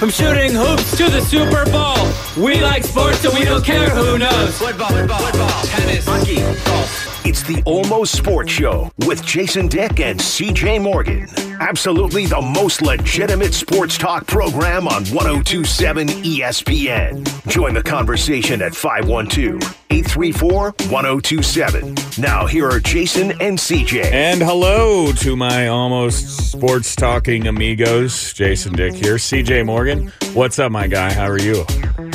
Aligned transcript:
From 0.00 0.08
shooting 0.08 0.54
hoops 0.54 0.96
to 0.96 1.10
the 1.10 1.20
Super 1.20 1.66
Bowl. 1.66 1.94
We 2.42 2.62
like 2.62 2.84
sports 2.84 3.18
so 3.18 3.30
we 3.34 3.44
don't 3.44 3.62
care 3.62 3.90
who 3.90 4.16
knows. 4.16 4.56
Football, 4.56 4.88
football, 4.88 5.18
football, 5.18 5.62
tennis, 5.64 6.06
hockey, 6.06 6.36
golf. 6.64 7.09
It's 7.22 7.42
the 7.42 7.62
Almost 7.66 8.16
Sports 8.16 8.50
Show 8.50 8.90
with 9.06 9.22
Jason 9.24 9.68
Dick 9.68 10.00
and 10.00 10.18
CJ 10.18 10.80
Morgan. 10.82 11.28
Absolutely 11.60 12.24
the 12.24 12.40
most 12.40 12.80
legitimate 12.80 13.52
sports 13.52 13.98
talk 13.98 14.26
program 14.26 14.88
on 14.88 15.04
1027 15.04 16.08
ESPN. 16.08 17.46
Join 17.46 17.74
the 17.74 17.82
conversation 17.82 18.62
at 18.62 18.74
512 18.74 19.60
834 19.90 20.70
1027. 20.88 21.94
Now, 22.18 22.46
here 22.46 22.66
are 22.68 22.80
Jason 22.80 23.32
and 23.32 23.58
CJ. 23.58 24.12
And 24.12 24.40
hello 24.40 25.12
to 25.12 25.36
my 25.36 25.68
almost 25.68 26.50
sports 26.52 26.96
talking 26.96 27.46
amigos. 27.46 28.32
Jason 28.32 28.72
Dick 28.72 28.94
here. 28.94 29.16
CJ 29.16 29.66
Morgan. 29.66 30.10
What's 30.32 30.58
up, 30.58 30.72
my 30.72 30.86
guy? 30.86 31.12
How 31.12 31.26
are 31.26 31.38
you? 31.38 31.66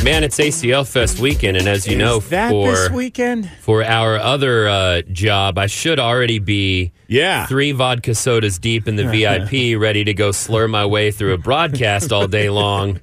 Man, 0.03 0.23
it's 0.23 0.37
ACL 0.37 0.87
Fest 0.87 1.19
weekend, 1.19 1.57
and 1.57 1.67
as 1.67 1.87
you 1.87 1.97
know, 1.97 2.17
Is 2.17 2.29
that 2.29 2.51
for 2.51 2.71
this 2.71 2.89
weekend? 2.91 3.49
for 3.61 3.83
our 3.83 4.17
other 4.17 4.67
uh, 4.67 5.01
job, 5.11 5.57
I 5.57 5.65
should 5.65 5.99
already 5.99 6.37
be 6.37 6.91
Yeah. 7.07 7.47
three 7.47 7.71
vodka 7.71 8.13
sodas 8.13 8.59
deep 8.59 8.87
in 8.87 8.97
the 8.97 9.03
VIP, 9.07 9.79
ready 9.81 10.03
to 10.03 10.13
go 10.13 10.31
slur 10.31 10.67
my 10.67 10.85
way 10.85 11.09
through 11.09 11.33
a 11.33 11.37
broadcast 11.39 12.11
all 12.13 12.27
day 12.27 12.49
long. 12.51 12.99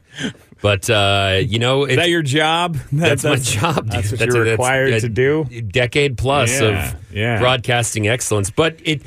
But 0.61 0.89
uh, 0.89 1.41
you 1.45 1.59
know, 1.59 1.85
Is 1.87 1.97
that 1.97 2.09
your 2.09 2.23
job? 2.23 2.77
that's, 2.93 3.25
my 3.25 3.35
job. 3.37 3.89
That's 3.89 4.13
what 4.13 4.21
you're 4.21 4.43
required 4.45 5.01
to 5.01 5.09
do. 5.09 5.45
Decade 5.45 6.17
plus 6.17 6.61
Yeah, 6.61 6.91
of 6.93 6.97
yeah. 7.13 7.39
broadcasting 7.41 8.07
excellence, 8.09 8.51
but 8.51 8.77
it. 8.85 9.03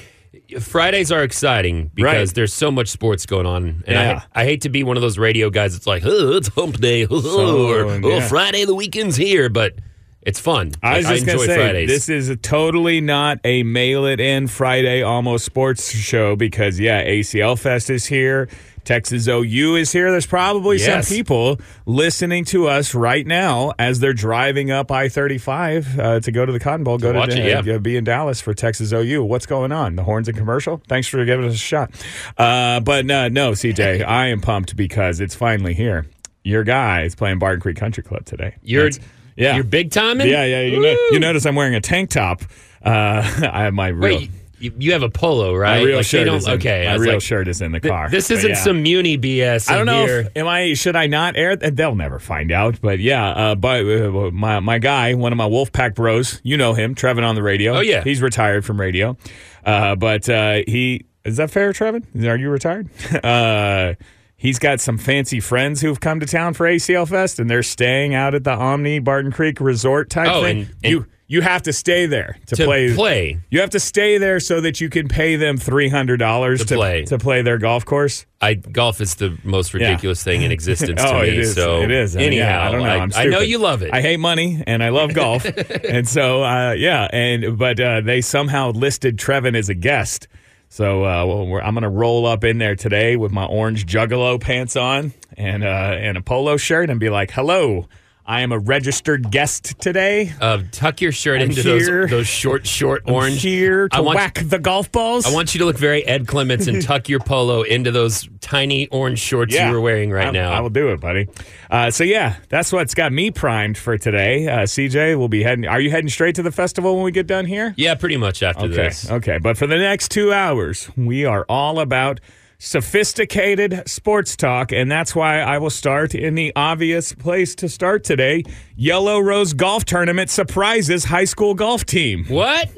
Fridays 0.59 1.11
are 1.11 1.23
exciting 1.23 1.91
because 1.93 2.29
Right. 2.29 2.35
there's 2.35 2.53
so 2.53 2.71
much 2.71 2.87
sports 2.89 3.25
going 3.25 3.45
on, 3.45 3.83
and 3.85 3.95
Yeah. 3.95 4.21
I, 4.35 4.41
I 4.41 4.45
hate 4.45 4.61
to 4.61 4.69
be 4.69 4.83
one 4.83 4.97
of 4.97 5.01
those 5.01 5.17
radio 5.17 5.49
guys 5.49 5.73
that's 5.73 5.87
like, 5.87 6.03
"Oh, 6.05 6.37
it's 6.37 6.47
Hump 6.49 6.77
Day," 6.79 7.03
or 7.05 7.09
"Oh, 7.11 7.99
yeah. 8.03 8.27
Friday, 8.27 8.65
the 8.65 8.75
weekend's 8.75 9.15
here," 9.15 9.49
but 9.49 9.73
it's 10.21 10.39
fun. 10.39 10.71
I 10.81 10.97
was 10.97 11.05
Like, 11.05 11.15
just 11.15 11.25
going 11.25 11.37
to 11.37 11.43
enjoy 11.43 11.53
say, 11.55 11.59
Fridays. 11.61 11.89
this 11.89 12.09
is 12.09 12.29
a 12.29 12.35
totally 12.35 12.99
not 13.01 13.39
a 13.43 13.63
mail 13.63 14.05
it 14.05 14.19
in 14.19 14.47
Friday 14.47 15.01
almost 15.03 15.45
sports 15.45 15.91
show 15.91 16.35
because, 16.35 16.79
yeah, 16.79 17.03
ACL 17.03 17.55
Fest 17.57 17.89
is 17.89 18.05
here. 18.07 18.47
Texas 18.85 19.27
OU 19.27 19.75
is 19.75 19.91
here. 19.91 20.11
There's 20.11 20.25
probably 20.25 20.77
Yes. 20.77 21.07
some 21.07 21.15
people 21.15 21.59
listening 21.85 22.45
to 22.45 22.67
us 22.67 22.93
right 22.95 23.25
now 23.25 23.73
as 23.79 23.99
they're 23.99 24.13
driving 24.13 24.71
up 24.71 24.91
I 24.91 25.09
35 25.09 25.99
uh, 25.99 26.19
to 26.21 26.31
go 26.31 26.45
to 26.45 26.51
the 26.51 26.59
Cotton 26.59 26.83
Bowl, 26.83 26.97
go 26.97 27.11
to, 27.11 27.19
watch 27.19 27.29
it, 27.33 27.65
yeah. 27.65 27.77
be 27.77 27.97
in 27.97 28.03
Dallas 28.03 28.39
for 28.41 28.53
Texas 28.53 28.91
OU. 28.93 29.23
What's 29.23 29.45
going 29.45 29.71
on? 29.71 29.95
The 29.95 30.03
horns 30.03 30.27
and 30.27 30.37
commercial? 30.37 30.81
Thanks 30.87 31.07
for 31.07 31.23
giving 31.25 31.45
us 31.45 31.55
a 31.55 31.57
shot. 31.57 31.91
Uh, 32.37 32.79
but 32.79 33.05
no, 33.05 33.27
no, 33.27 33.51
CJ, 33.51 34.03
I 34.07 34.27
am 34.27 34.41
pumped 34.41 34.75
because 34.75 35.19
it's 35.19 35.35
finally 35.35 35.73
here. 35.73 36.05
Your 36.43 36.63
guy 36.63 37.03
is 37.03 37.15
playing 37.15 37.39
Barton 37.39 37.59
Creek 37.61 37.77
Country 37.77 38.03
Club 38.03 38.25
today. 38.25 38.55
you're 38.63 38.89
That's- 38.89 39.09
yeah. 39.35 39.55
you're 39.55 39.63
big 39.63 39.91
timing. 39.91 40.29
Yeah, 40.29 40.45
yeah. 40.45 40.61
You, 40.61 40.79
know, 40.79 40.95
you 41.11 41.19
notice 41.19 41.45
I'm 41.45 41.55
wearing 41.55 41.75
a 41.75 41.81
tank 41.81 42.11
top. 42.11 42.41
Uh, 42.83 43.21
I 43.51 43.63
have 43.63 43.73
my 43.73 43.87
real, 43.87 44.19
Wait, 44.19 44.31
you, 44.65 44.73
you 44.77 44.91
have 44.93 45.03
a 45.03 45.09
polo, 45.09 45.53
right? 45.55 45.79
my 45.79 45.85
real 45.85 45.97
Like, 45.97 46.05
shirt. 46.05 46.25
don't- 46.25 46.35
is 46.37 46.47
in, 46.47 46.53
okay, 46.53 46.85
my 46.87 46.95
real 46.95 47.13
like, 47.13 47.21
shirt 47.21 47.47
is 47.47 47.61
in 47.61 47.71
the 47.71 47.79
th- 47.79 47.91
car. 47.91 48.09
This 48.09 48.29
isn't 48.31 48.49
yeah. 48.49 48.55
some 48.55 48.83
Muni 48.83 49.17
BS. 49.17 49.69
I 49.69 49.77
don't 49.77 49.85
know. 49.85 50.05
If, 50.05 50.27
am 50.35 50.47
I? 50.47 50.73
Should 50.73 50.95
I 50.95 51.07
not 51.07 51.35
air? 51.37 51.51
it? 51.51 51.75
They'll 51.75 51.95
never 51.95 52.19
find 52.19 52.51
out. 52.51 52.79
But 52.81 52.99
yeah. 52.99 53.29
Uh, 53.29 53.55
but 53.55 53.85
uh, 53.85 54.31
my 54.31 54.59
my 54.59 54.77
guy, 54.79 55.13
one 55.13 55.31
of 55.31 55.37
my 55.37 55.47
Wolfpack 55.47 55.95
bros, 55.95 56.39
you 56.43 56.57
know 56.57 56.73
him, 56.73 56.95
Trevin 56.95 57.23
on 57.23 57.35
the 57.35 57.43
radio. 57.43 57.77
Oh, 57.77 57.81
yeah. 57.81 58.03
he's 58.03 58.21
retired 58.21 58.65
from 58.65 58.79
radio. 58.79 59.17
Uh, 59.65 59.95
but 59.95 60.27
uh, 60.29 60.61
he 60.67 61.05
is 61.23 61.37
that 61.37 61.49
fair, 61.51 61.71
Trevin? 61.73 62.03
Are 62.27 62.35
you 62.37 62.49
retired? 62.49 62.87
uh, 63.23 63.93
he's 64.37 64.59
got 64.59 64.79
some 64.79 64.97
fancy 64.97 65.39
friends 65.39 65.81
who've 65.81 65.99
come 65.99 66.19
to 66.19 66.25
town 66.25 66.53
for 66.53 66.67
ACL 66.67 67.07
Fest, 67.07 67.39
and 67.39 67.49
they're 67.49 67.63
staying 67.63 68.13
out 68.13 68.35
at 68.35 68.43
the 68.43 68.51
Omni 68.51 68.99
Barton 68.99 69.31
Creek 69.31 69.59
Resort 69.59 70.09
type 70.09 70.29
Oh, 70.31 70.43
thing. 70.43 70.57
and- 70.61 70.69
and- 70.83 70.91
you 70.91 71.05
you 71.27 71.41
have 71.41 71.63
to 71.63 71.73
stay 71.73 72.05
there 72.05 72.37
to, 72.47 72.55
to 72.55 72.65
play. 72.65 72.93
play. 72.93 73.39
You 73.49 73.61
have 73.61 73.71
to 73.71 73.79
stay 73.79 74.17
there 74.19 74.39
so 74.39 74.61
that 74.61 74.79
you 74.79 74.89
can 74.89 75.07
pay 75.07 75.35
them 75.35 75.57
three 75.57 75.89
hundred 75.89 76.17
dollars 76.17 76.59
To 76.61 76.65
to 76.67 76.75
play. 76.75 77.05
to 77.05 77.17
play 77.17 77.41
their 77.41 77.57
golf 77.57 77.83
course. 77.85 78.25
I 78.41 78.53
golf 78.53 79.01
is 79.01 79.15
the 79.15 79.37
most 79.43 79.73
ridiculous 79.73 80.23
thing 80.23 80.43
in 80.43 80.51
existence 80.59 81.01
to 81.01 81.09
oh, 81.15 81.21
me. 81.21 81.29
it 81.29 81.39
is. 81.39 81.55
So 81.55 81.81
it 81.81 81.89
is. 81.91 82.15
I 82.15 82.19
mean, 82.19 82.27
anyhow, 82.27 82.45
yeah, 82.47 82.67
I 82.67 82.71
don't 82.71 82.81
know. 82.83 83.17
I, 83.17 83.23
I 83.23 83.25
know 83.25 83.39
you 83.39 83.57
love 83.57 83.81
it. 83.81 83.91
I 83.93 84.01
hate 84.01 84.19
money 84.19 84.63
and 84.67 84.83
I 84.83 84.89
love 84.89 85.13
golf, 85.13 85.45
and 85.89 86.07
so 86.07 86.43
uh, 86.43 86.73
yeah. 86.73 87.07
And 87.11 87.57
but 87.57 87.79
uh, 87.79 88.01
they 88.01 88.21
somehow 88.21 88.71
listed 88.71 89.17
Trevin 89.17 89.55
as 89.57 89.69
a 89.69 89.75
guest. 89.75 90.27
So 90.69 91.05
uh, 91.05 91.25
well, 91.25 91.47
we're, 91.47 91.61
I'm 91.61 91.73
going 91.73 91.83
to 91.83 91.89
roll 91.89 92.25
up 92.25 92.43
in 92.43 92.57
there 92.57 92.75
today 92.75 93.15
with 93.15 93.31
my 93.31 93.45
orange 93.45 93.85
Juggalo 93.85 94.39
pants 94.39 94.75
on 94.75 95.13
and 95.37 95.63
uh, 95.63 95.67
and 95.67 96.17
a 96.17 96.21
polo 96.21 96.57
shirt 96.57 96.89
and 96.89 96.99
be 96.99 97.09
like, 97.09 97.31
"Hello, 97.31 97.87
I 98.27 98.41
am 98.41 98.51
a 98.51 98.57
registered 98.57 99.29
guest 99.29 99.79
today. 99.79 100.33
uh, 100.41 100.63
tuck 100.71 100.99
your 100.99 101.11
shirt 101.11 101.41
I'm 101.41 101.49
into 101.51 101.61
those 101.61 101.87
those 102.09 102.27
short, 102.27 102.65
short 102.65 103.03
I'm 103.07 103.13
orange. 103.13 103.41
here 103.43 103.87
to 103.89 103.95
I 103.95 103.99
want- 103.99 104.15
whack 104.15 104.41
the 104.43 104.57
golf 104.57 104.91
balls. 104.91 105.27
I 105.27 105.31
want 105.33 105.53
you 105.53 105.59
to 105.59 105.65
look 105.65 105.77
very 105.77 106.03
Ed 106.05 106.27
Clements 106.27 106.65
and 106.65 106.81
tuck 106.81 107.07
your 107.07 107.19
polo 107.19 107.61
into 107.61 107.91
those 107.91 108.27
tiny 108.41 108.87
orange 108.87 109.19
shorts 109.19 109.53
you 109.53 109.69
were 109.71 109.79
wearing 109.79 110.09
right 110.09 110.29
I- 110.29 110.31
now. 110.31 110.51
I 110.51 110.59
will 110.61 110.71
do 110.71 110.89
it, 110.89 110.99
buddy. 110.99 111.27
Uh, 111.69 111.91
so 111.91 112.03
yeah, 112.03 112.37
that's 112.49 112.71
what's 112.73 112.95
got 112.95 113.11
me 113.13 113.29
primed 113.29 113.77
for 113.77 113.95
today. 113.97 114.47
Uh, 114.47 114.59
CJ 114.65 115.15
will 115.19 115.29
be 115.29 115.43
heading. 115.43 115.67
Are 115.67 115.79
you 115.79 115.91
heading 115.91 116.09
straight 116.09 116.33
to 116.35 116.43
the 116.43 116.51
festival 116.51 116.95
when 116.95 117.03
we 117.03 117.11
get 117.11 117.27
done 117.27 117.45
here? 117.45 117.75
yeah, 117.77 117.93
pretty 117.93 118.17
much 118.17 118.41
after 118.41 118.65
Okay. 118.65 118.75
this. 118.75 119.09
Okay. 119.11 119.37
But 119.37 119.55
for 119.55 119.67
the 119.67 119.77
next 119.77 120.09
two 120.09 120.33
hours, 120.33 120.89
we 120.97 121.25
are 121.25 121.45
all 121.47 121.79
about 121.79 122.19
sophisticated 122.57 123.83
sports 123.87 124.35
talk. 124.35 124.71
And 124.71 124.91
that's 124.91 125.15
why 125.15 125.39
I 125.41 125.57
will 125.57 125.69
start 125.69 126.15
in 126.15 126.35
the 126.35 126.51
obvious 126.55 127.13
place 127.13 127.55
to 127.55 127.69
start 127.69 128.03
today 128.03 128.43
Yellow 128.75 129.19
Rose 129.19 129.53
Golf 129.53 129.85
Tournament 129.85 130.29
surprises 130.29 131.05
high 131.05 131.25
school 131.25 131.53
golf 131.53 131.85
team. 131.85 132.25
What? 132.35 132.69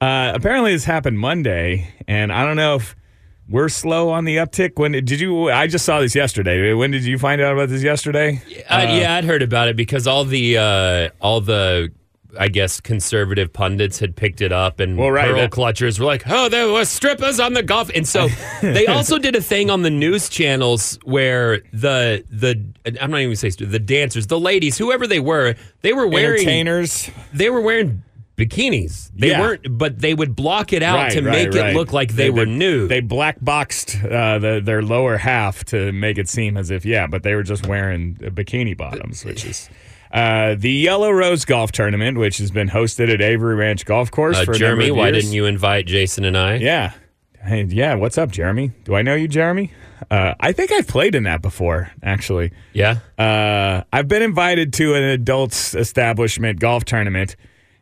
Uh, 0.00 0.32
apparently, 0.34 0.72
this 0.72 0.84
happened 0.84 1.18
Monday. 1.18 1.92
And 2.06 2.32
I 2.32 2.44
don't 2.44 2.56
know 2.56 2.76
if. 2.76 2.94
We're 3.50 3.70
slow 3.70 4.10
on 4.10 4.26
the 4.26 4.36
uptick. 4.36 4.78
When 4.78 4.92
did 4.92 5.10
you? 5.10 5.50
I 5.50 5.68
just 5.68 5.86
saw 5.86 6.00
this 6.00 6.14
yesterday. 6.14 6.74
When 6.74 6.90
did 6.90 7.04
you 7.04 7.18
find 7.18 7.40
out 7.40 7.54
about 7.54 7.70
this 7.70 7.82
yesterday? 7.82 8.42
Uh, 8.68 8.86
yeah, 8.90 9.14
I'd 9.16 9.24
heard 9.24 9.40
about 9.40 9.68
it 9.68 9.76
because 9.76 10.06
all 10.06 10.26
the 10.26 10.58
uh, 10.58 11.08
all 11.22 11.40
the 11.40 11.90
I 12.38 12.48
guess 12.48 12.80
conservative 12.80 13.52
pundits 13.52 13.98
had 14.00 14.14
picked 14.16 14.40
it 14.42 14.52
up, 14.52 14.80
and 14.80 14.98
Well, 14.98 15.10
right, 15.10 15.26
pearl 15.28 15.36
that- 15.40 15.50
clutchers 15.50 15.98
were 15.98 16.04
like, 16.04 16.24
"Oh, 16.26 16.48
there 16.48 16.68
were 16.70 16.84
strippers 16.84 17.40
on 17.40 17.54
the 17.54 17.62
golf." 17.62 17.90
And 17.94 18.06
so 18.06 18.28
they 18.62 18.86
also 18.86 19.18
did 19.18 19.34
a 19.34 19.40
thing 19.40 19.70
on 19.70 19.82
the 19.82 19.90
news 19.90 20.28
channels 20.28 20.98
where 21.04 21.60
the 21.72 22.24
the 22.30 22.62
I'm 23.00 23.10
not 23.10 23.20
even 23.20 23.34
say 23.36 23.50
the 23.50 23.78
dancers, 23.78 24.26
the 24.26 24.38
ladies, 24.40 24.76
whoever 24.76 25.06
they 25.06 25.20
were, 25.20 25.54
they 25.82 25.92
were 25.92 26.06
wearing 26.06 26.40
Entertainers. 26.40 27.10
they 27.32 27.48
were 27.50 27.60
wearing 27.62 28.02
bikinis. 28.36 29.10
They 29.16 29.30
Yeah. 29.30 29.40
weren't, 29.40 29.66
but 29.78 29.98
they 29.98 30.14
would 30.14 30.36
block 30.36 30.72
it 30.72 30.82
out 30.82 30.96
Right, 30.96 31.12
to 31.12 31.22
right, 31.22 31.32
make 31.52 31.54
it 31.54 31.74
look 31.74 31.92
like 31.92 32.12
they, 32.14 32.30
were 32.30 32.46
nude. 32.46 32.88
They 32.88 33.00
black 33.00 33.36
boxed 33.40 33.96
uh, 34.04 34.38
the, 34.38 34.60
their 34.62 34.80
lower 34.80 35.16
half 35.16 35.64
to 35.66 35.90
make 35.92 36.18
it 36.18 36.28
seem 36.28 36.56
as 36.56 36.70
if 36.70 36.84
yeah, 36.84 37.06
but 37.08 37.24
they 37.24 37.34
were 37.34 37.42
just 37.42 37.66
wearing 37.66 38.16
uh, 38.24 38.28
bikini 38.30 38.76
bottoms, 38.76 39.24
which 39.24 39.44
is. 39.44 39.68
Uh, 40.12 40.54
the 40.58 40.70
Yellow 40.70 41.10
Rose 41.10 41.44
Golf 41.44 41.72
Tournament, 41.72 42.18
which 42.18 42.38
has 42.38 42.50
been 42.50 42.68
hosted 42.68 43.12
at 43.12 43.20
Avery 43.20 43.54
Ranch 43.54 43.84
Golf 43.84 44.10
Course 44.10 44.38
uh, 44.38 44.44
for 44.44 44.52
a 44.52 44.58
Jeremy, 44.58 44.86
number 44.86 44.92
of 44.94 44.98
why 44.98 45.10
didn't 45.10 45.32
you 45.32 45.44
invite 45.44 45.86
Jason 45.86 46.24
and 46.24 46.36
I? 46.36 46.56
Yeah, 46.56 46.92
hey, 47.42 47.64
yeah. 47.64 47.94
What's 47.94 48.18
up, 48.18 48.30
Jeremy? 48.30 48.72
Do 48.84 48.94
I 48.94 49.02
know 49.02 49.14
you, 49.14 49.28
Jeremy? 49.28 49.72
Uh, 50.10 50.34
I 50.40 50.52
think 50.52 50.72
I've 50.72 50.86
played 50.86 51.14
in 51.14 51.24
that 51.24 51.42
before, 51.42 51.90
actually. 52.02 52.52
Yeah? 52.72 52.98
Uh, 53.18 53.82
I've 53.92 54.08
been 54.08 54.22
invited 54.22 54.72
to 54.74 54.94
an 54.94 55.02
adults 55.02 55.74
establishment 55.74 56.60
golf 56.60 56.84
tournament, 56.84 57.36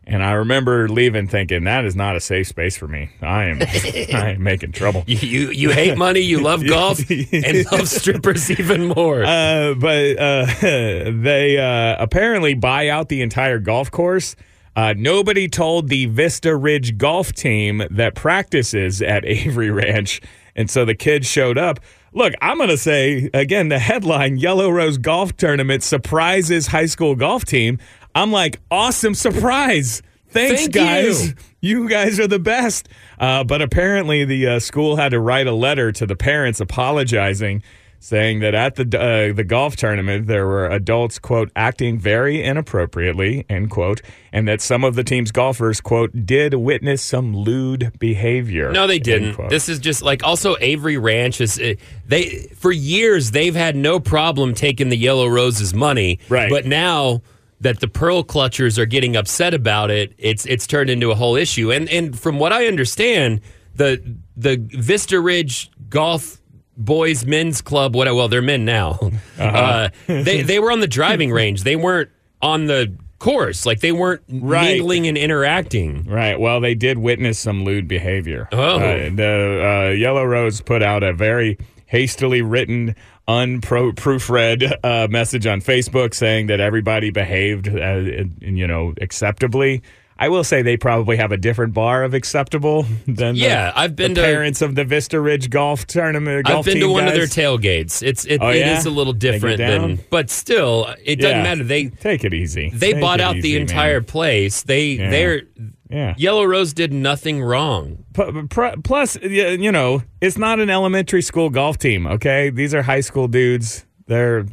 and 0.06 0.22
I 0.22 0.33
remember 0.33 0.89
leaving 0.89 1.27
thinking 1.27 1.65
that 1.65 1.84
is 1.84 1.97
not 1.97 2.15
a 2.15 2.21
safe 2.21 2.47
space 2.47 2.77
for 2.77 2.87
me. 2.87 3.11
I 3.21 3.44
am, 3.44 3.61
I 3.62 4.31
am 4.31 4.43
making 4.43 4.72
trouble. 4.72 5.03
You, 5.06 5.17
you 5.17 5.50
you 5.50 5.71
hate 5.71 5.99
money, 5.99 6.21
you 6.21 6.41
love 6.41 6.65
golf, 6.69 7.00
and 7.11 7.66
love 7.72 7.89
strippers 7.89 8.51
even 8.51 8.86
more. 8.89 9.25
Uh, 9.25 9.75
but 9.75 10.19
uh, 10.19 10.47
they 10.60 11.59
uh, 11.59 12.03
apparently 12.03 12.54
buy 12.54 12.89
out 12.89 13.09
the 13.09 13.21
entire 13.22 13.59
golf 13.59 13.91
course. 13.91 14.36
Uh, 14.77 14.95
nobody 14.97 15.48
told 15.48 15.89
the 15.89 16.07
Vista 16.07 16.54
Ridge 16.54 16.98
golf 16.98 17.33
team 17.33 17.83
that 17.91 18.15
practices 18.15 19.01
at 19.03 19.25
Avery 19.25 19.71
Ranch, 19.71 20.21
and 20.54 20.71
so 20.71 20.84
the 20.84 20.95
kids 20.95 21.27
showed 21.27 21.59
up. 21.59 21.81
Look, 22.13 22.33
I'm 22.41 22.57
going 22.57 22.71
to 22.71 22.78
say 22.78 23.28
again 23.34 23.69
the 23.69 23.78
headline 23.78 24.39
Yellow 24.39 24.71
Rose 24.71 24.97
Golf 24.97 25.36
Tournament 25.36 25.83
surprises 25.83 26.69
high 26.69 26.86
school 26.86 27.15
golf 27.15 27.45
team. 27.45 27.78
I'm 28.16 28.33
like, 28.33 28.60
awesome 28.71 29.15
surprise. 29.15 30.03
Thanks, 30.28 30.63
Thank 30.63 30.72
guys. 30.74 31.28
you. 31.28 31.34
You 31.63 31.89
guys 31.89 32.21
are 32.21 32.28
the 32.28 32.39
best. 32.39 32.89
Uh, 33.18 33.42
but 33.42 33.60
apparently, 33.60 34.24
the 34.24 34.47
uh, 34.47 34.59
school 34.60 34.95
had 34.95 35.09
to 35.09 35.18
write 35.18 35.48
a 35.48 35.53
letter 35.53 35.91
to 35.91 36.07
the 36.07 36.15
parents 36.15 36.60
apologizing, 36.60 37.60
saying 37.98 38.39
that 38.41 38.54
at 38.54 38.77
the 38.77 38.83
uh, 38.84 39.33
the 39.34 39.42
golf 39.42 39.74
tournament 39.74 40.28
there 40.28 40.47
were 40.47 40.66
adults 40.68 41.18
quote 41.18 41.51
acting 41.57 41.98
very 41.98 42.41
inappropriately 42.41 43.45
end 43.48 43.71
quote, 43.71 44.01
and 44.33 44.47
that 44.47 44.60
some 44.60 44.84
of 44.84 44.95
the 44.95 45.03
team's 45.03 45.33
golfers 45.33 45.80
quote 45.80 46.24
did 46.24 46.54
witness 46.54 47.03
some 47.03 47.34
lewd 47.34 47.91
behavior. 47.98 48.71
No, 48.71 48.86
they 48.86 49.01
didn't. 49.01 49.48
This 49.48 49.69
is 49.69 49.80
just 49.80 50.03
like 50.03 50.22
also 50.22 50.54
Avery 50.60 50.98
Ranch 50.98 51.41
is 51.41 51.59
uh, 51.59 51.74
they 52.07 52.47
for 52.54 52.71
years 52.71 53.33
they've 53.33 53.57
had 53.57 53.74
no 53.74 53.98
problem 53.98 54.54
taking 54.54 54.89
the 54.91 54.97
Yellow 54.97 55.27
Roses 55.27 55.74
money, 55.74 56.21
Right. 56.28 56.51
But 56.51 56.65
now 56.65 57.22
that 57.61 57.81
the 57.81 57.89
Pearl 57.89 58.23
Clutchers 58.23 58.79
are 58.79 58.87
getting 58.87 59.17
upset 59.17 59.55
about 59.55 59.91
it, 59.91 60.13
it's 60.19 60.45
it's 60.47 60.67
turned 60.67 60.91
into 60.91 61.11
a 61.11 61.15
whole 61.15 61.37
issue. 61.37 61.73
And 61.73 61.89
and 61.89 62.19
from 62.19 62.39
what 62.39 62.53
I 62.53 62.67
understand, 62.67 63.41
the 63.75 64.17
the 64.37 64.57
Vista 64.59 65.21
Ridge 65.21 65.71
Golf 65.89 66.41
Boys 66.77 67.25
Men's 67.25 67.63
Club, 67.63 67.95
what 67.97 68.07
well 68.15 68.29
they're 68.29 68.43
men 68.43 68.65
now. 68.65 68.99
Uh-huh. 69.39 69.57
uh 69.57 69.89
they 70.07 70.43
they 70.43 70.59
were 70.59 70.71
on 70.73 70.81
the 70.81 70.87
driving 70.87 71.31
range. 71.33 71.63
They 71.63 71.77
weren't 71.77 72.11
on 72.43 72.67
the 72.67 72.95
course. 73.19 73.65
Like 73.65 73.81
they 73.81 73.93
weren't 73.93 74.23
Right. 74.29 74.77
mingling 74.77 75.07
and 75.07 75.17
interacting. 75.17 76.05
Right. 76.05 76.39
Well, 76.39 76.61
they 76.61 76.75
did 76.75 76.99
witness 76.99 77.39
some 77.39 77.65
lewd 77.65 77.89
behavior. 77.89 78.49
Oh. 78.53 78.77
Uh, 78.79 79.11
the 79.15 79.89
uh, 79.89 79.91
Yellow 79.95 80.25
Rose 80.25 80.61
put 80.61 80.83
out 80.83 81.03
a 81.03 81.13
very 81.15 81.57
hastily 81.87 82.43
written, 82.43 82.95
unproofread 83.28 84.78
uh, 84.84 85.09
message 85.11 85.47
on 85.47 85.61
Facebook 85.61 86.15
saying 86.15 86.47
that 86.49 86.61
everybody 86.61 87.11
behaved, 87.11 87.69
uh, 87.69 88.03
you 88.41 88.67
know, 88.67 88.95
acceptably. 89.01 89.83
I 90.19 90.31
will 90.31 90.45
say 90.45 90.63
they 90.63 90.78
probably 90.78 91.19
have 91.19 91.31
a 91.31 91.37
different 91.37 91.75
bar 91.75 92.03
of 92.03 92.15
acceptable 92.15 92.84
than 93.07 93.34
the- 93.34 93.41
Yeah, 93.41 93.71
I've 93.77 93.95
been 93.95 94.15
the 94.15 94.23
to- 94.23 94.27
parents 94.27 94.63
of 94.63 94.75
the 94.75 94.83
Vista 94.84 95.21
Ridge 95.21 95.51
golf 95.51 95.87
tournament. 95.87 96.47
Golf 96.47 96.67
I've 96.67 96.73
been 96.73 96.81
to 96.81 96.89
one 96.91 97.07
of 97.07 97.13
their 97.13 97.27
tailgates. 97.27 98.03
It's 98.03 98.25
it, 98.25 98.39
Oh, 98.41 98.49
it 98.49 98.61
yeah? 98.61 98.78
is 98.78 98.87
a 98.87 98.91
little 98.91 99.13
different 99.13 99.59
than, 99.59 99.99
but 100.09 100.31
still, 100.31 100.87
it 101.05 101.17
doesn't 101.17 101.37
Yeah. 101.37 101.43
matter. 101.43 101.65
They 101.65 101.87
Take 101.89 102.25
it 102.25 102.33
easy. 102.33 102.71
they 102.72 102.93
Take 102.93 103.03
bought 103.03 103.21
out 103.21 103.34
the 103.34 103.41
easy, 103.41 103.53
man. 103.55 103.61
entire 103.63 104.01
place. 104.01 104.63
They 104.63 104.93
Yeah. 104.93 105.11
they're 105.11 105.43
Yeah. 105.88 106.15
Yellow 106.16 106.44
Rose 106.44 106.72
did 106.72 106.92
nothing 106.92 107.41
wrong. 107.42 108.04
Pu- 108.12 108.48
pr- 108.48 108.80
Plus, 108.83 109.16
you 109.22 109.71
know, 109.71 110.03
it's 110.21 110.36
not 110.36 110.59
an 110.59 110.68
elementary 110.71 111.22
school 111.22 111.48
golf 111.50 111.78
team. 111.78 112.06
Okay, 112.06 112.50
these 112.50 112.74
are 112.74 112.83
high 112.83 113.00
school 113.03 113.28
dudes. 113.28 113.84
They're 114.06 114.47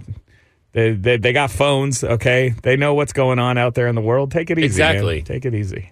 they 0.74 0.92
they, 0.94 1.18
they 1.18 1.34
got 1.34 1.50
phones. 1.52 2.04
Okay, 2.04 2.54
they 2.64 2.76
know 2.76 2.94
what's 2.94 3.14
going 3.14 3.40
on 3.40 3.58
out 3.58 3.74
there 3.74 3.88
in 3.88 3.96
the 3.96 4.02
world. 4.02 4.32
Take 4.32 4.50
it 4.52 4.58
easy. 4.60 4.80
man. 4.80 4.92
Exactly. 4.92 5.22
Take 5.24 5.46
it 5.46 5.56
easy. 5.56 5.92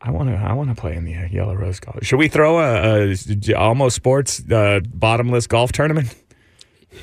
I 0.00 0.10
want 0.10 0.28
to. 0.30 0.36
I 0.36 0.52
want 0.52 0.68
to 0.68 0.80
play 0.80 0.94
in 0.96 1.04
the 1.04 1.14
uh, 1.14 1.26
Yellow 1.26 1.54
Rose 1.54 1.80
Golf. 1.80 2.04
Should 2.04 2.18
we 2.18 2.28
throw 2.28 2.58
a 2.60 3.14
almost 3.56 3.96
sports 3.96 4.42
uh, 4.50 4.80
bottomless 4.86 5.46
golf 5.46 5.72
tournament? 5.72 6.14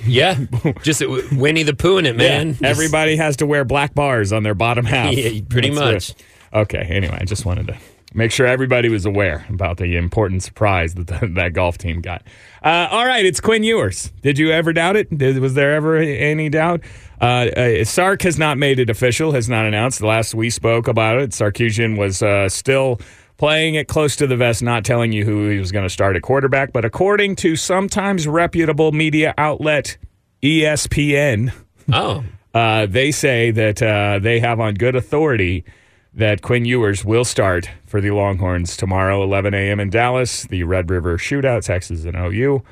Yeah, 0.05 0.37
just 0.81 1.03
Winnie 1.33 1.63
the 1.63 1.75
Pooh 1.75 1.97
in 1.99 2.05
it, 2.05 2.15
man. 2.15 2.51
Just- 2.53 2.63
Everybody 2.63 3.15
has 3.17 3.37
to 3.37 3.45
wear 3.45 3.63
black 3.63 3.93
bars 3.93 4.33
on 4.33 4.43
their 4.43 4.55
bottom 4.55 4.85
half. 4.85 5.13
Yeah, 5.17 5.41
pretty 5.49 5.69
That's 5.69 5.79
much. 5.79 6.09
it. 6.11 6.25
Okay. 6.53 6.85
Anyway, 6.89 7.17
I 7.19 7.25
just 7.25 7.45
wanted 7.45 7.67
to 7.67 7.77
make 8.13 8.31
sure 8.31 8.45
everybody 8.45 8.89
was 8.89 9.05
aware 9.05 9.45
about 9.49 9.77
the 9.77 9.97
important 9.97 10.43
surprise 10.43 10.93
that 10.95 11.07
the, 11.07 11.27
that 11.35 11.53
golf 11.53 11.77
team 11.77 12.01
got. 12.01 12.23
Uh, 12.63 12.87
all 12.91 13.05
right, 13.05 13.25
it's 13.25 13.41
Quinn 13.41 13.63
Ewers. 13.63 14.11
Did 14.21 14.37
you 14.37 14.51
ever 14.51 14.71
doubt 14.71 14.95
it? 14.95 15.15
Did, 15.17 15.39
was 15.39 15.55
there 15.55 15.73
ever 15.73 15.97
any 15.97 16.49
doubt? 16.49 16.81
Uh, 17.19 17.25
uh, 17.55 17.83
Sark 17.85 18.21
has 18.21 18.37
not 18.37 18.57
made 18.57 18.79
it 18.79 18.89
official. 18.89 19.31
Has 19.31 19.49
not 19.49 19.65
announced. 19.65 19.99
The 19.99 20.07
last 20.07 20.35
we 20.35 20.49
spoke 20.49 20.87
about 20.87 21.19
it, 21.19 21.31
Sarkisian 21.31 21.97
was 21.97 22.21
uh, 22.21 22.49
still 22.49 22.99
playing 23.37 23.75
it 23.75 23.87
close 23.87 24.15
to 24.17 24.27
the 24.27 24.37
vest, 24.37 24.61
not 24.61 24.85
telling 24.85 25.11
you 25.11 25.25
who 25.25 25.49
he 25.49 25.57
was 25.57 25.71
going 25.71 25.83
to 25.83 25.89
start 25.89 26.15
at 26.15 26.21
quarterback. 26.21 26.71
But 26.71 26.85
according 26.85 27.35
to 27.37 27.55
sometimes 27.55 28.27
reputable 28.27 28.91
media 28.91 29.33
outlet 29.37 29.97
ESPN, 30.43 31.51
Oh, 31.91 32.23
uh, 32.53 32.85
they 32.85 33.11
say 33.11 33.51
that 33.51 33.81
uh, 33.81 34.19
they 34.19 34.39
have 34.39 34.59
on 34.59 34.75
good 34.75 34.95
authority 34.95 35.65
that 36.13 36.41
Quinn 36.41 36.65
Ewers 36.65 37.03
will 37.03 37.25
start 37.25 37.69
for 37.85 37.99
the 37.99 38.11
Longhorns 38.11 38.77
tomorrow, 38.77 39.23
11 39.23 39.53
a.m. 39.53 39.79
in 39.79 39.89
Dallas, 39.89 40.43
the 40.43 40.63
Red 40.63 40.89
River 40.89 41.17
Shootout, 41.17 41.65
Texas 41.65 42.05
and 42.05 42.15
OU. 42.15 42.63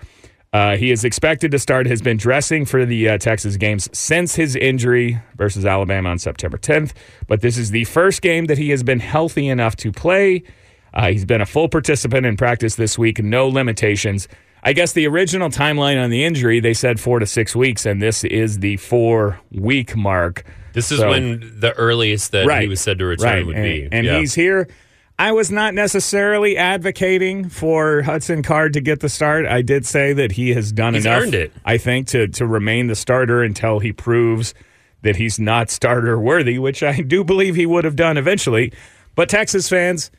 Uh, 0.53 0.75
he 0.75 0.91
is 0.91 1.05
expected 1.05 1.49
to 1.51 1.57
start, 1.57 1.87
has 1.87 2.01
been 2.01 2.17
dressing 2.17 2.65
for 2.65 2.85
the 2.85 3.09
uh, 3.09 3.17
Texas 3.17 3.55
games 3.55 3.89
since 3.97 4.35
his 4.35 4.55
injury 4.57 5.19
versus 5.37 5.65
Alabama 5.65 6.09
on 6.09 6.19
September 6.19 6.57
10th. 6.57 6.91
But 7.27 7.41
this 7.41 7.57
is 7.57 7.71
the 7.71 7.85
first 7.85 8.21
game 8.21 8.45
that 8.45 8.57
he 8.57 8.69
has 8.71 8.83
been 8.83 8.99
healthy 8.99 9.47
enough 9.47 9.75
to 9.77 9.91
play. 9.91 10.43
Uh, 10.93 11.11
he's 11.11 11.25
been 11.25 11.39
a 11.39 11.45
full 11.45 11.69
participant 11.69 12.25
in 12.25 12.35
practice 12.35 12.75
this 12.75 12.97
week, 12.97 13.23
no 13.23 13.47
limitations. 13.47 14.27
I 14.61 14.73
guess 14.73 14.91
the 14.91 15.07
original 15.07 15.49
timeline 15.49 16.01
on 16.03 16.09
the 16.09 16.23
injury, 16.23 16.59
they 16.59 16.73
said 16.73 16.99
four 16.99 17.19
to 17.19 17.25
six 17.25 17.55
weeks, 17.55 17.85
and 17.85 18.01
this 18.01 18.23
is 18.25 18.59
the 18.59 18.77
four 18.77 19.39
week 19.51 19.95
mark. 19.95 20.43
This 20.73 20.91
is 20.91 20.99
So- 20.99 21.09
when 21.09 21.53
the 21.59 21.73
earliest 21.73 22.31
that 22.31 22.61
he 22.61 22.67
was 22.67 22.81
said 22.81 22.99
to 22.99 23.05
return 23.05 23.27
right. 23.29 23.45
would 23.45 23.55
and, 23.55 23.63
be. 23.63 23.87
And 23.91 24.05
Yeah. 24.05 24.19
he's 24.19 24.33
here. 24.33 24.67
I 25.19 25.33
was 25.33 25.51
not 25.51 25.75
necessarily 25.75 26.57
advocating 26.57 27.47
for 27.49 28.01
Hudson 28.01 28.41
Card 28.41 28.73
to 28.73 28.81
get 28.81 29.01
the 29.01 29.09
start. 29.09 29.45
I 29.45 29.61
did 29.61 29.85
say 29.85 30.13
that 30.13 30.31
he 30.31 30.53
has 30.53 30.71
done 30.71 30.95
He's 30.95 31.05
enough. 31.05 31.21
earned 31.21 31.35
it. 31.35 31.51
I 31.63 31.77
think 31.77 32.07
to 32.07 32.27
to 32.29 32.45
remain 32.47 32.87
the 32.87 32.95
starter 32.95 33.43
until 33.43 33.77
he 33.79 33.91
proves 33.91 34.55
that 35.03 35.17
he's 35.17 35.39
not 35.39 35.69
starter 35.69 36.19
worthy, 36.19 36.57
which 36.57 36.81
I 36.81 37.01
do 37.01 37.23
believe 37.23 37.55
he 37.55 37.65
would 37.67 37.83
have 37.83 37.95
done 37.95 38.17
eventually. 38.17 38.71
But 39.15 39.29
Texas 39.29 39.69
fans, 39.69 40.09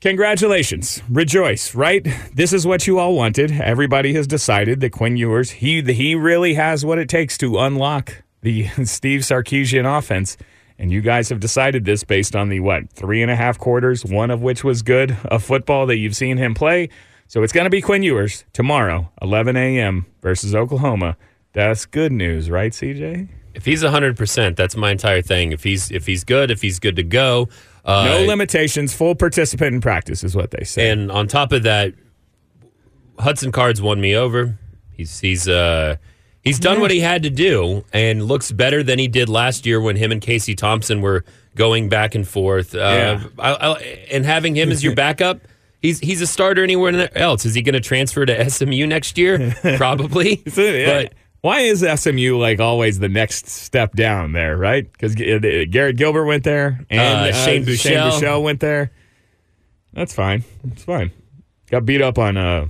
congratulations, 0.00 1.02
rejoice! 1.10 1.74
Right, 1.74 2.06
this 2.34 2.52
is 2.52 2.66
what 2.66 2.86
you 2.86 2.98
all 2.98 3.14
wanted. 3.14 3.52
Everybody 3.52 4.14
has 4.14 4.26
decided 4.26 4.80
that 4.80 4.90
Quinn 4.92 5.16
Ewers 5.16 5.50
he 5.50 5.82
he 5.82 6.14
really 6.14 6.54
has 6.54 6.84
what 6.84 6.98
it 6.98 7.08
takes 7.08 7.36
to 7.38 7.58
unlock 7.58 8.22
the 8.44 8.68
Steve 8.84 9.20
Sarkisian 9.22 9.98
offense. 9.98 10.36
And 10.78 10.90
you 10.90 11.00
guys 11.00 11.28
have 11.28 11.38
decided 11.38 11.84
this 11.84 12.02
based 12.02 12.34
on 12.34 12.48
the 12.48 12.60
what 12.60 12.90
three 12.90 13.22
and 13.22 13.30
a 13.30 13.36
half 13.36 13.58
quarters, 13.58 14.04
one 14.04 14.30
of 14.30 14.42
which 14.42 14.64
was 14.64 14.82
good 14.82 15.16
of 15.26 15.42
football 15.42 15.86
that 15.86 15.96
you've 15.98 16.16
seen 16.16 16.36
him 16.36 16.54
play. 16.54 16.88
So 17.28 17.42
it's 17.42 17.52
going 17.52 17.64
to 17.64 17.70
be 17.70 17.80
Quinn 17.80 18.02
Ewers 18.02 18.44
tomorrow, 18.52 19.10
11 19.22 19.56
a.m. 19.56 20.06
versus 20.20 20.54
Oklahoma. 20.54 21.16
That's 21.52 21.86
good 21.86 22.12
news, 22.12 22.50
right, 22.50 22.72
CJ? 22.72 23.28
if 23.54 23.64
he's 23.64 23.82
hundred 23.82 24.16
percent, 24.16 24.56
that's 24.56 24.76
my 24.76 24.90
entire 24.90 25.22
thing. 25.22 25.52
If 25.52 25.62
he's 25.62 25.90
if 25.90 26.06
he's 26.06 26.24
good, 26.24 26.50
if 26.50 26.60
he's 26.60 26.78
good 26.80 26.96
to 26.96 27.02
go, 27.02 27.48
uh, 27.84 28.04
No 28.04 28.26
limitations, 28.26 28.92
full 28.94 29.14
participant 29.14 29.74
in 29.74 29.80
practice 29.80 30.24
is 30.24 30.34
what 30.34 30.50
they 30.50 30.64
say. 30.64 30.90
And 30.90 31.10
on 31.10 31.28
top 31.28 31.52
of 31.52 31.62
that, 31.62 31.94
Hudson 33.18 33.52
Cards 33.52 33.80
won 33.80 34.00
me 34.00 34.16
over. 34.16 34.58
He's 34.92 35.20
he's 35.20 35.48
uh 35.48 35.96
he's 36.44 36.58
done 36.58 36.80
what 36.80 36.90
he 36.90 37.00
had 37.00 37.22
to 37.24 37.30
do 37.30 37.84
and 37.92 38.24
looks 38.24 38.52
better 38.52 38.82
than 38.82 38.98
he 38.98 39.08
did 39.08 39.28
last 39.28 39.66
year 39.66 39.80
when 39.80 39.96
him 39.96 40.12
and 40.12 40.20
Casey 40.20 40.54
Thompson 40.54 41.00
were 41.00 41.24
going 41.56 41.88
back 41.88 42.14
and 42.14 42.26
forth. 42.26 42.74
Uh, 42.74 42.78
Yeah. 42.78 43.24
I, 43.38 43.52
I, 43.54 43.78
and 44.10 44.24
having 44.24 44.54
him 44.54 44.70
as 44.70 44.82
your 44.84 44.94
backup. 45.04 45.40
He's, 45.80 45.98
he's 46.00 46.22
a 46.22 46.26
starter 46.26 46.62
anywhere 46.62 47.10
else. 47.16 47.44
Is 47.44 47.54
he 47.54 47.60
going 47.60 47.74
to 47.74 47.80
transfer 47.80 48.24
to 48.24 48.48
SMU 48.50 48.86
next 48.86 49.18
year? 49.18 49.54
Probably. 49.76 50.42
Yeah, 50.56 50.86
But 51.02 51.12
why 51.42 51.60
is 51.60 51.80
SMU 52.00 52.38
like 52.38 52.58
always 52.58 52.98
the 53.00 53.08
next 53.10 53.48
step 53.48 53.92
down 53.92 54.32
there, 54.32 54.56
right? 54.56 54.90
Because 54.90 55.14
Garrett 55.14 55.96
Gilbert 55.98 56.24
went 56.24 56.42
there 56.42 56.86
and 56.88 57.00
Uh, 57.28 57.32
Shane 57.34 57.66
Shane 57.66 57.74
Buechele. 57.98 58.10
Buechele 58.12 58.42
went 58.42 58.60
there. 58.60 58.92
That's 59.92 60.14
fine. 60.14 60.42
It's 60.72 60.84
fine. 60.84 61.10
Got 61.70 61.84
beat 61.84 62.00
up 62.00 62.18
on 62.18 62.38
uh, 62.38 62.68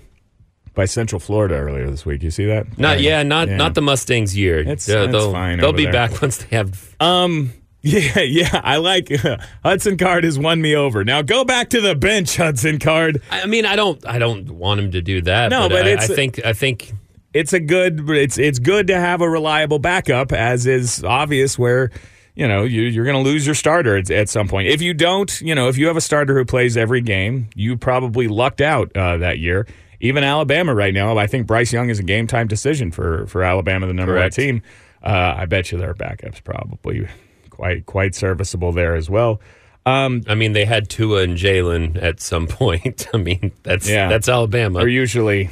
by 0.74 0.84
Central 0.86 1.20
Florida 1.20 1.54
earlier 1.54 1.88
this 1.90 2.04
week. 2.04 2.22
You 2.22 2.30
see 2.30 2.46
that? 2.46 2.78
not 2.78 3.00
yeah, 3.00 3.22
not 3.22 3.48
Yeah. 3.48 3.56
not 3.56 3.74
the 3.74 3.82
Mustangs 3.82 4.36
year. 4.36 4.58
It's- 4.60 4.88
Yeah, 4.88 5.04
it's 5.04 5.12
they'll, 5.12 5.32
fine 5.32 5.58
They'll 5.58 5.72
be 5.72 5.84
there. 5.84 5.92
back 5.92 6.20
once 6.22 6.38
they 6.38 6.56
have 6.56 6.94
Um. 7.00 7.52
Yeah, 7.86 8.20
yeah. 8.20 8.62
I 8.64 8.78
like 8.78 9.10
Hudson 9.62 9.98
Card 9.98 10.24
has 10.24 10.38
won 10.38 10.62
me 10.62 10.74
over. 10.74 11.04
Now 11.04 11.20
go 11.20 11.44
back 11.44 11.68
to 11.68 11.82
the 11.82 11.94
bench, 11.94 12.34
Hudson 12.38 12.78
Card. 12.78 13.20
I 13.30 13.44
mean, 13.44 13.66
I 13.66 13.76
don't, 13.76 14.02
I 14.06 14.18
don't 14.18 14.50
want 14.52 14.80
him 14.80 14.92
to 14.92 15.02
do 15.02 15.20
that. 15.20 15.50
No, 15.50 15.68
but 15.68 15.84
I, 15.84 15.90
it's- 15.90 16.10
I 16.10 16.14
think, 16.14 16.40
I 16.46 16.54
think 16.54 16.92
it's 17.34 17.52
a 17.52 17.60
good 17.60 18.08
it's 18.08 18.38
it's 18.38 18.58
good 18.58 18.86
to 18.86 18.98
have 18.98 19.20
a 19.20 19.28
reliable 19.28 19.78
backup 19.80 20.32
as 20.32 20.66
is 20.66 21.04
obvious 21.04 21.58
where 21.58 21.90
you 22.34 22.48
know 22.48 22.62
you, 22.64 22.82
you're 22.82 23.04
going 23.04 23.22
to 23.22 23.28
lose 23.30 23.44
your 23.44 23.54
starter 23.54 23.96
at, 23.98 24.10
at 24.10 24.28
some 24.30 24.48
point 24.48 24.68
if 24.68 24.80
you 24.80 24.94
don't 24.94 25.40
you 25.42 25.52
know 25.54 25.68
if 25.68 25.76
you 25.76 25.88
have 25.88 25.96
a 25.96 26.00
starter 26.00 26.38
who 26.38 26.44
plays 26.44 26.76
every 26.76 27.00
game 27.00 27.48
you 27.56 27.76
probably 27.76 28.28
lucked 28.28 28.60
out 28.60 28.96
uh, 28.96 29.16
that 29.18 29.40
year 29.40 29.66
even 30.04 30.22
alabama 30.24 30.74
right 30.74 30.94
now 30.94 31.16
i 31.18 31.26
think 31.26 31.46
bryce 31.46 31.72
young 31.72 31.90
is 31.90 31.98
a 31.98 32.02
game 32.02 32.26
time 32.26 32.46
decision 32.46 32.90
for 32.90 33.26
for 33.26 33.42
alabama 33.42 33.86
the 33.86 33.92
number 33.92 34.12
Correct. 34.14 34.36
one 34.38 34.44
team 34.46 34.62
uh, 35.02 35.34
i 35.36 35.46
bet 35.46 35.72
you 35.72 35.78
their 35.78 35.94
backups 35.94 36.42
probably 36.44 37.06
quite 37.50 37.86
quite 37.86 38.14
serviceable 38.14 38.72
there 38.72 38.94
as 38.94 39.08
well 39.10 39.40
um, 39.86 40.22
I 40.26 40.34
mean, 40.34 40.54
they 40.54 40.64
had 40.64 40.88
Tua 40.88 41.24
and 41.24 41.36
Jalen 41.36 42.02
at 42.02 42.18
some 42.18 42.46
point. 42.62 43.06
I 43.12 43.18
mean, 43.18 43.52
that's 43.64 43.86
Yeah. 43.86 44.08
that's 44.08 44.30
Alabama. 44.30 44.78
they're 44.78 44.88
usually 44.88 45.50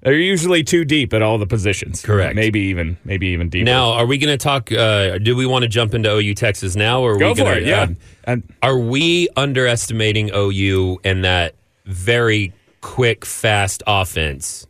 they're 0.00 0.14
usually 0.14 0.64
too 0.64 0.86
deep 0.86 1.12
at 1.12 1.20
all 1.20 1.36
the 1.36 1.46
positions 1.46 2.00
Correct. 2.00 2.34
maybe 2.34 2.60
even 2.60 2.96
maybe 3.04 3.26
even 3.28 3.50
deeper 3.50 3.66
now, 3.66 3.92
are 3.92 4.06
we 4.06 4.16
going 4.16 4.32
to 4.32 4.42
talk? 4.42 4.72
Uh, 4.72 5.18
do 5.18 5.36
we 5.36 5.44
want 5.44 5.64
to 5.64 5.68
jump 5.68 5.92
into 5.92 6.10
OU 6.10 6.32
Texas 6.34 6.76
now, 6.76 7.02
or 7.02 7.12
are 7.12 7.18
go 7.18 7.28
we 7.32 7.34
gonna, 7.34 7.50
for 7.50 7.56
it 7.58 7.66
yeah 7.66 7.82
um, 7.82 7.96
and 8.24 8.42
are 8.62 8.78
we 8.78 9.28
underestimating 9.36 10.30
OU 10.34 11.00
and 11.04 11.22
that 11.26 11.54
very 11.84 12.54
quick, 12.84 13.24
fast 13.24 13.82
offense? 13.86 14.66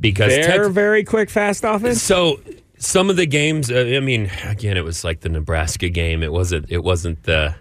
because 0.00 0.32
They're 0.32 0.46
Tex- 0.64 0.68
very 0.68 1.04
quick, 1.04 1.28
fast 1.28 1.62
offense. 1.62 2.02
so 2.02 2.40
some 2.78 3.10
of 3.10 3.16
the 3.16 3.26
games. 3.26 3.70
Uh, 3.70 3.92
I 3.96 4.00
mean, 4.00 4.30
again, 4.46 4.76
it 4.78 4.84
was 4.84 5.04
like 5.04 5.20
the 5.20 5.28
Nebraska 5.28 5.90
game. 5.90 6.22
It 6.22 6.32
wasn't. 6.32 6.66
It 6.70 6.82
wasn't 6.82 7.22
the 7.24 7.54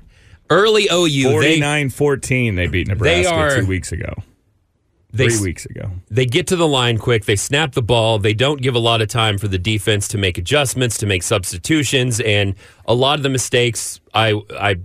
early 0.50 0.88
OU. 0.92 1.40
They 1.42 1.60
49-14 1.60 2.56
they 2.56 2.68
beat 2.68 2.88
Nebraska 2.88 3.34
are- 3.34 3.60
two 3.60 3.66
weeks 3.68 3.92
ago. 3.92 4.14
they 5.12 5.28
Three 5.28 5.42
weeks 5.50 5.66
ago. 5.66 5.92
they 6.10 6.26
get 6.26 6.48
to 6.48 6.56
the 6.56 6.68
line 6.68 6.98
quick. 6.98 7.26
They 7.26 7.36
snap 7.36 7.74
the 7.74 7.82
ball. 7.82 8.20
They 8.20 8.34
don't 8.34 8.62
give 8.62 8.76
a 8.76 8.80
lot 8.80 9.02
of 9.02 9.10
time 9.10 9.38
for 9.38 9.48
the 9.50 9.58
defense 9.60 10.08
to 10.10 10.18
make 10.18 10.38
adjustments, 10.38 10.98
to 11.00 11.06
make 11.06 11.24
substitutions, 11.24 12.20
and 12.22 12.56
a 12.86 12.94
lot 12.94 13.20
of 13.20 13.24
the 13.24 13.30
mistakes 13.30 14.00
I 14.14 14.40
I 14.58 14.76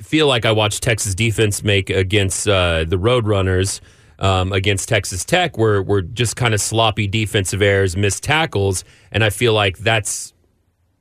feel 0.00 0.26
like 0.28 0.44
I 0.46 0.52
watched 0.52 0.82
Texas 0.84 1.14
defense 1.16 1.64
make 1.64 1.90
against 1.90 2.46
uh, 2.46 2.84
the 2.84 2.96
Roadrunners. 2.98 3.80
Um, 4.22 4.52
against 4.52 4.88
Texas 4.88 5.24
Tech, 5.24 5.58
were 5.58 5.82
were 5.82 6.00
just 6.00 6.36
kind 6.36 6.54
of 6.54 6.60
sloppy 6.60 7.08
defensive 7.08 7.60
errors, 7.60 7.96
missed 7.96 8.22
tackles, 8.22 8.84
and 9.10 9.24
I 9.24 9.30
feel 9.30 9.52
like 9.52 9.78
that's 9.78 10.32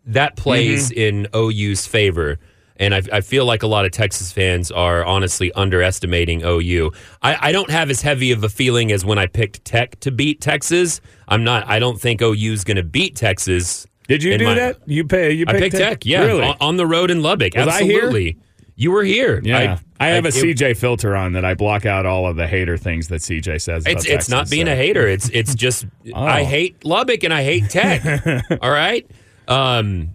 that 0.07 0.35
plays 0.35 0.89
in 0.91 1.27
OU's 1.35 1.85
favor. 1.85 2.39
And 2.77 2.95
I, 2.95 3.03
I 3.13 3.21
feel 3.21 3.45
like 3.45 3.61
a 3.61 3.67
lot 3.67 3.85
of 3.85 3.91
Texas 3.91 4.31
fans 4.31 4.71
are 4.71 5.05
honestly 5.05 5.53
underestimating 5.53 6.41
OU. 6.43 6.91
I, 7.21 7.49
I 7.49 7.51
don't 7.51 7.69
have 7.69 7.91
as 7.91 8.01
heavy 8.01 8.31
of 8.31 8.43
a 8.43 8.49
feeling 8.49 8.91
as 8.91 9.05
when 9.05 9.19
I 9.19 9.27
picked 9.27 9.63
Tech 9.65 9.99
to 9.99 10.09
beat 10.09 10.41
Texas. 10.41 10.99
I'm 11.27 11.43
not. 11.43 11.67
I 11.67 11.77
don't 11.77 12.01
think 12.01 12.23
OU's 12.23 12.63
going 12.63 12.77
to 12.77 12.83
beat 12.83 13.15
Texas. 13.15 13.85
Did 14.07 14.23
you 14.23 14.35
do 14.35 14.45
my- 14.45 14.55
that? 14.55 14.79
You 14.87 15.05
pay. 15.05 15.31
You 15.31 15.45
I 15.47 15.53
picked 15.59 15.75
Tech. 15.75 16.07
Yeah, 16.07 16.23
Really? 16.23 16.43
on, 16.43 16.57
on 16.59 16.77
the 16.77 16.87
road 16.87 17.11
in 17.11 17.21
Lubbock. 17.21 17.53
Was? 17.55 17.67
Absolutely. 17.67 18.37
You 18.81 18.91
were 18.91 19.03
here. 19.03 19.39
yeah. 19.43 19.77
I, 19.99 20.07
have 20.07 20.25
a 20.25 20.29
it- 20.29 20.33
CJ 20.33 20.77
filter 20.77 21.15
on 21.15 21.33
that 21.33 21.45
I 21.45 21.53
block 21.53 21.85
out 21.85 22.05
all 22.07 22.25
of 22.25 22.35
the 22.35 22.47
hater 22.47 22.77
things 22.77 23.09
that 23.09 23.21
CJ 23.21 23.61
says. 23.61 23.83
About 23.85 23.91
It's 23.97 24.05
it's 24.07 24.29
not 24.29 24.49
being 24.49 24.65
so. 24.65 24.71
a 24.71 24.75
hater. 24.75 25.07
It's 25.07 25.29
it's 25.29 25.53
just 25.53 25.85
Oh. 26.15 26.23
I 26.23 26.43
hate 26.43 26.83
Lubbock 26.83 27.23
and 27.23 27.31
I 27.33 27.43
hate 27.43 27.69
Tech. 27.69 28.03
all 28.61 28.71
right, 28.71 29.05
um, 29.47 30.09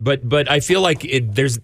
but 0.00 0.26
but 0.26 0.50
I 0.50 0.60
feel 0.60 0.80
like 0.80 1.04
it, 1.04 1.34
there's 1.34 1.58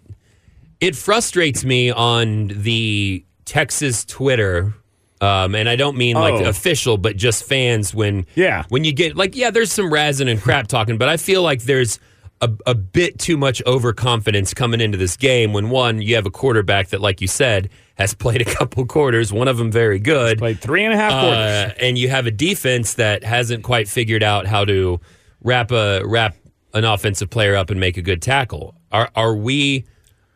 it 0.81 0.95
frustrates 0.97 1.65
me 1.65 1.91
on 1.91 2.49
the 2.49 3.25
Texas 3.47 4.05
Twitter. 4.05 4.75
Um, 5.21 5.55
and 5.55 5.69
I 5.71 5.77
don't 5.77 5.97
mean 5.97 6.17
like 6.17 6.35
Oh. 6.35 6.49
official, 6.51 6.99
but 6.99 7.17
just 7.17 7.45
fans 7.45 7.95
when 7.95 8.27
Yeah. 8.35 8.65
when 8.69 8.85
you 8.85 8.93
get 8.93 9.17
like 9.17 9.35
yeah, 9.35 9.51
there's 9.51 9.73
some 9.73 9.87
razzing 9.91 10.31
and 10.31 10.39
crap 10.43 10.67
talking, 10.67 10.99
but 10.99 11.09
I 11.09 11.17
feel 11.17 11.43
like 11.43 11.63
there's 11.63 11.99
a, 12.45 12.71
a 12.71 12.75
bit 12.75 13.19
too 13.19 13.37
much 13.37 13.63
overconfidence 13.67 14.55
coming 14.55 14.81
into 14.81 14.97
this 14.99 15.17
game 15.17 15.53
when 15.53 15.71
one 15.71 16.01
you 16.01 16.15
have 16.15 16.27
a 16.27 16.31
quarterback 16.31 16.89
that 16.89 17.01
like 17.01 17.21
you 17.21 17.29
said 17.29 17.69
has 17.97 18.15
played 18.15 18.41
a 18.41 18.45
couple 18.57 18.85
quarters, 18.87 19.33
one 19.33 19.49
of 19.49 19.57
them 19.57 19.71
very 19.71 19.99
good, 19.99 20.39
Played 20.39 20.61
three 20.61 20.85
and 20.85 20.93
a 20.93 20.97
half 20.97 21.13
quarters. 21.13 21.39
uh, 21.39 21.75
and 21.81 21.97
you 21.99 22.09
have 22.09 22.27
a 22.27 22.31
defense 22.31 22.95
that 22.95 23.23
hasn't 23.25 23.63
quite 23.63 23.89
figured 23.89 24.23
out 24.23 24.47
how 24.47 24.65
to 24.65 25.01
wrap 25.43 25.71
a 25.71 26.03
wrap 26.05 26.37
an 26.73 26.85
offensive 26.85 27.31
player 27.31 27.55
up 27.55 27.71
and 27.71 27.79
make 27.79 27.97
a 27.97 28.03
good 28.03 28.21
tackle. 28.21 28.75
Are 28.91 29.11
are 29.15 29.35
we 29.37 29.85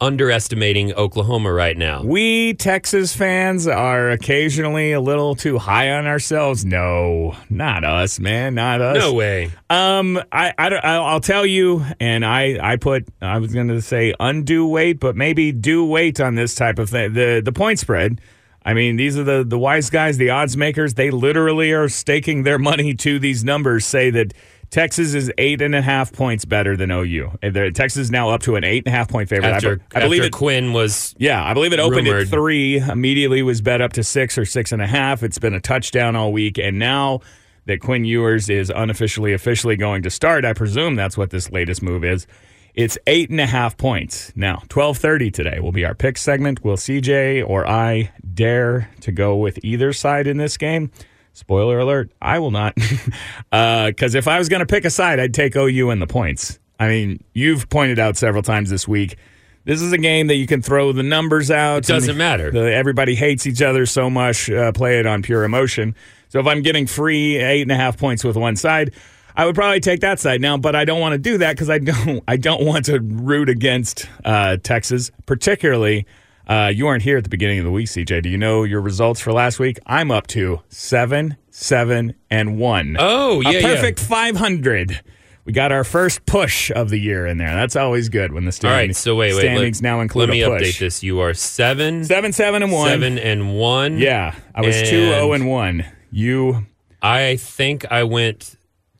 underestimating 0.01 0.93
Oklahoma 0.95 1.53
right 1.53 1.77
now? 1.77 2.03
We 2.03 2.55
Texas 2.55 3.15
fans 3.15 3.67
are 3.67 4.11
occasionally 4.11 4.93
a 4.93 5.01
little 5.01 5.35
too 5.35 5.59
high 5.59 5.91
on 5.93 6.07
ourselves. 6.07 6.65
No, 6.65 7.37
not 7.51 7.85
us, 7.85 8.19
man, 8.21 8.55
not 8.55 8.81
us. 8.81 8.99
No 8.99 9.13
way. 9.15 9.51
Um, 9.71 10.21
I, 10.33 10.53
I 10.57 10.69
don't- 10.69 10.85
I'll 10.85 11.05
I'll 11.05 11.21
tell 11.21 11.45
you, 11.47 11.85
and 12.01 12.25
I, 12.25 12.59
I 12.73 12.77
put, 12.77 13.07
I 13.21 13.39
was 13.39 13.53
going 13.53 13.69
to 13.69 13.83
say 13.83 14.15
undue 14.21 14.67
weight, 14.67 15.01
but 15.01 15.17
maybe 15.17 15.53
due 15.53 15.85
weight 15.85 16.21
on 16.21 16.35
this 16.35 16.55
type 16.55 16.79
of 16.79 16.91
thing. 16.91 17.13
The 17.15 17.41
the 17.45 17.53
point 17.53 17.79
spread. 17.79 18.21
I 18.65 18.75
mean, 18.75 18.97
these 18.97 19.17
are 19.17 19.25
the 19.25 19.45
the 19.45 19.59
wise 19.59 19.89
guys, 19.89 20.19
the 20.19 20.31
odds 20.31 20.57
makers. 20.57 20.95
They 20.95 21.11
literally 21.11 21.73
are 21.73 21.89
staking 21.89 22.43
their 22.43 22.59
money 22.59 22.93
to 22.95 23.19
these 23.19 23.43
numbers. 23.43 23.87
Say 23.87 24.11
that 24.11 24.35
Texas 24.71 25.15
is 25.15 25.33
eight 25.39 25.63
and 25.63 25.75
a 25.75 25.81
half 25.81 26.13
points 26.13 26.45
better 26.45 26.77
than 26.77 26.91
OU. 26.91 27.39
Texas 27.75 27.97
is 27.97 28.11
now 28.11 28.29
up 28.31 28.43
to 28.43 28.57
an 28.57 28.65
eight 28.65 28.83
and 28.87 28.95
a 28.95 28.97
half 28.97 29.09
point 29.09 29.29
favorite. 29.29 29.49
I 29.49 29.57
After, 29.57 29.77
be- 29.77 29.83
I, 29.95 30.01
believe 30.01 30.21
after 30.21 30.27
it. 30.29 30.33
Quinn 30.33 30.73
was 30.75 31.15
Yeah, 31.19 31.43
I 31.43 31.55
believe 31.55 31.73
it 31.73 31.81
opened 31.81 32.07
Rumored. 32.07 32.23
at 32.25 32.29
three. 32.29 32.77
Immediately 32.79 33.43
was 33.43 33.61
bet 33.63 33.81
up 33.81 33.95
to 33.95 34.05
six 34.05 34.37
or 34.37 34.45
six 34.45 34.71
and 34.73 34.83
a 34.83 34.87
half. 34.87 35.23
It's 35.23 35.39
been 35.39 35.55
a 35.55 35.61
touchdown 35.61 36.17
all 36.17 36.33
week, 36.33 36.59
and 36.59 36.79
now 36.79 37.21
that 37.65 37.81
Quinn 37.81 38.05
Ewers 38.05 38.51
is 38.51 38.71
unofficially 38.75 39.33
officially 39.33 39.77
going 39.77 40.03
to 40.03 40.11
start, 40.11 40.45
I 40.45 40.53
presume 40.53 40.97
that's 40.97 41.17
what 41.17 41.31
this 41.31 41.51
latest 41.51 41.83
move 41.83 42.05
is. 42.05 42.27
It's 42.75 42.97
eight 43.07 43.29
and 43.31 43.41
a 43.41 43.47
half 43.47 43.77
points. 43.77 44.33
Now, 44.37 44.63
twelve 44.69 44.99
thirty 44.99 45.31
today 45.31 45.61
will 45.61 45.73
be 45.73 45.85
our 45.87 45.95
pick 45.95 46.17
segment. 46.19 46.63
Will 46.63 46.77
CJ 46.77 47.43
or 47.49 47.67
I 47.67 48.13
dare 48.35 48.91
to 49.01 49.13
go 49.13 49.35
with 49.37 49.59
either 49.65 49.93
side 49.93 50.27
in 50.27 50.37
this 50.37 50.57
game? 50.57 50.91
Spoiler 51.39 51.79
alert: 51.79 52.11
I 52.21 52.41
will 52.41 52.51
not, 52.51 52.75
because 53.51 54.17
if 54.17 54.27
I 54.27 54.39
was 54.39 54.49
going 54.49 54.59
to 54.61 54.67
pick 54.67 54.85
a 54.85 54.91
side, 54.91 55.21
I'd 55.21 55.33
take 55.33 55.55
OU 55.55 55.91
in 55.93 56.01
the 56.01 56.07
points. 56.07 56.59
I 56.81 56.89
mean, 56.89 57.23
you've 57.33 57.69
pointed 57.69 58.01
out 58.01 58.17
several 58.17 58.43
times 58.43 58.71
this 58.71 58.89
week. 58.89 59.17
This 59.65 59.81
is 59.81 59.93
a 59.93 59.99
game 59.99 60.27
that 60.29 60.35
you 60.35 60.49
can 60.49 60.63
throw 60.63 60.93
the 60.93 61.05
numbers 61.05 61.49
out. 61.51 61.79
It 61.79 61.87
doesn't 61.93 62.11
and 62.11 62.19
matter. 62.19 62.51
the- 62.51 62.75
everybody 62.75 63.15
hates 63.15 63.47
each 63.47 63.63
other 63.63 63.87
so 63.87 64.11
much. 64.11 64.51
Uh, 64.51 64.73
play 64.73 64.99
it 64.99 65.07
on 65.07 65.23
pure 65.23 65.45
emotion. 65.45 65.95
So 66.29 66.41
if 66.41 66.47
I'm 66.49 66.63
getting 66.63 66.87
free 66.89 67.37
eight 67.37 67.63
and 67.63 67.71
a 67.71 67.77
half 67.77 67.97
points 67.99 68.25
with 68.25 68.37
one 68.37 68.57
side, 68.57 68.93
I 69.37 69.47
would 69.47 69.55
probably 69.55 69.79
take 69.81 70.01
that 70.01 70.19
side 70.19 70.41
now. 70.41 70.57
But 70.57 70.75
I 70.75 70.85
don't 70.85 71.01
want 71.01 71.13
to 71.13 71.19
do 71.19 71.39
that 71.39 71.55
because 71.55 71.71
I 71.71 71.79
don't. 71.79 72.25
I 72.27 72.37
don't 72.37 72.65
want 72.65 72.87
to 72.87 72.99
root 72.99 73.49
against 73.49 74.09
uh, 74.25 74.57
Texas, 74.57 75.13
particularly. 75.27 76.05
Uh, 76.49 76.73
you 76.75 76.87
weren't 76.87 77.03
here 77.03 77.19
at 77.19 77.25
the 77.25 77.31
beginning 77.31 77.59
of 77.59 77.65
the 77.65 77.71
week, 77.71 77.87
CJ. 77.89 78.23
Do 78.23 78.29
you 78.31 78.39
know 78.39 78.65
your 78.65 78.81
results 78.81 79.21
for 79.21 79.33
last 79.33 79.59
week? 79.59 79.79
I'm 79.87 80.11
up 80.11 80.27
to 80.29 80.61
seven, 80.71 81.37
seven, 81.51 82.15
and 82.31 82.59
one. 82.59 82.97
Oh, 82.99 83.41
yeah, 83.43 83.51
a 83.51 83.53
yeah. 83.61 83.75
perfect 83.75 84.01
five 84.01 84.37
hundred. 84.37 85.01
We 85.45 85.53
got 85.53 85.73
our 85.73 85.85
first 85.85 86.27
push 86.27 86.71
of 86.71 86.91
the 86.91 86.99
year 86.99 87.27
in 87.27 87.39
there. 87.39 87.55
That's 87.55 87.75
always 87.77 88.09
good 88.11 88.33
when 88.33 88.45
the 88.45 88.49
all 88.49 88.53
standings, 88.53 88.89
right. 88.89 88.97
So 88.97 89.15
wait, 89.15 89.33
wait. 89.35 89.41
standings 89.41 89.81
let, 89.83 89.89
now 89.89 90.01
include 90.01 90.29
Let 90.29 90.35
me 90.35 90.41
update 90.41 90.79
this. 90.79 91.03
You 91.03 91.21
are 91.21 91.33
seven, 91.35 92.05
Seven, 92.05 92.33
seven, 92.33 92.63
and 92.63 92.71
one. 92.73 92.89
seven, 92.89 93.19
and 93.19 93.57
one. 93.57 93.99
Yeah, 93.99 94.35
I 94.55 94.61
was 94.63 94.77
And- 94.77 94.87
two 94.87 95.07
zero 95.07 95.33
and 95.33 95.49
one. 95.49 95.85
You, 96.11 96.67
I 97.03 97.37
think 97.37 97.91
I 97.91 98.05
went 98.05 98.57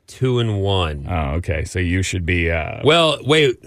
two 0.07 0.39
and 0.39 0.59
one. 0.61 1.05
oh, 1.09 1.35
okay. 1.37 1.65
So 1.65 1.79
you 1.79 2.01
should 2.03 2.25
be. 2.25 2.49
Uh, 2.51 2.81
well, 2.83 3.19
wait. 3.23 3.57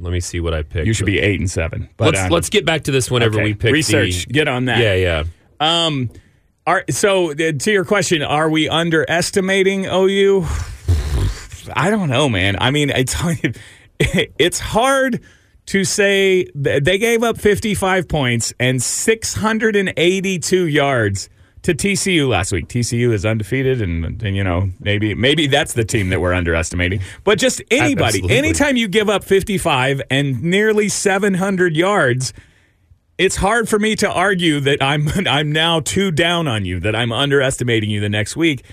Let 0.00 0.12
me 0.12 0.20
see 0.20 0.40
what 0.40 0.54
I 0.54 0.62
picked. 0.62 0.86
you 0.86 0.92
should 0.92 1.06
be 1.06 1.18
eight 1.18 1.40
and 1.40 1.50
seven. 1.50 1.88
But 1.96 2.14
Let's 2.14 2.20
um, 2.20 2.30
let's 2.30 2.50
get 2.50 2.64
back 2.64 2.84
to 2.84 2.90
this 2.90 3.10
whenever 3.10 3.36
okay. 3.36 3.44
we 3.44 3.54
pick 3.54 3.72
research. 3.72 4.26
The, 4.26 4.32
Get 4.32 4.48
on 4.48 4.64
that. 4.66 4.78
yeah, 4.78 4.94
yeah. 4.94 5.24
Um. 5.60 6.10
Are 6.66 6.84
so 6.90 7.32
uh, 7.32 7.52
to 7.58 7.72
your 7.72 7.84
question? 7.84 8.22
Are 8.22 8.48
we 8.48 8.68
underestimating 8.68 9.86
OU? 9.86 10.46
I 11.74 11.90
don't 11.90 12.08
know, 12.08 12.28
man. 12.28 12.56
I 12.60 12.70
mean, 12.70 12.90
it's 12.90 13.14
it's 13.98 14.58
hard 14.58 15.22
to 15.66 15.84
say 15.84 16.46
they 16.54 16.98
gave 16.98 17.22
up 17.22 17.38
55 17.38 18.08
points 18.08 18.52
and 18.58 18.82
682 18.82 20.66
yards 20.66 21.28
to 21.62 21.74
TCU 21.74 22.28
last 22.28 22.52
week. 22.52 22.68
TCU 22.68 23.12
is 23.12 23.26
undefeated, 23.26 23.82
and, 23.82 24.22
and 24.22 24.36
you 24.36 24.44
know 24.44 24.70
maybe 24.80 25.14
maybe 25.14 25.46
that's 25.46 25.74
the 25.74 25.84
team 25.84 26.10
that 26.10 26.20
we're 26.20 26.32
underestimating. 26.32 27.00
But 27.24 27.38
just 27.38 27.62
anybody, 27.70 28.18
Absolutely. 28.18 28.36
anytime 28.36 28.76
you 28.76 28.88
give 28.88 29.08
up 29.08 29.24
55 29.24 30.02
and 30.10 30.42
nearly 30.42 30.88
700 30.88 31.76
yards, 31.76 32.32
it's 33.18 33.36
hard 33.36 33.68
for 33.68 33.78
me 33.78 33.96
to 33.96 34.10
argue 34.10 34.60
that 34.60 34.82
I'm 34.82 35.08
I'm 35.26 35.52
now 35.52 35.80
too 35.80 36.10
down 36.10 36.48
on 36.48 36.64
you, 36.64 36.80
that 36.80 36.96
I'm 36.96 37.12
underestimating 37.12 37.90
you 37.90 38.00
the 38.00 38.08
next 38.08 38.36
week. 38.36 38.64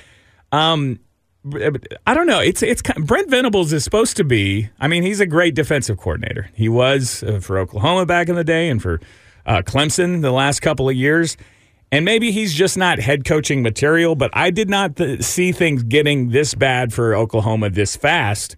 Um, 0.52 1.00
I 2.06 2.14
don't 2.14 2.28
know. 2.28 2.40
It's 2.40 2.64
it's 2.64 2.82
Brent 2.82 3.30
Venables 3.30 3.72
is 3.74 3.84
supposed 3.84 4.18
to 4.18 4.24
be. 4.24 4.70
I 4.80 4.88
mean, 4.88 5.04
he's 5.04 5.20
a 5.20 5.26
great 5.26 5.56
defensive 5.56 5.98
coordinator. 5.98 6.50
He 6.54 6.70
was 6.70 7.24
uh, 7.24 7.40
for 7.40 7.58
Oklahoma 7.58 8.06
back 8.06 8.30
in 8.30 8.36
the 8.36 8.44
day, 8.44 8.70
and 8.70 8.82
for 8.82 9.00
uh, 9.46 9.62
Clemson 9.62 10.22
the 10.22 10.32
last 10.32 10.62
couple 10.62 10.90
of 10.90 10.96
years. 10.96 11.38
And 11.92 12.04
maybe 12.04 12.32
he's 12.32 12.54
just 12.54 12.78
not 12.78 13.00
head 13.00 13.24
coaching 13.26 13.62
material. 13.64 14.16
But 14.16 14.32
I 14.34 14.50
did 14.52 14.70
not 14.70 14.96
th- 14.98 15.22
see 15.24 15.52
things 15.52 15.84
getting 15.84 16.30
this 16.30 16.54
bad 16.54 16.94
for 16.94 17.16
Oklahoma 17.16 17.70
this 17.70 17.96
fast. 17.96 18.56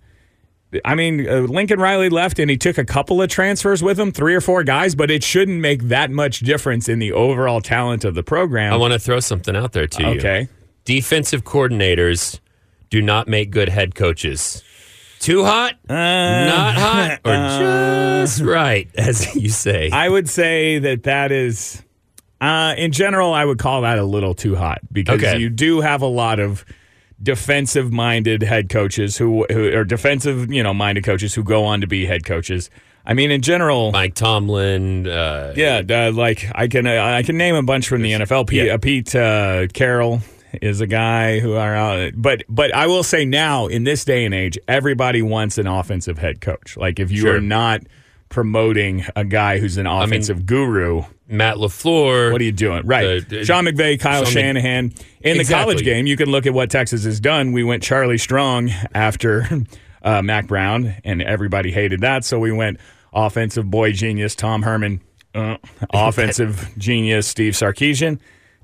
I 0.86 0.94
mean, 0.94 1.28
uh, 1.28 1.40
Lincoln 1.42 1.80
Riley 1.80 2.10
left 2.10 2.38
and 2.38 2.50
he 2.50 2.56
took 2.58 2.78
a 2.78 2.86
couple 2.86 3.22
of 3.24 3.30
transfers 3.30 3.82
with 3.82 4.00
him, 4.00 4.12
three 4.12 4.36
or 4.36 4.42
four 4.42 4.64
guys, 4.64 4.94
but 4.94 5.10
it 5.10 5.24
shouldn't 5.24 5.60
make 5.62 5.84
that 5.84 6.12
much 6.12 6.42
difference 6.42 6.88
in 6.88 7.00
the 7.00 7.12
overall 7.12 7.60
talent 7.60 8.06
of 8.06 8.14
the 8.14 8.22
program. 8.22 8.72
I 8.72 8.76
want 8.78 8.94
to 8.94 9.00
throw 9.00 9.20
something 9.20 9.56
out 9.56 9.72
there 9.72 9.88
to 9.88 10.04
you. 10.04 10.20
Okay. 10.20 10.48
Defensive 10.86 11.44
coordinators 11.44 12.40
do 12.92 13.02
not 13.02 13.28
make 13.28 13.50
good 13.52 13.70
head 13.70 13.96
coaches. 13.96 14.64
Too 15.20 15.44
hot, 15.44 15.74
Uh, 15.90 15.94
not 15.94 16.76
hot, 16.76 17.20
or 17.26 17.34
just 18.24 18.42
right, 18.42 18.88
as 18.96 19.36
you 19.36 19.50
say. 19.50 19.90
I 19.92 20.08
would 20.08 20.30
say 20.30 20.80
that 20.80 21.04
that 21.04 21.32
is, 21.32 21.84
uh, 22.42 22.74
in 22.78 22.92
general, 22.92 23.34
I 23.34 23.44
would 23.46 23.58
call 23.60 23.82
that 23.82 23.98
a 24.00 24.04
little 24.04 24.34
too 24.34 24.56
hot 24.56 24.80
because 24.92 25.22
Okay. 25.24 25.38
you 25.40 25.50
do 25.50 25.82
have 25.82 26.02
a 26.02 26.08
lot 26.08 26.40
of 26.40 26.66
defensive 27.22 27.92
minded 27.92 28.42
head 28.44 28.70
coaches 28.70 29.18
who, 29.18 29.46
who 29.52 29.76
are 29.76 29.84
defensive, 29.84 30.52
you 30.52 30.64
know, 30.64 30.74
minded 30.74 31.04
coaches 31.04 31.34
who 31.36 31.44
go 31.44 31.66
on 31.66 31.82
to 31.82 31.88
be 31.88 32.06
head 32.06 32.26
coaches. 32.26 32.70
I 33.06 33.14
mean, 33.14 33.32
in 33.32 33.42
general, 33.42 33.92
Mike 33.92 34.14
Tomlin. 34.14 35.08
Uh, 35.08 35.54
Yeah, 35.56 35.82
uh, 35.90 36.12
like 36.12 36.46
I 36.54 36.68
can 36.68 36.86
uh, 36.86 37.04
I 37.04 37.24
can 37.24 37.38
name 37.38 37.56
a 37.56 37.64
bunch 37.64 37.88
from 37.88 38.02
the 38.04 38.12
NFL. 38.12 38.48
Pete, 38.48 38.66
Yeah. 38.68 38.74
uh, 38.74 38.78
Pete 38.78 39.16
uh, 39.16 39.68
Carroll 39.74 40.22
is 40.62 40.80
a 40.82 40.88
guy 40.88 41.40
who 41.40 41.54
are 41.56 41.76
out. 41.76 42.12
But 42.16 42.44
but 42.48 42.74
I 42.76 42.88
will 42.88 43.04
say 43.04 43.26
now 43.26 43.68
in 43.68 43.84
this 43.84 44.06
day 44.06 44.26
and 44.26 44.34
age, 44.34 44.58
everybody 44.68 45.22
wants 45.22 45.58
an 45.58 45.66
offensive 45.68 46.18
head 46.20 46.40
coach. 46.42 46.78
Like 46.78 47.00
if 47.00 47.12
you 47.12 47.22
Sure. 47.22 47.38
are 47.38 47.42
not 47.42 47.82
promoting 48.30 49.06
a 49.16 49.26
guy 49.26 49.60
who's 49.60 49.78
an 49.78 49.88
offensive 49.88 50.46
guru, 50.46 51.04
Matt 51.28 51.58
Lafleur. 51.58 52.32
what 52.32 52.40
are 52.42 52.44
you 52.44 52.52
doing? 52.52 52.86
Right. 52.86 53.06
Uh, 53.32 53.44
Sean 53.44 53.66
McVay, 53.66 54.00
Kyle 54.00 54.26
Shanahan. 54.26 54.94
In 55.22 55.36
the 55.36 55.42
Exactly. 55.42 55.74
college 55.74 55.84
game, 55.84 56.06
you 56.08 56.16
can 56.16 56.30
look 56.30 56.46
at 56.46 56.54
what 56.54 56.70
Texas 56.70 57.04
has 57.04 57.20
done. 57.20 57.52
We 57.52 57.64
went 57.64 57.84
Charlie 57.84 58.18
Strong 58.18 58.70
after 58.94 59.48
uh, 60.04 60.22
Mack 60.22 60.48
Brown, 60.48 60.96
and 61.04 61.22
everybody 61.22 61.72
hated 61.72 62.02
that. 62.02 62.24
So 62.24 62.40
we 62.40 62.52
went 62.52 62.80
offensive 63.14 63.70
boy 63.70 63.92
genius 63.92 64.36
Tom 64.36 64.62
Herman, 64.62 65.02
uh, 65.36 65.58
offensive 65.94 66.70
genius 66.78 67.28
Steve 67.28 67.54
Sarkisian, 67.54 68.20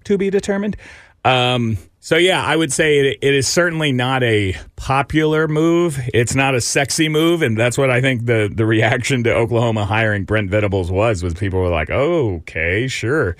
to 0.05 0.17
be 0.17 0.29
determined. 0.29 0.77
Um, 1.24 1.77
so 2.06 2.18
yeah, 2.18 2.46
I 2.46 2.56
would 2.56 2.72
say 2.72 3.00
it, 3.00 3.18
it 3.24 3.34
is 3.34 3.48
certainly 3.48 3.92
not 3.92 4.22
a 4.22 4.56
popular 4.76 5.48
move. 5.48 6.00
It's 6.14 6.36
not 6.36 6.54
a 6.54 6.62
sexy 6.62 7.10
move, 7.10 7.42
and 7.42 7.58
that's 7.58 7.80
what 7.80 7.90
I 7.90 8.00
think 8.00 8.28
the 8.28 8.48
the 8.54 8.64
reaction 8.64 9.24
to 9.24 9.34
Oklahoma 9.34 9.86
hiring 9.86 10.24
Brent 10.24 10.52
Venables 10.52 10.92
was. 10.92 11.24
Was 11.24 11.34
people 11.34 11.60
were 11.60 11.70
like, 11.70 11.90
"Oh, 11.90 12.36
okay, 12.36 12.88
sure," 12.88 13.36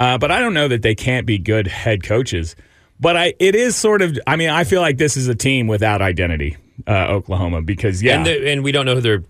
uh, 0.00 0.16
but 0.16 0.30
I 0.30 0.40
don't 0.40 0.54
know 0.54 0.66
that 0.66 0.80
they 0.80 0.94
can't 0.94 1.26
be 1.26 1.36
good 1.36 1.66
head 1.66 2.02
coaches. 2.02 2.56
But 2.98 3.18
I, 3.18 3.34
it 3.38 3.54
is 3.54 3.76
sort 3.76 4.00
of. 4.00 4.18
I 4.26 4.36
mean, 4.36 4.48
I 4.48 4.64
feel 4.64 4.80
like 4.80 4.96
this 4.96 5.18
is 5.18 5.28
a 5.28 5.34
team 5.34 5.66
without 5.66 6.00
identity, 6.00 6.56
uh, 6.86 7.08
Oklahoma, 7.08 7.60
because 7.60 8.02
yeah, 8.02 8.16
and, 8.16 8.26
the, 8.26 8.48
and 8.48 8.64
we 8.64 8.72
don't 8.72 8.86
know 8.86 8.94
who 8.94 9.02
their 9.02 9.24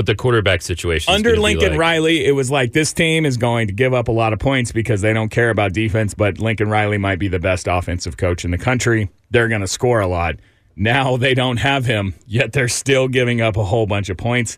what 0.00 0.06
the 0.06 0.14
quarterback 0.14 0.62
situation 0.62 1.12
under 1.12 1.36
Lincoln 1.36 1.72
like. 1.72 1.78
Riley, 1.78 2.24
it 2.24 2.32
was 2.32 2.50
like 2.50 2.72
this 2.72 2.94
team 2.94 3.26
is 3.26 3.36
going 3.36 3.66
to 3.66 3.74
give 3.74 3.92
up 3.92 4.08
a 4.08 4.12
lot 4.12 4.32
of 4.32 4.38
points 4.38 4.72
because 4.72 5.02
they 5.02 5.12
don't 5.12 5.28
care 5.28 5.50
about 5.50 5.74
defense, 5.74 6.14
but 6.14 6.38
Lincoln 6.38 6.70
Riley 6.70 6.96
might 6.96 7.18
be 7.18 7.28
the 7.28 7.38
best 7.38 7.68
offensive 7.68 8.16
coach 8.16 8.42
in 8.42 8.50
the 8.50 8.56
country. 8.56 9.10
They're 9.30 9.48
going 9.48 9.60
to 9.60 9.68
score 9.68 10.00
a 10.00 10.06
lot. 10.06 10.36
Now 10.74 11.16
they 11.18 11.34
don't 11.34 11.58
have 11.58 11.84
him, 11.84 12.14
yet 12.26 12.52
they're 12.52 12.68
still 12.68 13.08
giving 13.08 13.42
up 13.42 13.58
a 13.58 13.64
whole 13.64 13.86
bunch 13.86 14.08
of 14.08 14.16
points. 14.16 14.56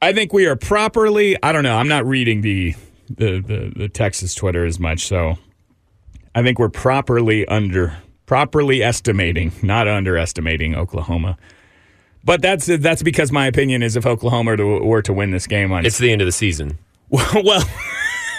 I 0.00 0.12
think 0.12 0.32
we 0.32 0.46
are 0.46 0.54
properly, 0.54 1.36
I 1.42 1.50
don't 1.50 1.64
know, 1.64 1.76
I'm 1.76 1.88
not 1.88 2.06
reading 2.06 2.42
the 2.42 2.74
the, 3.10 3.40
the, 3.40 3.72
the 3.74 3.88
Texas 3.88 4.34
Twitter 4.34 4.64
as 4.66 4.78
much, 4.78 5.06
so 5.06 5.38
I 6.34 6.42
think 6.42 6.58
we're 6.58 6.68
properly 6.68 7.48
under 7.48 7.96
properly 8.26 8.82
estimating, 8.82 9.50
not 9.62 9.88
underestimating 9.88 10.76
Oklahoma. 10.76 11.36
But 12.24 12.42
that's 12.42 12.66
that's 12.66 13.02
because 13.02 13.32
my 13.32 13.46
opinion 13.46 13.82
is 13.82 13.96
if 13.96 14.04
Oklahoma 14.06 14.50
were 14.52 14.56
to, 14.56 14.64
were 14.84 15.02
to 15.02 15.12
win 15.12 15.30
this 15.30 15.46
game 15.46 15.72
on 15.72 15.86
It's 15.86 15.98
the 15.98 16.12
end 16.12 16.20
of 16.20 16.26
the 16.26 16.32
season. 16.32 16.78
well, 17.10 17.62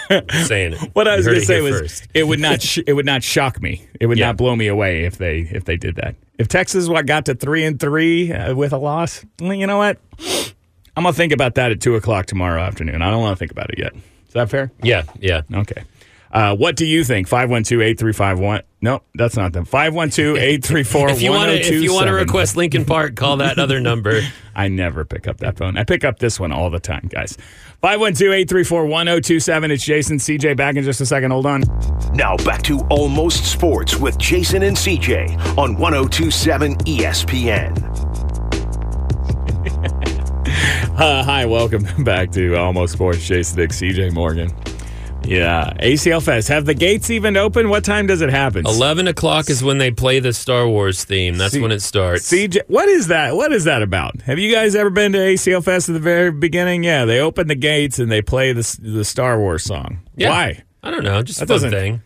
saying 0.44 0.74
it. 0.74 0.90
what 0.92 1.08
I 1.08 1.16
was 1.16 1.26
going 1.26 1.40
to 1.40 1.44
say 1.46 1.60
was 1.60 1.78
first. 1.80 2.08
it 2.14 2.24
would 2.24 2.40
not 2.40 2.60
sh- 2.62 2.80
it 2.86 2.92
would 2.92 3.06
not 3.06 3.22
shock 3.22 3.60
me. 3.62 3.86
It 4.00 4.06
would 4.06 4.18
Yeah. 4.18 4.26
not 4.26 4.36
blow 4.36 4.54
me 4.56 4.66
away 4.66 5.04
if 5.04 5.18
they 5.18 5.40
if 5.40 5.64
they 5.64 5.76
did 5.76 5.96
that. 5.96 6.14
If 6.38 6.48
Texas 6.48 6.88
what 6.88 7.06
got 7.06 7.26
to 7.26 7.34
three 7.34 7.64
and 7.64 7.78
three 7.78 8.32
uh, 8.32 8.54
with 8.54 8.72
a 8.72 8.78
loss, 8.78 9.24
you 9.40 9.66
know 9.66 9.78
what? 9.78 9.98
I'm 10.96 11.04
gonna 11.04 11.12
think 11.12 11.32
about 11.32 11.54
that 11.56 11.70
at 11.70 11.80
two 11.80 11.94
o'clock 11.96 12.26
tomorrow 12.26 12.60
afternoon. 12.62 13.02
I 13.02 13.10
don't 13.10 13.20
want 13.20 13.36
to 13.36 13.38
think 13.38 13.50
about 13.52 13.70
it 13.70 13.78
yet. 13.78 13.94
Is 13.94 14.34
that 14.34 14.48
fair? 14.50 14.70
Yeah, 14.82 15.02
yeah. 15.20 15.42
Okay. 15.52 15.82
Uh, 16.32 16.54
what 16.54 16.76
do 16.76 16.86
you 16.86 17.02
think? 17.02 17.28
512-8351. 17.28 18.62
No, 18.82 19.02
that's 19.14 19.36
not 19.36 19.52
them. 19.52 19.66
512-834-1027. 19.66 21.10
If 21.10 21.22
you 21.22 21.32
want 21.32 21.50
to, 21.50 21.58
if 21.60 21.82
you 21.82 21.92
want 21.92 22.06
to 22.06 22.12
request 22.12 22.56
Linkin 22.56 22.84
Park, 22.84 23.16
call 23.16 23.38
that 23.38 23.58
other 23.58 23.80
number. 23.90 24.20
I 24.54 24.68
never 24.68 25.04
pick 25.04 25.26
up 25.26 25.38
that 25.38 25.58
phone. 25.58 25.76
I 25.76 25.82
pick 25.84 26.04
up 26.04 26.18
this 26.20 26.38
one 26.38 26.52
all 26.52 26.70
the 26.70 26.78
time, 26.78 27.08
guys. 27.08 27.36
512-834-1027. 27.82 29.70
It's 29.70 29.84
Jason 29.84 30.18
CJ 30.18 30.56
back 30.56 30.76
in 30.76 30.84
just 30.84 31.00
a 31.00 31.06
second. 31.06 31.32
Hold 31.32 31.46
on. 31.46 31.62
Now 32.14 32.36
back 32.36 32.62
to 32.62 32.80
Almost 32.90 33.44
Sports 33.50 33.96
with 33.96 34.16
Jason 34.18 34.62
and 34.62 34.76
CJ 34.76 35.36
on 35.58 35.76
1027 35.76 36.76
ESPN. 36.76 37.76
Uh, 41.00 41.22
hi, 41.24 41.46
welcome 41.46 41.86
back 42.04 42.30
to 42.32 42.54
Almost 42.56 42.92
Sports. 42.92 43.26
Jason 43.26 43.56
Dick, 43.56 43.70
CJ 43.70 44.12
Morgan. 44.12 44.50
Yeah, 45.24 45.72
ACL 45.80 46.22
Fest. 46.22 46.48
Have 46.48 46.64
the 46.64 46.74
gates 46.74 47.10
even 47.10 47.36
open? 47.36 47.68
What 47.68 47.84
time 47.84 48.06
does 48.06 48.20
it 48.20 48.30
happen? 48.30 48.66
Eleven 48.66 49.06
o'clock 49.06 49.48
is 49.50 49.62
when 49.62 49.78
they 49.78 49.90
play 49.90 50.18
the 50.18 50.32
Star 50.32 50.66
Wars 50.66 51.04
theme. 51.04 51.36
That's 51.36 51.54
See- 51.54 51.60
when 51.60 51.70
it 51.72 51.80
starts. 51.80 52.28
CJ, 52.30 52.62
what 52.68 52.88
is 52.88 53.08
that? 53.08 53.36
What 53.36 53.52
is 53.52 53.64
that 53.64 53.82
about? 53.82 54.20
Have 54.22 54.38
you 54.38 54.52
guys 54.52 54.74
ever 54.74 54.90
been 54.90 55.12
to 55.12 55.18
ACL 55.18 55.62
Fest 55.62 55.88
at 55.88 55.92
the 55.92 55.98
very 56.00 56.32
beginning? 56.32 56.82
Yeah, 56.84 57.04
they 57.04 57.20
open 57.20 57.48
the 57.48 57.54
gates 57.54 57.98
and 57.98 58.10
they 58.10 58.22
play 58.22 58.52
the 58.52 58.78
the 58.82 59.04
Star 59.04 59.38
Wars 59.38 59.62
song. 59.62 60.00
Yeah. 60.16 60.30
Why? 60.30 60.62
I 60.82 60.90
don't 60.90 61.04
know. 61.04 61.22
Just 61.22 61.38
That 61.40 61.44
a 61.44 61.48
fun 61.48 61.54
doesn't- 61.56 61.70
thing. 61.70 62.02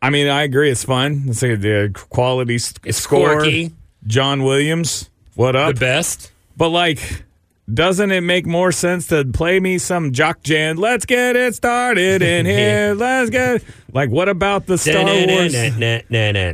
I 0.00 0.10
mean, 0.10 0.28
I 0.28 0.44
agree. 0.44 0.70
It's 0.70 0.84
fun. 0.84 1.24
It's 1.26 1.42
like 1.42 1.60
the 1.60 1.90
quality 2.08 2.54
It's 2.54 2.98
score. 2.98 3.34
quirky. 3.40 3.72
John 4.06 4.44
Williams, 4.44 5.10
what 5.34 5.56
up? 5.56 5.74
The 5.74 5.80
best. 5.80 6.30
But 6.56 6.68
like, 6.68 7.24
doesn't 7.72 8.10
it 8.10 8.22
make 8.22 8.46
more 8.46 8.72
sense 8.72 9.08
to 9.08 9.24
play 9.24 9.60
me 9.60 9.78
some 9.78 10.12
Jock 10.12 10.42
Jam? 10.42 10.76
Let's 10.76 11.04
get 11.06 11.36
it 11.36 11.54
started 11.54 12.22
in 12.22 12.46
here. 12.56 12.94
Let's 12.94 13.30
get 13.30 13.62
like. 13.92 14.10
What 14.10 14.28
about 14.28 14.66
the 14.66 14.78
Star 14.78 15.04
Wars 15.04 15.52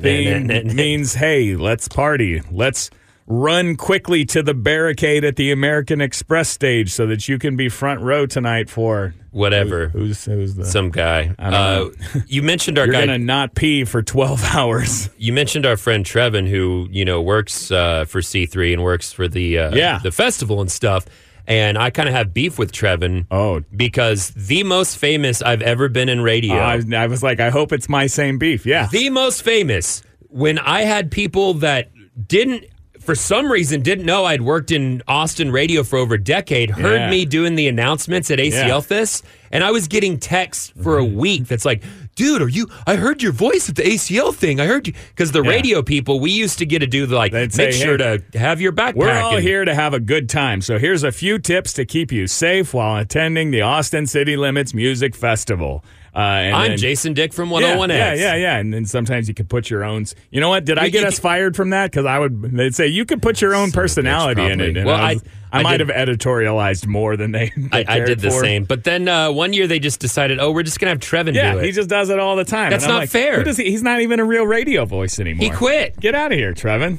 theme 0.03 0.47
means? 0.77 1.15
Hey, 1.15 1.57
let's 1.57 1.89
party. 1.89 2.43
Let's 2.51 2.91
run 3.27 3.75
quickly 3.77 4.25
to 4.27 4.43
the 4.43 4.53
barricade 4.55 5.25
at 5.25 5.37
the 5.37 5.51
American 5.51 6.01
Express 6.01 6.49
stage 6.49 6.93
so 6.93 7.07
that 7.07 7.27
you 7.29 7.39
can 7.39 7.57
be 7.57 7.69
front 7.69 8.01
row 8.01 8.27
tonight 8.27 8.69
for 8.69 9.15
Whatever. 9.31 9.89
who's 9.89 10.25
who's 10.27 10.55
the. 10.55 10.65
Some 10.65 10.91
guy. 10.91 11.35
I 11.39 11.51
don't 11.51 11.97
Uh, 12.15 12.21
you 12.29 12.43
mentioned 12.43 12.79
our 12.79 12.85
you're 12.87 12.93
guy. 12.93 13.07
gonna 13.07 13.19
not 13.19 13.55
pee 13.55 13.85
for 13.85 14.03
twelve 14.03 14.45
hours. 14.55 15.09
You 15.19 15.33
mentioned 15.33 15.67
our 15.67 15.77
friend 15.77 16.05
Trevin, 16.05 16.49
who 16.49 16.87
you 16.91 17.05
know 17.05 17.21
works 17.23 17.71
uh, 17.71 18.05
for 18.05 18.23
C 18.23 18.47
three 18.47 18.73
and 18.73 18.83
works 18.83 19.13
for 19.13 19.27
the 19.27 19.59
uh, 19.59 19.75
Yeah. 19.75 19.99
the 20.03 20.13
festival 20.13 20.61
and 20.61 20.71
stuff. 20.71 21.07
And 21.47 21.77
I 21.77 21.91
kind 21.91 22.09
of 22.09 22.15
have 22.15 22.33
beef 22.33 22.59
with 22.59 22.73
Trevin. 22.73 23.27
Oh. 23.31 23.61
because 23.77 24.31
the 24.31 24.63
most 24.63 24.97
famous 24.97 25.43
I've 25.43 25.61
ever 25.61 25.91
been 25.91 26.09
in 26.09 26.23
radio. 26.23 26.55
I, 26.55 26.81
I 26.97 27.07
was 27.07 27.23
like, 27.23 27.39
I 27.39 27.51
hope 27.51 27.71
it's 27.73 27.87
my 27.89 28.07
same 28.07 28.39
beef. 28.39 28.65
Yeah. 28.65 28.87
the 28.91 29.11
most 29.11 29.43
famous 29.43 30.03
when 30.31 30.59
I 30.59 30.83
had 30.83 31.11
people 31.11 31.53
that 31.55 31.91
didn't 32.29 32.65
for 33.05 33.15
some 33.15 33.51
reason 33.51 33.83
didn't 33.83 34.05
know 34.07 34.25
I'd 34.25 34.43
worked 34.43 34.71
in 34.71 35.03
Austin 35.07 35.51
radio 35.53 35.83
for 35.83 35.99
over 35.99 36.15
a 36.15 36.23
decade 36.23 36.71
heard 36.71 37.01
Yeah. 37.01 37.11
me 37.11 37.25
doing 37.25 37.55
the 37.55 37.69
announcements 37.69 38.31
at 38.31 38.39
ACL 38.39 38.67
Yeah. 38.69 38.81
Fest 38.81 39.25
and 39.53 39.63
I 39.63 39.71
was 39.71 39.87
getting 39.89 40.19
texts 40.19 40.73
for 40.83 40.99
a 40.99 41.03
mm-hmm. 41.03 41.17
week 41.19 41.47
that's 41.47 41.65
like 41.65 41.83
dude 42.17 42.41
are 42.43 42.49
you 42.49 42.69
I 42.87 42.97
heard 42.97 43.23
your 43.23 43.33
voice 43.33 43.69
at 43.69 43.77
the 43.77 43.83
ACL 43.83 44.35
thing 44.35 44.61
I 44.61 44.67
heard 44.67 44.87
you 44.87 44.95
because 45.11 45.33
the 45.33 45.43
Yeah. 45.43 45.51
radio 45.51 45.83
people 45.83 46.19
we 46.21 46.31
used 46.31 46.59
to 46.59 46.67
get 46.67 46.79
to 46.81 46.87
do 46.87 47.07
the 47.07 47.17
like 47.17 47.33
They'd 47.33 47.57
make 47.57 47.73
say, 47.73 47.85
sure 47.85 47.99
"Hey, 47.99 48.21
to 48.33 48.39
have 48.39 48.61
your 48.61 48.73
backpack 48.73 48.95
We're 48.95 49.11
all 49.13 49.35
and- 49.37 49.43
here 49.43 49.65
to 49.65 49.75
have 49.75 49.95
a 49.95 50.01
good 50.01 50.29
time. 50.29 50.61
So 50.61 50.79
here's 50.79 51.03
a 51.05 51.13
few 51.13 51.39
tips 51.39 51.73
to 51.75 51.85
keep 51.85 52.11
you 52.11 52.27
safe 52.27 52.73
while 52.75 53.01
attending 53.01 53.51
the 53.51 53.61
Austin 53.63 54.07
City 54.07 54.37
Limits 54.37 54.73
Music 54.75 55.15
Festival. 55.15 55.85
Uh, 56.15 56.19
and 56.21 56.55
I'm 56.57 56.69
then- 56.69 56.79
Jason 56.79 57.13
Dick 57.13 57.33
from 57.33 57.51
101X 57.51 57.89
yeah, 57.89 58.15
yeah, 58.15 58.35
yeah. 58.37 58.59
And 58.59 58.73
then 58.73 58.87
sometimes 58.87 59.27
you 59.27 59.35
could 59.35 59.49
put 59.49 59.69
your 59.69 59.83
own. 59.83 60.05
You 60.31 60.41
know 60.41 60.49
what? 60.49 60.65
Did 60.65 60.79
I 60.79 60.89
get 60.89 61.05
us 61.05 61.19
fired 61.19 61.57
from 61.57 61.71
that? 61.71 61.91
Because 61.91 62.07
I 62.07 62.19
would. 62.21 62.41
They'd 62.41 62.75
say 62.75 62.87
you 62.87 63.05
could 63.05 63.21
put 63.21 63.41
your 63.41 63.55
own 63.55 63.71
Son 63.71 63.75
of 63.75 63.75
a 63.75 63.79
bitch, 63.79 63.83
personality 63.83 64.43
in 64.45 64.61
it. 64.61 64.77
And 64.77 64.87
Well, 64.87 64.95
I, 64.95 65.15
was- 65.15 65.25
I- 65.53 65.59
I 65.59 65.63
might 65.63 65.77
did- 65.79 65.89
have 65.89 66.09
editorialized 66.09 66.87
more 66.87 67.17
than 67.17 67.33
they. 67.33 67.53
they 67.57 67.85
I, 67.87 67.97
I 67.97 67.99
did 68.01 68.21
the 68.21 68.31
for. 68.31 68.41
same 68.43 68.65
but 68.65 68.83
then 68.85 69.07
uh, 69.09 69.31
one 69.33 69.53
year 69.53 69.67
they 69.69 69.79
just 69.79 70.01
decided 70.01 70.41
oh 70.41 70.51
we're 70.51 70.65
just 70.65 70.81
gonna 70.81 70.91
have 70.91 70.99
Trevin 70.99 71.33
Yeah, 71.35 71.53
do 71.53 71.59
it 71.61 71.65
he 71.67 71.71
just 71.73 71.89
does 71.89 72.11
it 72.11 72.19
all 72.19 72.35
the 72.37 72.45
time. 72.45 72.71
That's 72.71 72.83
And 72.85 72.93
I'm 72.93 72.97
not 72.97 73.03
like, 73.03 73.11
fair. 73.11 73.37
Who 73.39 73.45
does 73.45 73.57
he, 73.57 73.71
he's 73.71 73.83
not 73.83 74.01
even 74.01 74.19
a 74.21 74.25
real 74.25 74.45
radio 74.47 74.85
voice 74.85 75.19
anymore. 75.21 75.45
He 75.45 75.51
quit. 75.51 75.99
Get 76.01 76.15
out 76.17 76.33
of 76.33 76.39
here, 76.39 76.55
Trevin. 76.55 76.99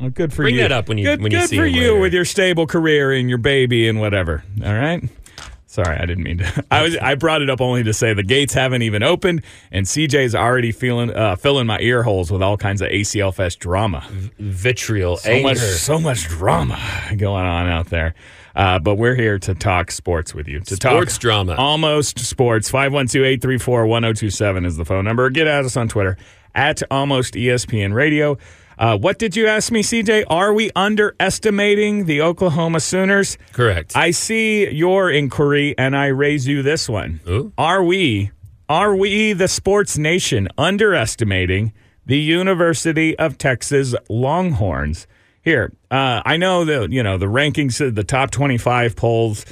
Well, 0.00 0.10
good 0.10 0.32
for 0.32 0.42
Bring 0.44 0.54
you. 0.54 0.60
Bring 0.62 0.68
that 0.70 0.72
up 0.74 0.88
when 0.88 0.96
you- 0.98 1.04
good, 1.04 1.22
when 1.22 1.30
you 1.32 1.40
see. 1.42 1.56
good 1.56 1.62
for 1.62 1.66
you 1.66 1.80
later. 1.90 2.00
with 2.00 2.14
your 2.14 2.24
stable 2.24 2.66
career 2.66 3.12
and 3.12 3.28
your 3.28 3.38
baby 3.38 3.86
and 3.88 4.00
whatever. 4.00 4.42
All 4.64 4.72
right. 4.74 5.02
Sorry, 5.74 5.96
I 5.96 6.06
didn't 6.06 6.22
mean 6.22 6.38
to. 6.38 6.64
I 6.70 6.82
was 6.84 6.96
I 6.96 7.16
brought 7.16 7.42
it 7.42 7.50
up 7.50 7.60
only 7.60 7.82
to 7.82 7.92
say 7.92 8.14
the 8.14 8.22
gates 8.22 8.54
haven't 8.54 8.82
even 8.82 9.02
opened, 9.02 9.42
and 9.72 9.84
CJ's 9.84 10.32
already 10.32 10.70
feeling 10.70 11.10
uh, 11.10 11.34
filling 11.34 11.66
my 11.66 11.80
ear 11.80 12.04
holes 12.04 12.30
with 12.30 12.44
all 12.44 12.56
kinds 12.56 12.80
of 12.80 12.90
ACL 12.90 13.34
Fest 13.34 13.58
drama. 13.58 14.06
vitriol 14.38 15.16
So 15.16 15.30
anger 15.30 15.48
much, 15.48 15.58
so 15.58 15.98
much 15.98 16.28
drama 16.28 16.78
going 17.16 17.44
on 17.44 17.66
out 17.66 17.86
there. 17.86 18.14
Uh, 18.54 18.78
but 18.78 18.94
we're 18.94 19.16
here 19.16 19.36
to 19.40 19.52
talk 19.52 19.90
sports 19.90 20.32
with 20.32 20.46
you. 20.46 20.60
To 20.60 20.76
Sports 20.76 21.14
talk 21.14 21.20
drama. 21.20 21.56
Almost 21.56 22.20
sports. 22.20 22.70
512-834-1027 22.70 24.64
is 24.64 24.76
the 24.76 24.84
phone 24.84 25.04
number. 25.04 25.28
Get 25.28 25.48
at 25.48 25.64
us 25.64 25.76
on 25.76 25.88
Twitter 25.88 26.16
at 26.54 26.84
almost 26.88 27.34
ESPN 27.34 27.94
Radio. 27.94 28.38
Uh, 28.78 28.98
what 28.98 29.18
did 29.18 29.36
you 29.36 29.46
ask 29.46 29.70
me, 29.70 29.82
CJ? 29.82 30.24
Are 30.28 30.52
we 30.52 30.70
underestimating 30.74 32.06
the 32.06 32.20
Oklahoma 32.22 32.80
Sooners? 32.80 33.38
correct 33.52 33.96
I 33.96 34.10
see 34.10 34.68
your 34.70 35.10
inquiry 35.10 35.74
and 35.78 35.96
I 35.96 36.06
raise 36.06 36.46
you 36.46 36.62
this 36.62 36.88
one. 36.88 37.20
Ooh. 37.28 37.52
Are 37.56 37.82
we 37.82 38.30
are 38.68 38.96
we 38.96 39.34
the 39.34 39.48
sports 39.48 39.98
nation 39.98 40.48
underestimating 40.56 41.72
the 42.06 42.18
University 42.18 43.16
of 43.18 43.36
Texas 43.38 43.94
Longhorns? 44.08 45.06
Here, 45.42 45.72
uh, 45.90 46.22
I 46.24 46.38
know 46.38 46.64
the 46.64 46.88
you 46.90 47.02
know 47.02 47.18
the 47.18 47.26
rankings, 47.26 47.86
uh, 47.86 47.92
the 47.92 48.04
top 48.04 48.30
twenty-five 48.30 48.96
polls. 48.96 49.44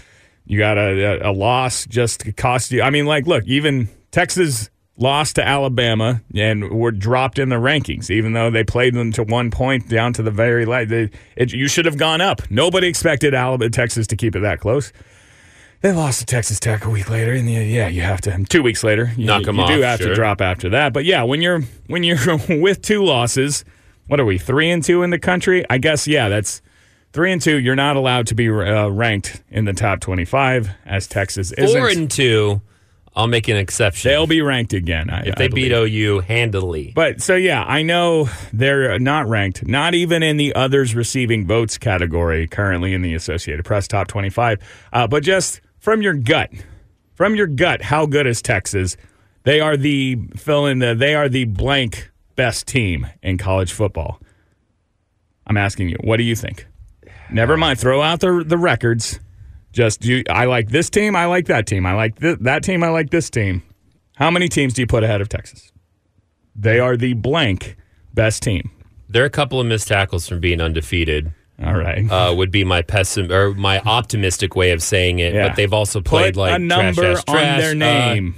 You 0.46 0.58
got 0.58 0.78
a, 0.78 1.26
a, 1.26 1.30
a 1.30 1.32
loss 1.32 1.86
just 1.86 2.36
cost 2.36 2.72
you. 2.72 2.82
I 2.82 2.90
mean, 2.90 3.06
like, 3.06 3.26
look, 3.26 3.44
even 3.44 3.88
Texas 4.10 4.70
lost 4.96 5.36
to 5.36 5.46
Alabama 5.46 6.22
and 6.34 6.70
were 6.70 6.90
dropped 6.92 7.38
in 7.38 7.48
the 7.48 7.56
rankings, 7.56 8.10
even 8.10 8.32
though 8.32 8.50
they 8.50 8.64
played 8.64 8.94
them 8.94 9.12
to 9.12 9.22
one 9.22 9.50
point 9.50 9.88
down 9.88 10.12
to 10.14 10.22
the 10.22 10.30
very 10.30 10.64
last. 10.64 10.88
They, 10.90 11.10
it, 11.36 11.52
you 11.52 11.68
should 11.68 11.86
have 11.86 11.98
gone 11.98 12.20
up. 12.20 12.42
Nobody 12.50 12.86
expected 12.86 13.34
Alabama, 13.34 13.70
Texas 13.70 14.06
to 14.08 14.16
keep 14.16 14.36
it 14.36 14.40
that 14.40 14.60
close. 14.60 14.92
They 15.80 15.90
lost 15.90 16.20
to 16.20 16.26
Texas 16.26 16.60
Tech 16.60 16.84
a 16.84 16.90
week 16.90 17.10
later, 17.10 17.32
and 17.32 17.50
yeah, 17.50 17.88
you 17.88 18.02
have 18.02 18.20
to. 18.22 18.44
Two 18.44 18.62
weeks 18.62 18.84
later, 18.84 19.12
you, 19.16 19.26
Knock 19.26 19.48
'em 19.48 19.56
you 19.56 19.66
do 19.66 19.82
off, 19.82 19.82
have 19.82 20.00
to 20.00 20.14
drop 20.14 20.40
after 20.40 20.68
that. 20.68 20.92
But 20.92 21.04
yeah, 21.04 21.24
when 21.24 21.42
you're 21.42 21.62
when 21.88 22.04
you're 22.04 22.36
with 22.48 22.82
two 22.82 23.04
losses, 23.04 23.64
what 24.06 24.20
are 24.20 24.24
we 24.24 24.38
three 24.38 24.70
and 24.70 24.84
two 24.84 25.02
in 25.02 25.10
the 25.10 25.18
country? 25.18 25.64
I 25.68 25.78
guess 25.78 26.06
yeah, 26.06 26.28
that's 26.28 26.62
three 27.12 27.32
and 27.32 27.42
two. 27.42 27.58
You're 27.58 27.74
not 27.74 27.96
allowed 27.96 28.28
to 28.28 28.36
be 28.36 28.48
uh, 28.48 28.88
ranked 28.90 29.42
in 29.50 29.64
the 29.64 29.72
top 29.72 29.98
twenty-five 29.98 30.70
as 30.86 31.08
Texas 31.08 31.50
isn't. 31.50 31.76
Four 31.76 31.88
and 31.88 32.08
two, 32.08 32.62
I'll 33.14 33.26
make 33.26 33.48
an 33.48 33.56
exception. 33.56 34.10
They'll 34.10 34.26
be 34.26 34.40
ranked 34.40 34.72
again. 34.72 35.10
I, 35.10 35.24
if 35.26 35.36
they 35.36 35.48
beat. 35.48 35.70
OU 35.70 36.20
handily. 36.20 36.92
But 36.94 37.20
so 37.20 37.34
yeah, 37.34 37.62
I 37.62 37.82
know 37.82 38.28
they're 38.52 38.98
not 38.98 39.28
ranked, 39.28 39.66
not 39.66 39.94
even 39.94 40.22
in 40.22 40.38
the 40.38 40.54
others 40.54 40.94
receiving 40.94 41.46
votes 41.46 41.76
category 41.76 42.46
currently 42.46 42.94
in 42.94 43.02
the 43.02 43.14
Associated 43.14 43.64
Press 43.64 43.86
top 43.86 44.08
25. 44.08 44.58
Uh, 44.92 45.06
but 45.06 45.22
just 45.22 45.60
from 45.78 46.00
your 46.00 46.14
gut, 46.14 46.50
from 47.14 47.34
your 47.34 47.46
gut, 47.46 47.82
how 47.82 48.06
good 48.06 48.26
is 48.26 48.40
Texas? 48.40 48.96
They 49.44 49.60
are 49.60 49.76
the 49.76 50.16
fill 50.36 50.66
in 50.66 50.78
the 50.78 50.94
they 50.94 51.14
are 51.14 51.28
the 51.28 51.44
blank 51.44 52.10
best 52.36 52.66
team 52.66 53.06
in 53.22 53.36
college 53.36 53.72
football. 53.72 54.20
I'm 55.46 55.56
asking 55.56 55.90
you, 55.90 55.96
what 56.00 56.16
do 56.16 56.22
you 56.22 56.36
think? 56.36 56.66
Never 57.30 57.56
mind, 57.56 57.78
throw 57.78 58.00
out 58.00 58.20
the 58.20 58.42
the 58.46 58.56
records. 58.58 59.20
Just 59.72 60.00
do 60.00 60.16
you, 60.16 60.24
I 60.28 60.44
like 60.44 60.68
this 60.68 60.90
team, 60.90 61.16
I 61.16 61.26
like 61.26 61.46
that 61.46 61.66
team, 61.66 61.86
I 61.86 61.94
like 61.94 62.18
th- 62.20 62.38
that 62.42 62.62
team, 62.62 62.82
I 62.84 62.88
like 62.90 63.10
this 63.10 63.30
team. 63.30 63.62
How 64.16 64.30
many 64.30 64.48
teams 64.48 64.74
do 64.74 64.82
you 64.82 64.86
put 64.86 65.02
ahead 65.02 65.20
of 65.20 65.28
Texas? 65.28 65.72
They 66.54 66.78
are 66.78 66.96
the 66.96 67.14
blank 67.14 67.76
best 68.12 68.42
team. 68.42 68.70
They're 69.08 69.24
a 69.24 69.30
couple 69.30 69.60
of 69.60 69.66
missed 69.66 69.88
tackles 69.88 70.28
from 70.28 70.40
being 70.40 70.60
undefeated. 70.60 71.32
All 71.62 71.74
right. 71.76 72.10
Uh, 72.10 72.34
would 72.36 72.50
be 72.50 72.64
my 72.64 72.82
pessim 72.82 73.30
or 73.30 73.54
my 73.54 73.80
optimistic 73.80 74.54
way 74.56 74.72
of 74.72 74.82
saying 74.82 75.18
it. 75.20 75.32
Yeah. 75.34 75.48
But 75.48 75.56
they've 75.56 75.72
also 75.72 76.00
Put 76.00 76.08
played 76.08 76.36
like 76.36 76.54
a 76.56 76.58
number 76.58 77.02
trash, 77.02 77.16
ass, 77.18 77.24
trash. 77.24 77.52
on 77.52 77.58
their 77.58 77.70
Uh, 77.70 77.74
name. 77.74 78.34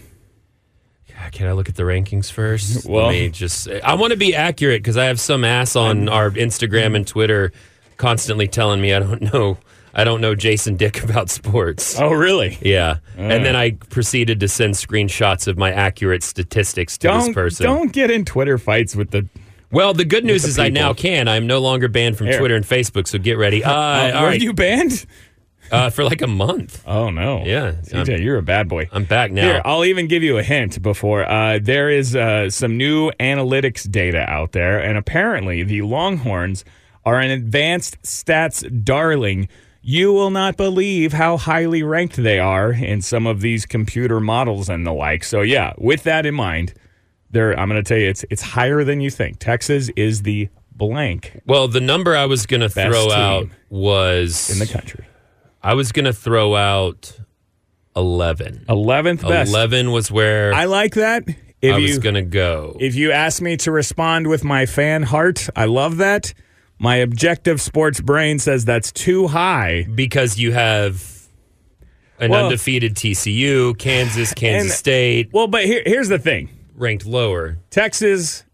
Can 1.33 1.47
I 1.49 1.53
look 1.53 1.69
at 1.69 1.75
the 1.75 1.85
rankings 1.85 2.31
first? 2.31 2.87
Well- 2.89 3.07
Let 3.07 3.13
me 3.13 3.29
just. 3.31 3.69
I 3.69 3.95
want 3.95 4.11
to 4.13 4.17
be 4.17 4.35
accurate 4.35 4.83
because 4.83 4.97
I 4.97 5.07
have 5.07 5.19
some 5.19 5.45
ass 5.45 5.75
on 5.75 6.09
our 6.09 6.31
Instagram 6.31 6.95
and 6.95 7.07
Twitter 7.07 7.51
constantly 7.97 8.47
telling 8.47 8.81
me 8.81 8.93
I 8.93 8.99
don't 9.01 9.33
know. 9.33 9.59
I 9.95 10.05
don't 10.05 10.21
know 10.21 10.35
Jason 10.35 10.77
Dick 10.77 11.03
about 11.09 11.31
sports. 11.31 11.99
oh, 12.01 12.11
really? 12.13 12.59
Yeah, 12.61 12.99
and 13.17 13.45
then 13.45 13.55
I 13.57 13.73
proceeded 13.73 14.41
to 14.41 14.49
send 14.49 14.75
screenshots 14.75 15.47
of 15.47 15.57
my 15.57 15.73
accurate 15.73 16.23
statistics 16.23 16.99
to 16.99 17.09
this 17.09 17.25
Don't 17.27 17.35
person. 17.35 17.65
don't 17.67 17.93
get 17.93 18.11
in 18.11 18.25
Twitter 18.25 18.59
fights 18.59 18.97
with 18.97 19.11
the. 19.11 19.29
Well, 19.71 19.93
the 19.95 20.05
good 20.05 20.25
news 20.25 20.43
the 20.43 20.49
is 20.51 20.59
I 20.59 20.69
now 20.69 20.93
can. 20.95 21.27
I'm 21.27 21.47
no 21.47 21.59
longer 21.59 21.89
banned 21.89 22.17
from 22.17 22.29
Here. 22.29 22.39
Twitter 22.39 22.55
and 22.55 22.65
Facebook, 22.65 23.09
so 23.09 23.19
get 23.19 23.39
ready. 23.39 23.63
Uh, 23.65 23.71
all 24.15 24.23
were 24.23 24.29
right, 24.29 24.41
you 24.41 24.53
banned? 24.53 25.05
uh, 25.73 25.91
for 25.91 26.05
like 26.05 26.23
a 26.23 26.27
month. 26.27 26.83
Oh 26.87 27.11
no. 27.11 27.43
Yeah, 27.45 27.73
CJ, 27.83 28.23
you're 28.23 28.37
a 28.37 28.43
bad 28.43 28.69
boy. 28.69 28.89
I'm 28.93 29.05
back 29.05 29.31
now. 29.33 29.43
Here, 29.43 29.63
I'll 29.65 29.85
even 29.85 30.07
give 30.07 30.23
you 30.23 30.39
a 30.39 30.43
hint 30.43 30.81
before. 30.83 31.25
Uh, 31.29 31.59
there 31.61 31.89
is 31.89 32.15
uh, 32.15 32.51
some 32.51 32.77
new 32.77 33.11
analytics 33.13 33.91
data 33.91 34.21
out 34.31 34.53
there, 34.53 34.79
and 34.79 34.97
apparently 34.99 35.63
the 35.63 35.83
Longhorns 35.83 36.65
are 37.05 37.19
an 37.19 37.31
advanced 37.31 38.01
stats 38.03 38.63
darling. 38.85 39.49
You 39.87 40.15
will 40.15 40.31
not 40.31 40.57
believe 40.57 41.13
how 41.13 41.37
highly 41.37 41.83
ranked 41.83 42.17
they 42.17 42.39
are 42.39 42.73
in 42.73 43.03
some 43.03 43.27
of 43.27 43.43
these 43.43 43.67
computer 43.67 44.19
models 44.19 44.71
and 44.71 44.87
the 44.87 44.93
like. 44.95 45.25
So, 45.25 45.43
yeah, 45.43 45.75
with 45.77 46.05
that 46.05 46.25
in 46.25 46.35
mind, 46.35 46.73
there 47.31 47.53
I'm 47.59 47.69
going 47.69 47.85
to 47.85 47.87
tell 47.87 47.99
you 47.99 48.09
it's 48.09 48.25
it's 48.31 48.41
higher 48.41 48.83
than 48.83 49.03
you 49.03 49.11
think. 49.11 49.41
Texas 49.41 49.91
is 49.95 50.23
the 50.23 50.49
blank 50.73 51.39
Well, 51.47 51.69
the 51.69 51.83
number 51.83 52.17
I 52.17 52.25
was 52.25 52.47
going 52.47 52.63
to 52.63 52.71
throw 52.71 53.11
out 53.11 53.49
was 53.69 54.51
in 54.51 54.59
the 54.59 54.67
country. 54.67 55.05
I 55.63 55.75
was 55.75 55.93
going 55.93 56.07
to 56.07 56.15
throw 56.15 56.57
out 56.57 57.19
11. 57.95 58.65
11th 58.69 59.29
best. 59.29 59.51
11 59.51 59.93
was 59.93 60.11
where 60.11 60.55
I 60.55 60.65
like 60.65 60.95
that. 60.95 61.25
If 61.61 61.75
I 61.75 61.79
was 61.79 61.99
going 61.99 62.15
to 62.15 62.23
go. 62.23 62.77
If 62.81 62.95
you 62.95 63.13
ask 63.13 63.41
me 63.41 63.57
to 63.59 63.71
respond 63.71 64.29
with 64.29 64.45
my 64.45 64.67
fan 64.67 65.03
heart, 65.03 65.49
I 65.55 65.65
love 65.67 65.99
that. 65.99 66.33
My 66.79 66.97
objective 66.97 67.61
sports 67.61 68.01
brain 68.01 68.39
says 68.39 68.65
that's 68.65 68.93
too 68.93 69.29
high. 69.29 69.87
because 69.95 70.39
you 70.39 70.53
have 70.53 71.13
an 72.19 72.31
Well- 72.31 72.45
undefeated 72.47 72.95
TCU, 72.97 73.75
Kansas, 73.79 74.33
Kansas 74.37 74.71
And- 74.71 74.79
State 74.79 75.31
Well, 75.33 75.47
but 75.47 75.65
here, 75.65 75.83
here's 75.87 76.09
the 76.09 76.19
thing 76.19 76.49
ranked 76.77 77.07
lower, 77.07 77.59
Texas, 77.71 78.45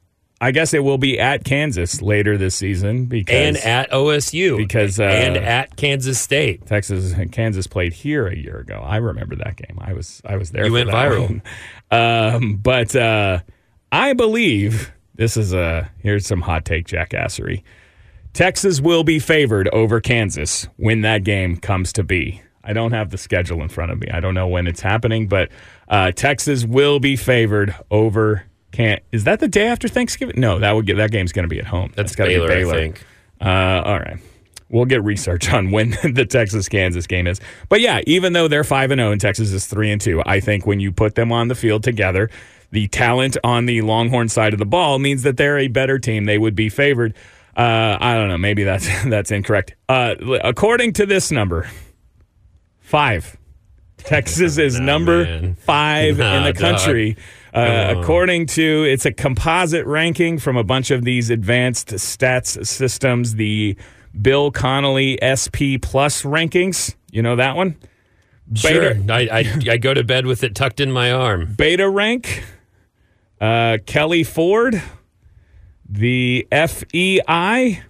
I 0.42 0.52
guess 0.52 0.72
it 0.72 0.82
will 0.84 0.96
be 0.98 1.18
at 1.20 1.44
Kansas 1.44 2.00
later 2.00 2.38
this 2.38 2.54
season 2.54 3.04
because 3.06 3.34
and 3.34 3.56
at 3.58 3.90
OSU, 3.90 4.56
because, 4.56 4.98
uh, 4.98 5.04
and 5.04 5.36
at 5.36 5.76
Kansas 5.76 6.18
State. 6.18 6.64
Texas 6.66 7.12
and 7.12 7.30
Kansas 7.32 7.66
played 7.66 7.92
here 7.92 8.26
a 8.26 8.34
year 8.36 8.58
ago. 8.58 8.82
I 8.82 8.96
remember 8.96 9.36
that 9.36 9.56
game. 9.56 9.78
I 9.78 9.92
was 9.92 10.22
I 10.24 10.36
was 10.36 10.50
there. 10.50 10.64
You 10.66 10.72
went 10.72 10.88
viral. 10.90 11.42
Um, 11.92 12.54
but 12.56 12.94
uh, 12.94 13.40
I 13.90 14.12
believe 14.12 14.92
this 15.16 15.36
is 15.36 15.52
a 15.52 15.90
here's 15.98 16.24
some 16.26 16.40
hot 16.40 16.64
take 16.64 16.86
jackassery. 16.86 17.62
Texas 18.32 18.80
will 18.80 19.04
be 19.04 19.18
favored 19.18 19.68
over 19.72 20.00
Kansas 20.00 20.68
when 20.76 21.00
that 21.02 21.24
game 21.24 21.56
comes 21.56 21.92
to 21.94 22.02
be. 22.04 22.42
I 22.62 22.72
don't 22.72 22.92
have 22.92 23.10
the 23.10 23.18
schedule 23.18 23.62
in 23.62 23.68
front 23.68 23.90
of 23.90 23.98
me. 23.98 24.08
I 24.12 24.20
don't 24.20 24.34
know 24.34 24.46
when 24.46 24.66
it's 24.66 24.80
happening, 24.80 25.26
but 25.26 25.48
uh, 25.88 26.12
Texas 26.12 26.64
will 26.64 27.00
be 27.00 27.16
favored 27.16 27.74
over. 27.90 28.44
Can 28.70 29.00
is 29.10 29.24
that 29.24 29.40
the 29.40 29.48
day 29.48 29.66
after 29.66 29.88
Thanksgiving? 29.88 30.40
No, 30.40 30.58
that 30.60 30.72
would 30.72 30.86
get 30.86 30.96
that 30.98 31.10
game's 31.10 31.32
going 31.32 31.44
to 31.44 31.48
be 31.48 31.58
at 31.58 31.66
home. 31.66 31.92
That's 31.96 32.14
gotta 32.14 32.30
be 32.30 32.36
Baylor, 32.46 32.74
I 32.74 32.76
think. 32.76 33.04
uh, 33.40 33.82
all 33.84 33.98
right. 33.98 34.18
We'll 34.68 34.84
get 34.84 35.02
research 35.02 35.52
on 35.52 35.72
when 35.72 35.90
the 36.14 36.24
Texas 36.24 36.68
Kansas 36.68 37.08
game 37.08 37.26
is. 37.26 37.40
But 37.68 37.80
yeah, 37.80 38.02
even 38.06 38.34
though 38.34 38.46
they're 38.46 38.62
5 38.62 38.92
and 38.92 39.00
0 39.00 39.10
and 39.10 39.20
Texas 39.20 39.50
is 39.50 39.66
3 39.66 39.90
and 39.90 40.00
2, 40.00 40.22
I 40.24 40.38
think 40.38 40.64
when 40.64 40.78
you 40.78 40.92
put 40.92 41.16
them 41.16 41.32
on 41.32 41.48
the 41.48 41.56
field 41.56 41.82
together, 41.82 42.30
the 42.70 42.86
talent 42.86 43.36
on 43.42 43.66
the 43.66 43.82
Longhorn 43.82 44.28
side 44.28 44.52
of 44.52 44.60
the 44.60 44.66
ball 44.66 45.00
means 45.00 45.24
that 45.24 45.36
they're 45.36 45.58
a 45.58 45.66
better 45.66 45.98
team. 45.98 46.26
They 46.26 46.38
would 46.38 46.54
be 46.54 46.68
favored. 46.68 47.14
Uh, 47.60 47.98
I 48.00 48.14
don't 48.14 48.28
know. 48.28 48.38
Maybe 48.38 48.64
that's 48.64 48.86
that's 49.04 49.30
incorrect. 49.30 49.74
Uh, 49.88 50.14
according 50.42 50.94
to 50.94 51.06
this 51.06 51.30
number, 51.30 51.68
five. 52.78 53.36
Texas 53.98 54.56
is 54.56 54.80
number 54.92 55.24
man. 55.24 55.54
five 55.56 56.18
in 56.20 56.44
the 56.44 56.54
country. 56.54 57.18
Uh, 57.52 57.94
according 57.98 58.46
to 58.46 58.84
it's 58.84 59.04
a 59.04 59.12
composite 59.12 59.84
ranking 59.84 60.38
from 60.38 60.56
a 60.56 60.64
bunch 60.64 60.90
of 60.90 61.04
these 61.04 61.28
advanced 61.28 61.88
stats 61.88 62.64
systems, 62.66 63.34
the 63.34 63.76
Bill 64.22 64.50
Connolly 64.50 65.18
SP 65.20 65.76
Plus 65.82 66.22
rankings. 66.22 66.94
You 67.10 67.22
know 67.22 67.36
that 67.36 67.56
one? 67.56 67.76
Sure, 68.54 68.94
I, 69.10 69.28
I 69.30 69.72
I 69.72 69.76
go 69.76 69.92
to 69.92 70.02
bed 70.02 70.24
with 70.26 70.42
it 70.42 70.54
tucked 70.54 70.80
in 70.80 70.90
my 70.90 71.12
arm. 71.12 71.54
beta 71.58 71.88
rank. 71.88 72.42
Uh, 73.40 73.78
Kelley 73.86 74.24
Ford, 74.24 74.82
the 75.90 76.46
FEI, 76.52 77.82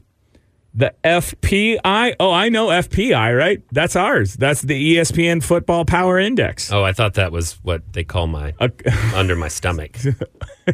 the 0.74 0.94
FPI. 1.04 2.14
Oh, 2.18 2.32
I 2.32 2.48
know 2.48 2.68
FPI, 2.68 3.36
right? 3.36 3.62
That's 3.70 3.94
ours. 3.94 4.34
That's 4.34 4.62
the 4.62 4.96
ESPN 4.96 5.42
Football 5.42 5.84
Power 5.84 6.18
Index. 6.18 6.72
Oh, 6.72 6.82
I 6.82 6.92
thought 6.92 7.14
that 7.14 7.30
was 7.30 7.54
what 7.62 7.92
they 7.92 8.04
call 8.04 8.26
my 8.26 8.54
Uh, 8.58 8.68
under 9.14 9.36
my 9.36 9.48
stomach. 9.48 9.92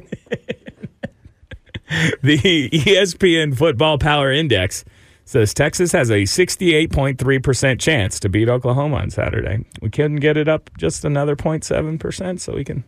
the 2.22 2.70
ESPN 2.70 3.56
Football 3.56 3.98
Power 3.98 4.30
Index 4.30 4.84
says 5.24 5.52
Texas 5.52 5.90
has 5.90 6.08
a 6.08 6.22
68.3% 6.22 7.80
chance 7.80 8.20
to 8.20 8.28
beat 8.28 8.48
Oklahoma 8.48 8.96
on 8.98 9.10
Saturday. 9.10 9.64
We 9.82 9.90
couldn't 9.90 10.16
get 10.20 10.36
it 10.36 10.46
up 10.46 10.70
just 10.78 11.04
another 11.04 11.34
0.7%, 11.34 12.38
so 12.38 12.54
we 12.54 12.62
can 12.62 12.84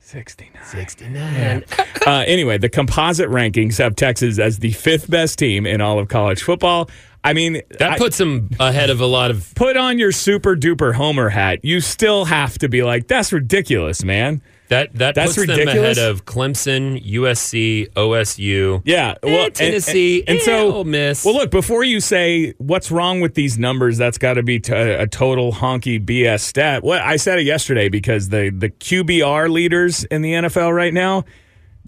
69. 0.00 0.50
69. 0.64 1.64
Uh, 2.06 2.24
anyway, 2.26 2.58
the 2.58 2.68
composite 2.68 3.28
rankings 3.28 3.78
have 3.78 3.94
Texas 3.94 4.38
as 4.38 4.58
the 4.58 4.72
fifth 4.72 5.08
best 5.10 5.38
team 5.38 5.66
in 5.66 5.80
all 5.80 5.98
of 5.98 6.08
college 6.08 6.42
football. 6.42 6.88
I 7.22 7.32
mean, 7.34 7.60
That 7.78 7.92
I- 7.92 7.98
puts 7.98 8.16
them 8.18 8.48
ahead 8.58 8.90
of 8.90 9.00
a 9.00 9.06
lot 9.06 9.30
of. 9.30 9.54
put 9.54 9.76
on 9.76 9.98
your 9.98 10.10
super 10.10 10.56
duper 10.56 10.94
homer 10.94 11.28
hat. 11.28 11.60
You 11.62 11.80
still 11.80 12.24
have 12.24 12.58
to 12.58 12.68
be 12.68 12.82
like, 12.82 13.06
that's 13.08 13.32
ridiculous, 13.32 14.02
man. 14.02 14.40
That 14.70 14.94
that 14.94 15.14
That's 15.16 15.34
puts 15.34 15.46
them 15.48 15.66
ahead 15.68 15.98
of 15.98 16.24
Clemson, 16.24 17.04
USC, 17.04 17.92
OSU. 17.94 18.82
Yeah, 18.84 19.14
Eh, 19.22 19.26
well, 19.26 19.46
and- 19.46 19.54
Tennessee, 19.54 20.20
and, 20.20 20.28
and 20.28 20.38
eh, 20.38 20.42
so 20.44 20.72
Ole 20.72 20.84
Miss. 20.84 21.24
Well, 21.24 21.34
look, 21.34 21.50
before 21.50 21.82
you 21.82 22.00
say 22.00 22.54
what's 22.58 22.90
wrong 22.92 23.20
with 23.20 23.34
these 23.34 23.58
numbers, 23.58 23.98
that's 23.98 24.16
got 24.16 24.34
to 24.34 24.44
be 24.44 24.60
t- 24.60 24.72
a 24.72 25.08
total 25.08 25.52
honky 25.52 26.02
BS 26.04 26.40
stat. 26.40 26.84
What 26.84 27.00
I 27.02 27.16
said 27.16 27.40
it 27.40 27.42
yesterday 27.46 27.88
because 27.88 28.28
the 28.28 28.50
the 28.56 28.70
QBR 28.70 29.50
leaders 29.50 30.04
in 30.04 30.22
the 30.22 30.32
NFL 30.34 30.72
right 30.72 30.94
now, 30.94 31.24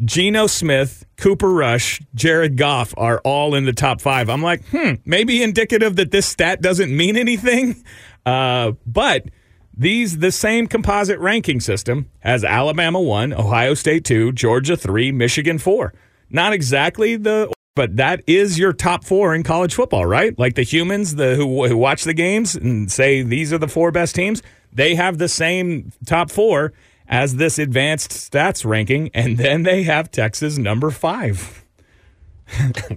Geno 0.04 0.48
Smith, 0.48 1.04
Cooper 1.16 1.52
Rush, 1.52 2.00
Jared 2.16 2.56
Goff 2.56 2.94
are 2.96 3.20
all 3.24 3.54
in 3.54 3.64
the 3.64 3.72
top 3.72 4.00
five. 4.00 4.28
I'm 4.28 4.42
like, 4.42 4.64
hmm, 4.70 4.94
maybe 5.04 5.40
indicative 5.42 5.94
that 5.96 6.10
this 6.10 6.26
stat 6.26 6.60
doesn't 6.60 6.94
mean 6.94 7.16
anything. 7.16 7.84
Uh, 8.26 8.72
but 8.86 9.24
These 9.74 10.18
the 10.18 10.32
same 10.32 10.66
composite 10.66 11.18
ranking 11.18 11.60
system 11.60 12.10
has 12.20 12.44
Alabama 12.44 13.00
1, 13.00 13.32
Ohio 13.32 13.74
State 13.74 14.04
2, 14.04 14.32
Georgia 14.32 14.76
3, 14.76 15.12
Michigan 15.12 15.58
4. 15.58 15.94
Not 16.30 16.52
exactly 16.52 17.16
the 17.16 17.52
but 17.74 17.96
that 17.96 18.22
is 18.26 18.58
your 18.58 18.74
top 18.74 19.02
4 19.02 19.34
in 19.34 19.42
college 19.42 19.74
football, 19.74 20.04
right? 20.04 20.38
Like 20.38 20.56
the 20.56 20.62
humans 20.62 21.14
the 21.14 21.36
who, 21.36 21.66
who 21.66 21.76
watch 21.76 22.04
the 22.04 22.12
games 22.12 22.54
and 22.54 22.92
say 22.92 23.22
these 23.22 23.50
are 23.52 23.58
the 23.58 23.68
four 23.68 23.90
best 23.90 24.14
teams, 24.14 24.42
they 24.72 24.94
have 24.94 25.16
the 25.18 25.28
same 25.28 25.92
top 26.04 26.30
4 26.30 26.72
as 27.08 27.36
this 27.36 27.58
advanced 27.58 28.10
stats 28.10 28.64
ranking 28.64 29.10
and 29.14 29.38
then 29.38 29.62
they 29.62 29.84
have 29.84 30.10
Texas 30.10 30.58
number 30.58 30.90
5. 30.90 31.60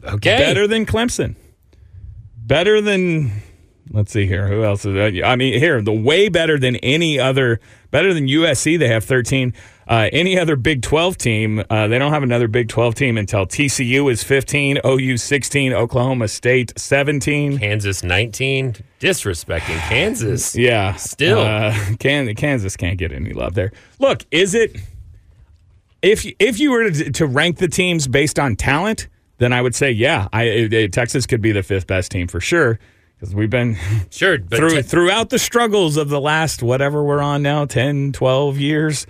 Okay. 0.04 0.38
Better 0.38 0.68
than 0.68 0.86
Clemson. 0.86 1.36
Better 2.36 2.82
than 2.82 3.32
let's 3.92 4.12
see 4.12 4.26
here. 4.26 4.48
Who 4.48 4.64
else 4.64 4.86
is 4.86 4.94
that? 4.96 5.26
I 5.26 5.36
mean, 5.36 5.60
here, 5.60 5.82
the 5.82 5.94
way 5.94 6.30
better 6.30 6.58
than 6.58 6.76
any 6.78 7.20
other, 7.20 7.60
better 7.92 8.14
than 8.14 8.28
USC. 8.28 8.78
They 8.78 8.88
have 8.88 9.04
13. 9.04 9.54
Uh, 9.88 10.10
any 10.12 10.38
other 10.40 10.56
Big 10.56 10.82
12 10.82 11.18
team, 11.18 11.64
uh, 11.70 11.88
they 11.88 12.00
don't 12.00 12.12
have 12.12 12.24
another 12.24 12.48
Big 12.48 12.70
12 12.70 12.96
team 12.96 13.18
until 13.18 13.46
TCU 13.46 14.12
is 14.12 14.24
15, 14.24 14.80
OU 14.84 15.18
16, 15.18 15.74
Oklahoma 15.74 16.28
State 16.28 16.74
17. 16.76 17.60
Kansas 17.60 18.04
19. 18.04 18.76
Disrespecting 19.00 19.78
Kansas. 19.88 20.56
Yeah. 20.66 20.96
Still. 20.96 21.40
Uh, 21.40 21.78
Kan- 22.00 22.34
Kansas 22.36 22.76
can't 22.76 22.98
get 22.98 23.12
any 23.12 23.34
love 23.34 23.54
there. 23.54 23.72
Look, 24.00 24.26
is 24.32 24.56
it, 24.56 24.76
if, 26.02 26.26
if 26.40 26.60
you 26.60 26.72
were 26.72 26.90
to, 26.90 27.12
to 27.12 27.28
rank 27.28 27.58
the 27.58 27.68
teams 27.68 28.08
based 28.08 28.40
on 28.40 28.56
talent, 28.56 29.08
then 29.38 29.54
I 29.54 29.62
would 29.62 29.76
say, 29.76 29.92
yeah, 29.92 30.28
I, 30.34 30.88
Texas 30.92 31.28
could 31.28 31.42
be 31.42 31.52
the 31.52 31.62
fifth 31.62 31.86
best 31.86 32.10
team 32.12 32.28
for 32.28 32.40
sure. 32.40 32.80
Because 33.26 33.36
we've 33.36 33.50
been 33.50 33.78
Sure. 34.12 34.38
Through, 34.40 34.70
te- 34.70 34.82
throughout 34.84 35.30
the 35.30 35.40
struggles 35.40 35.98
of 35.98 36.10
the 36.10 36.22
last 36.22 36.62
whatever 36.64 37.04
we're 37.04 37.22
on 37.22 37.42
now 37.42 37.66
10 37.66 38.12
12 38.14 38.58
years 38.60 39.08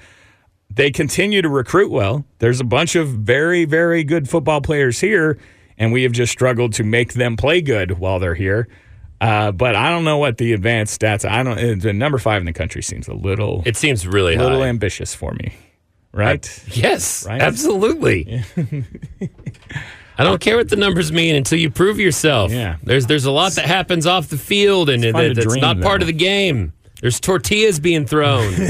they 0.70 0.90
continue 0.92 1.42
to 1.42 1.50
recruit 1.50 1.92
well 1.92 2.26
there's 2.40 2.60
a 2.60 2.64
bunch 2.66 2.96
of 2.96 3.08
very 3.10 3.66
very 3.66 4.04
good 4.04 4.28
football 4.30 4.62
players 4.62 5.00
here 5.00 5.38
and 5.78 5.92
we 5.94 6.04
have 6.04 6.12
just 6.12 6.32
struggled 6.32 6.74
to 6.74 6.84
make 6.84 7.14
them 7.14 7.36
play 7.38 7.62
good 7.62 8.00
while 8.00 8.20
they're 8.20 8.36
here 8.36 8.68
uh, 9.22 9.52
but 9.52 9.76
I 9.76 9.90
don't 9.92 10.04
know 10.04 10.18
what 10.18 10.38
the 10.38 10.52
advanced 10.52 11.00
stats. 11.02 11.24
I 11.28 11.42
don't. 11.42 11.58
uh, 11.58 11.76
The 11.82 11.94
number 11.94 12.18
five 12.18 12.42
in 12.42 12.46
the 12.46 12.52
country 12.54 12.84
seems 12.84 13.08
a 13.08 13.14
little, 13.14 13.64
it 13.66 13.78
seems 13.78 14.06
really 14.06 14.36
a 14.36 14.40
little 14.40 14.60
high. 14.60 14.68
ambitious 14.68 15.16
for 15.16 15.32
me, 15.34 15.54
right? 16.12 16.46
Yes, 16.74 17.26
Right? 17.26 17.42
absolutely. 17.42 18.44
I 20.18 20.24
don't 20.24 20.40
care 20.42 20.56
what 20.58 20.70
the 20.70 20.76
numbers 20.76 21.12
mean 21.12 21.36
until 21.36 21.60
you 21.60 21.70
prove 21.70 22.00
yourself. 22.00 22.52
Yeah. 22.52 22.78
There's 22.84 23.06
there's 23.06 23.26
a 23.26 23.32
lot 23.32 23.54
that 23.54 23.66
happens 23.66 24.06
off 24.08 24.30
the 24.30 24.38
field 24.38 24.90
and 24.90 25.04
fun 25.12 25.26
it, 25.26 25.34
dream, 25.36 25.62
not 25.62 25.82
part 25.82 26.02
of 26.02 26.08
the 26.08 26.14
game. 26.14 26.74
There's 27.02 27.20
tortillas 27.20 27.80
being 27.80 28.06
thrown. 28.06 28.54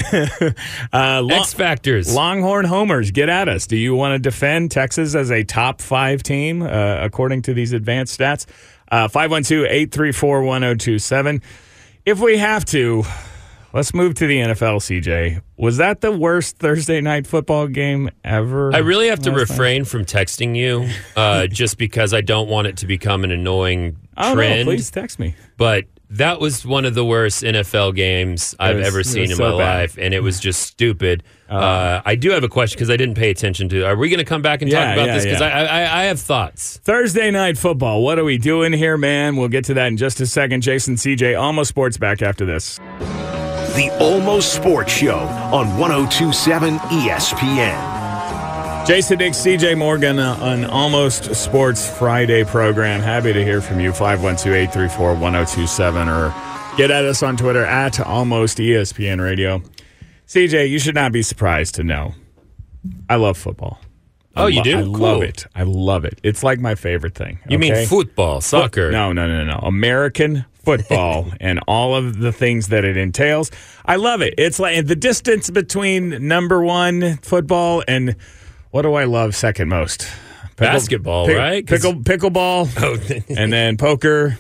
Uh, 0.92 1.22
Lo- 1.22 1.36
X 1.38 1.54
factors. 1.54 2.14
Longhorn 2.14 2.66
homers, 2.66 3.12
get 3.12 3.30
at 3.30 3.48
us. 3.50 3.68
Do 3.68 3.76
you 3.76 3.96
want 3.96 4.14
to 4.14 4.20
defend 4.20 4.72
Texas 4.72 5.14
as 5.14 5.30
a 5.32 5.44
top 5.44 5.82
five 5.82 6.24
team 6.24 6.62
uh, 6.62 6.98
according 7.02 7.44
to 7.44 7.54
these 7.54 7.74
advanced 7.74 8.18
stats? 8.20 8.46
Uh, 8.92 9.08
512 9.08 9.66
834 9.66 10.44
1027. 10.44 11.42
If 12.06 12.20
we 12.20 12.38
have 12.38 12.66
to, 12.66 13.04
let's 13.76 13.94
move 13.94 14.16
to 14.16 14.26
the 14.26 14.40
NFL, 14.40 14.78
CJ. 14.82 15.42
Was 15.58 15.78
that 15.78 16.02
the 16.02 16.12
worst 16.12 16.58
Thursday 16.58 17.02
night 17.02 17.28
football 17.28 17.68
game 17.68 18.10
ever? 18.24 18.74
I 18.74 18.80
really 18.80 19.10
have 19.10 19.20
to 19.20 19.30
last 19.32 19.50
night? 19.50 19.50
refrain 19.50 19.86
from 19.86 20.06
texting 20.06 20.56
you 20.56 20.90
uh, 21.16 21.46
just 21.62 21.78
because 21.78 22.14
I 22.14 22.22
don't 22.22 22.50
want 22.50 22.68
it 22.68 22.78
to 22.78 22.88
become 22.88 23.24
an 23.24 23.32
annoying 23.32 23.98
Oh, 24.18 24.34
trend. 24.34 24.66
no, 24.66 24.72
please 24.72 24.90
text 24.90 25.20
me. 25.20 25.36
But 25.58 25.86
that 26.12 26.40
was 26.40 26.66
one 26.66 26.86
of 26.86 26.94
the 26.96 27.04
worst 27.04 27.44
NFL 27.44 27.96
games 27.96 28.56
I've 28.60 28.78
was- 28.78 28.88
ever 28.88 29.04
seen 29.04 29.24
in 29.32 29.36
so 29.36 29.44
my 29.52 29.58
bad. 29.64 29.80
life, 29.82 29.98
and 30.00 30.14
it 30.14 30.22
was 30.24 30.40
just 30.40 30.62
stupid. 30.62 31.24
Uh, 31.50 32.02
I 32.06 32.16
do 32.16 32.30
have 32.32 32.44
a 32.44 32.48
question 32.48 32.78
because 32.78 32.90
I 32.90 32.96
didn't 32.98 33.16
pay 33.16 33.30
attention 33.30 33.68
to. 33.70 33.84
Are 33.86 33.96
we 33.98 34.10
going 34.10 34.20
to 34.20 34.24
come 34.26 34.42
back 34.42 34.62
and 34.62 34.72
Yeah, 34.72 34.86
talk 34.86 34.94
about 34.96 35.08
yeah, 35.08 35.14
this? 35.16 35.26
Because 35.26 35.42
yeah. 35.42 35.48
I, 35.48 35.64
I, 35.84 36.02
I 36.02 36.04
have 36.06 36.20
thoughts. 36.20 36.78
Thursday 36.84 37.30
night 37.32 37.58
football. 37.58 38.04
What 38.04 38.18
are 38.20 38.24
we 38.24 38.38
doing 38.38 38.72
here, 38.72 38.98
man? 38.98 39.36
We'll 39.36 39.50
get 39.50 39.66
to 39.66 39.74
that 39.76 39.88
in 39.88 39.98
just 39.98 40.22
a 40.22 40.26
second. 40.28 40.62
Jason, 40.62 40.96
CJ, 40.96 41.40
almost 41.40 41.70
sports 41.70 41.98
back 41.98 42.22
after 42.22 42.46
this. 42.46 42.80
The 43.76 43.90
Almost 44.00 44.54
Sports 44.54 44.94
Show 44.94 45.18
on 45.18 45.78
1027 45.78 46.78
ESPN. 46.78 48.06
Jason 48.88 49.18
Dick, 49.18 49.34
CJ 49.34 49.78
Morgan 49.78 50.18
uh, 50.18 50.38
on 50.40 50.64
Almost 50.64 51.36
Sports 51.36 51.86
Friday 51.86 52.46
program. 52.46 53.02
Happy 53.02 53.34
to 53.34 53.44
hear 53.44 53.60
from 53.60 53.82
you. 53.82 53.92
512 53.92 54.56
834 54.56 55.16
1027 55.16 56.08
or 56.08 56.34
get 56.78 56.90
at 56.90 57.04
us 57.04 57.22
on 57.22 57.36
Twitter 57.36 57.66
at 57.66 58.00
Almost 58.00 58.60
ESPN 58.60 59.22
Radio. 59.22 59.62
CJ, 60.26 60.70
you 60.70 60.80
should 60.80 60.96
not 60.96 61.12
be 61.12 61.22
surprised 61.22 61.76
to 61.76 61.84
know 61.84 62.14
I 63.10 63.16
love 63.18 63.38
football. 63.38 63.80
Oh, 64.38 64.48
you 64.48 64.62
do? 64.64 64.78
I 64.80 64.82
Cool. 64.84 64.92
love 64.94 65.22
it. 65.24 65.46
I 65.56 65.64
love 65.64 66.06
it. 66.06 66.20
It's 66.24 66.44
like 66.44 66.60
my 66.60 66.76
favorite 66.76 67.16
thing. 67.16 67.40
You 67.50 67.58
okay? 67.58 67.72
mean 67.72 67.88
football, 67.88 68.42
soccer? 68.42 68.92
No, 68.92 69.14
no, 69.14 69.28
no, 69.28 69.44
no. 69.46 69.60
American 69.60 70.46
football 70.54 71.32
and 71.40 71.60
all 71.68 71.96
of 71.96 72.20
the 72.20 72.32
things 72.32 72.68
that 72.70 72.84
it 72.84 72.98
entails. 72.98 73.52
I 73.86 73.96
love 73.98 74.22
it. 74.22 74.34
It's 74.38 74.60
like 74.60 74.86
the 74.88 74.96
distance 74.96 75.50
between 75.50 76.28
number 76.28 76.62
one 76.64 77.18
football 77.18 77.84
and 77.88 78.16
what 78.72 78.82
do 78.82 78.94
I 78.96 79.06
love 79.06 79.36
second 79.36 79.70
most? 79.70 80.02
Pickle- 80.58 80.74
Basketball, 80.74 81.28
pick- 81.28 81.38
right? 81.38 81.66
Pickle, 81.66 81.94
pickleball, 81.96 82.70
Oh, 82.82 83.34
and 83.38 83.52
then 83.54 83.78
poker, 83.78 84.38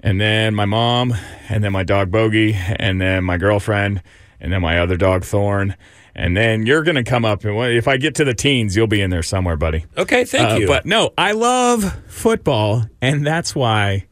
and 0.00 0.20
then 0.20 0.54
my 0.54 0.64
mom, 0.64 1.14
and 1.48 1.62
then 1.64 1.72
my 1.72 1.82
dog 1.84 2.10
Bogey, 2.10 2.54
and 2.54 3.00
then 3.00 3.24
my 3.24 3.36
girlfriend, 3.36 4.02
and 4.40 4.52
then 4.52 4.60
my 4.62 4.78
other 4.78 4.96
dog 4.96 5.24
Thorn. 5.24 5.74
And 6.20 6.36
then 6.36 6.66
you're 6.66 6.82
going 6.82 6.96
to 6.96 7.04
come 7.04 7.24
up, 7.24 7.44
and 7.44 7.56
if 7.74 7.86
I 7.86 7.96
get 7.96 8.16
to 8.16 8.24
the 8.24 8.34
teens, 8.34 8.74
you'll 8.74 8.88
be 8.88 9.00
in 9.00 9.10
there 9.10 9.22
somewhere, 9.22 9.56
buddy. 9.56 9.84
okay, 9.96 10.24
thank 10.24 10.50
Uh, 10.50 10.56
you. 10.56 10.66
But 10.66 10.84
no, 10.84 11.12
I 11.16 11.30
love 11.30 11.84
football, 12.08 12.84
and 13.00 13.24
that's 13.24 13.54
why 13.54 14.06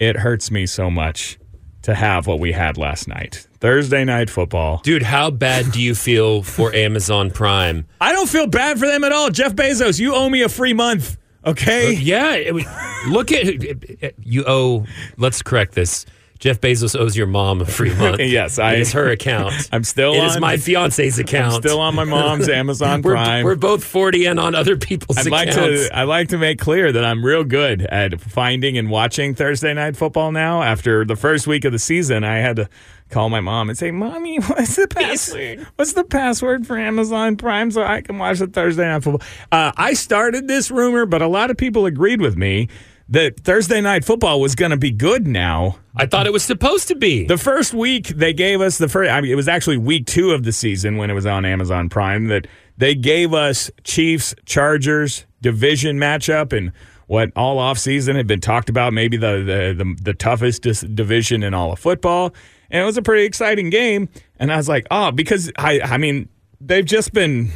it 0.00 0.16
hurts 0.16 0.50
me 0.50 0.66
so 0.66 0.90
much 0.90 1.38
to 1.82 1.94
have 1.94 2.26
what 2.26 2.40
we 2.40 2.50
had 2.50 2.76
last 2.78 3.06
night. 3.06 3.46
Thursday 3.60 4.04
night 4.04 4.28
football. 4.28 4.80
Dude, 4.82 5.04
how 5.04 5.30
bad 5.30 5.70
do 5.70 5.80
you 5.80 5.94
feel 5.94 6.42
for 6.42 6.74
Amazon 6.74 7.30
Prime? 7.30 7.86
I 8.00 8.12
don't 8.12 8.28
feel 8.28 8.48
bad 8.48 8.80
for 8.80 8.88
them 8.88 9.04
at 9.04 9.12
all. 9.12 9.30
Jeff 9.30 9.54
Bezos, 9.54 10.00
you 10.00 10.16
owe 10.16 10.28
me 10.28 10.42
a 10.42 10.48
free 10.48 10.72
month, 10.72 11.16
okay? 11.46 11.92
Yeah, 11.92 12.34
it, 12.34 12.52
was- 12.52 12.66
look 13.08 13.30
at 13.30 14.14
you 14.18 14.42
owe. 14.48 14.84
Let's 15.16 15.42
correct 15.42 15.74
this. 15.74 16.06
Jeff 16.42 16.60
Bezos 16.60 16.98
owes 16.98 17.16
your 17.16 17.28
mom 17.28 17.60
a 17.60 17.64
free 17.64 17.94
month. 17.94 18.18
Yes, 18.20 18.58
I- 18.58 18.72
It 18.74 18.80
is 18.80 18.92
her 18.94 19.08
account. 19.10 19.54
I'm 19.72 19.84
still 19.84 20.12
It 20.14 20.24
is 20.24 20.34
on- 20.34 20.40
my 20.40 20.56
fiance's 20.56 21.20
account. 21.20 21.54
Still 21.62 21.78
on 21.78 21.94
my 21.94 22.02
mom's 22.02 22.48
Amazon 22.62 23.00
we're, 23.00 23.12
Prime. 23.12 23.44
we're 23.44 23.54
both 23.54 23.84
forty 23.84 24.26
and 24.26 24.40
on 24.40 24.56
other 24.56 24.76
people's 24.76 25.18
I'd 25.18 25.30
like 25.30 25.50
accounts. 25.50 25.86
to. 25.88 25.96
I 25.96 26.02
like 26.02 26.30
to 26.30 26.38
make 26.38 26.58
clear 26.58 26.90
that 26.90 27.04
I'm 27.04 27.24
real 27.24 27.44
good 27.44 27.82
at 27.82 28.20
finding 28.20 28.76
and 28.76 28.90
watching 28.90 29.36
Thursday 29.36 29.72
night 29.72 29.96
football 29.96 30.32
now. 30.32 30.64
After 30.64 31.04
the 31.04 31.14
first 31.14 31.46
week 31.46 31.64
of 31.64 31.70
the 31.70 31.78
season, 31.78 32.24
I 32.24 32.38
had 32.38 32.56
to 32.56 32.68
call 33.10 33.28
my 33.30 33.40
mom 33.40 33.68
and 33.68 33.78
say, 33.78 33.92
"Mommy, 33.92 34.38
what's 34.38 34.74
the 34.74 34.88
password? 34.88 35.64
What's 35.76 35.92
the 35.92 36.02
password 36.02 36.66
for 36.66 36.76
Amazon 36.76 37.36
Prime 37.36 37.70
so 37.70 37.84
I 37.84 38.00
can 38.00 38.18
watch 38.18 38.40
the 38.40 38.48
Thursday 38.48 38.82
night 38.88 39.04
football?" 39.04 39.24
Uh, 39.52 39.70
I 39.76 39.92
started 39.94 40.48
this 40.48 40.72
rumor, 40.72 41.06
but 41.06 41.22
a 41.22 41.28
lot 41.28 41.52
of 41.52 41.56
people 41.56 41.86
agreed 41.86 42.20
with 42.20 42.36
me 42.36 42.68
that 43.08 43.40
Thursday 43.40 43.80
night 43.80 44.04
football 44.04 44.40
was 44.40 44.54
going 44.54 44.70
to 44.70 44.76
be 44.76 44.90
good 44.90 45.26
now. 45.26 45.78
I 45.96 46.06
thought 46.06 46.26
it 46.26 46.32
was 46.32 46.42
supposed 46.42 46.88
to 46.88 46.94
be. 46.94 47.26
The 47.26 47.38
first 47.38 47.74
week 47.74 48.08
they 48.08 48.32
gave 48.32 48.60
us 48.60 48.78
the 48.78 48.88
first. 48.88 49.10
I 49.10 49.20
mean, 49.20 49.30
it 49.30 49.34
was 49.34 49.48
actually 49.48 49.76
week 49.76 50.06
two 50.06 50.32
of 50.32 50.44
the 50.44 50.52
season 50.52 50.96
when 50.96 51.10
it 51.10 51.14
was 51.14 51.26
on 51.26 51.44
Amazon 51.44 51.88
Prime 51.88 52.28
that 52.28 52.46
they 52.78 52.94
gave 52.94 53.34
us 53.34 53.70
Chiefs 53.84 54.34
Chargers 54.46 55.26
division 55.40 55.98
matchup 55.98 56.56
and 56.56 56.72
what 57.06 57.30
all 57.36 57.58
off 57.58 57.78
season 57.78 58.16
had 58.16 58.26
been 58.26 58.40
talked 58.40 58.68
about. 58.68 58.92
Maybe 58.92 59.16
the 59.16 59.38
the 59.38 59.84
the, 59.84 59.96
the 60.02 60.14
toughest 60.14 60.62
dis- 60.62 60.80
division 60.80 61.42
in 61.42 61.52
all 61.52 61.72
of 61.72 61.78
football, 61.78 62.32
and 62.70 62.82
it 62.82 62.86
was 62.86 62.96
a 62.96 63.02
pretty 63.02 63.24
exciting 63.24 63.68
game. 63.70 64.08
And 64.38 64.52
I 64.52 64.56
was 64.56 64.68
like, 64.68 64.86
oh, 64.90 65.10
because 65.10 65.52
I 65.58 65.80
I 65.80 65.98
mean 65.98 66.28
they've 66.60 66.84
just 66.84 67.12
been 67.12 67.50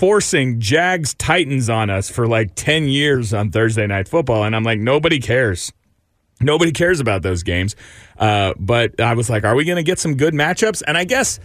forcing 0.00 0.58
Jags 0.60 1.12
Titans 1.12 1.68
on 1.68 1.90
us 1.90 2.08
for 2.08 2.26
like 2.26 2.54
10 2.54 2.88
years 2.88 3.34
on 3.34 3.50
Thursday 3.50 3.86
night 3.86 4.08
football 4.08 4.44
and 4.44 4.56
I'm 4.56 4.64
like 4.64 4.78
nobody 4.78 5.18
cares. 5.20 5.74
Nobody 6.40 6.72
cares 6.72 7.00
about 7.00 7.20
those 7.20 7.42
games. 7.42 7.76
Uh, 8.18 8.54
but 8.58 8.98
I 8.98 9.12
was 9.12 9.28
like, 9.28 9.44
are 9.44 9.54
we 9.54 9.66
going 9.66 9.76
to 9.76 9.82
get 9.82 9.98
some 9.98 10.16
good 10.16 10.32
matchups? 10.32 10.82
And 10.86 10.96
I 10.96 11.04
guess 11.04 11.38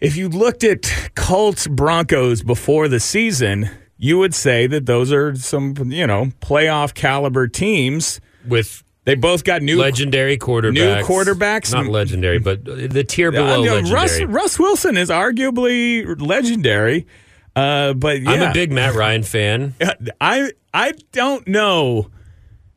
if 0.00 0.16
you 0.16 0.28
looked 0.28 0.62
at 0.62 1.10
Colts 1.16 1.66
Broncos 1.66 2.44
before 2.44 2.86
the 2.86 3.00
season, 3.00 3.68
you 3.98 4.16
would 4.18 4.32
say 4.32 4.68
that 4.68 4.86
those 4.86 5.12
are 5.12 5.34
some, 5.34 5.74
you 5.90 6.06
know, 6.06 6.26
playoff 6.40 6.94
caliber 6.94 7.48
teams. 7.48 8.20
with 8.46 8.84
They 9.06 9.16
both 9.16 9.42
got 9.42 9.60
new 9.62 9.76
legendary 9.76 10.38
quarterbacks. 10.38 10.74
New 10.74 11.02
quarterbacks. 11.04 11.72
Not 11.72 11.86
legendary, 11.86 12.38
but 12.38 12.64
the 12.64 13.02
tier 13.02 13.30
Uh, 13.30 13.32
below 13.32 13.58
you 13.64 13.70
know, 13.70 13.74
legendary. 13.80 14.24
Russ, 14.24 14.32
Russ 14.32 14.58
Wilson 14.60 14.96
is 14.96 15.10
arguably 15.10 16.14
legendary. 16.24 17.08
Uh, 17.56 17.94
but 17.94 18.20
yeah. 18.20 18.30
I'm 18.30 18.42
a 18.42 18.52
big 18.52 18.70
Matt 18.70 18.94
Ryan 18.94 19.22
fan. 19.22 19.74
I 20.20 20.52
I 20.74 20.92
don't 21.12 21.48
know. 21.48 22.10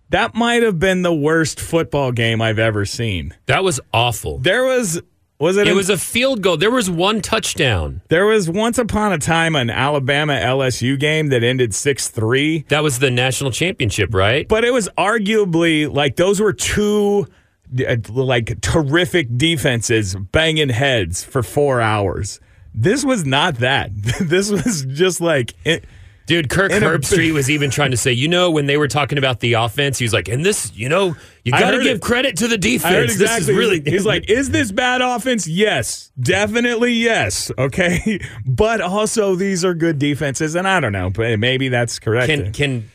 That 0.10 0.34
might 0.34 0.64
have 0.64 0.80
been 0.80 1.04
the 1.04 1.14
worst 1.14 1.60
football 1.60 2.12
game 2.12 2.42
I've 2.42 2.58
ever 2.58 2.84
seen. 2.86 3.36
That 3.46 3.64
was 3.64 3.80
awful. 3.94 4.40
There 4.40 4.64
was 4.64 5.00
Was 5.38 5.58
it? 5.58 5.68
It 5.68 5.72
a- 5.72 5.76
was 5.76 5.90
a 5.90 5.98
field 5.98 6.42
goal. 6.42 6.58
There 6.58 6.72
was 6.72 6.90
one 6.90 7.22
touchdown. 7.22 8.02
There 8.08 8.26
was 8.26 8.50
once 8.50 8.78
upon 8.80 9.12
a 9.14 9.18
time 9.20 9.56
an 9.56 9.70
Alabama 9.70 10.34
LSU 10.34 10.98
game 11.00 11.28
that 11.28 11.44
ended 11.44 11.76
six 11.76 12.08
three. 12.08 12.66
That 12.70 12.82
was 12.82 13.00
the 13.00 13.12
national 13.12 13.52
championship, 13.52 14.14
right? 14.14 14.48
But 14.48 14.64
it 14.64 14.72
was 14.74 14.90
arguably 14.98 15.94
like 15.94 16.16
those 16.16 16.40
were 16.40 16.54
two 16.54 17.28
uh, 17.88 17.98
like 18.10 18.62
terrific 18.62 19.28
defenses 19.38 20.16
banging 20.16 20.70
heads 20.70 21.24
for 21.24 21.44
four 21.44 21.82
hours. 21.82 22.40
This 22.74 23.04
was 23.04 23.26
not 23.26 23.56
that. 23.56 23.92
this 24.22 24.50
was 24.50 24.86
just 24.86 25.22
like 25.22 25.54
it, 25.66 25.86
Dude, 26.30 26.48
Kirk 26.48 26.72
In 26.72 26.84
a- 26.84 26.86
Herbstreit 26.86 27.34
was 27.34 27.50
even 27.50 27.72
trying 27.72 27.90
to 27.90 27.98
say, 27.98 28.12
you 28.12 28.28
know, 28.28 28.52
when 28.52 28.68
they 28.68 28.78
were 28.78 28.88
talking 28.88 29.18
about 29.18 29.40
the 29.40 29.54
offense, 29.54 29.98
he 29.98 30.06
was 30.06 30.14
like, 30.14 30.28
and 30.28 30.46
this, 30.46 30.72
you 30.76 30.88
know, 30.88 31.16
you 31.44 31.52
got 31.52 31.72
to 31.72 31.82
give 31.82 31.98
it. 31.98 32.02
credit 32.04 32.38
to 32.38 32.48
the 32.48 32.56
defense. 32.56 32.94
Heard 32.94 33.10
This 33.10 33.20
exactly. 33.20 33.54
is 33.54 33.58
really. 33.58 33.82
He's 33.82 34.06
like, 34.06 34.30
is 34.30 34.52
this 34.52 34.72
bad 34.72 35.02
offense? 35.02 35.48
Yes, 35.48 36.12
definitely 36.20 36.94
yes. 36.94 37.52
Okay, 37.60 38.20
but 38.46 38.80
also 38.80 39.34
these 39.36 39.66
are 39.66 39.74
good 39.74 39.98
defenses, 39.98 40.54
and 40.54 40.68
I 40.68 40.80
don't 40.80 40.92
know, 40.92 41.10
but 41.10 41.40
maybe 41.40 41.68
that's 41.68 41.98
correct. 41.98 42.28
can 42.28 42.54
can 42.54 42.92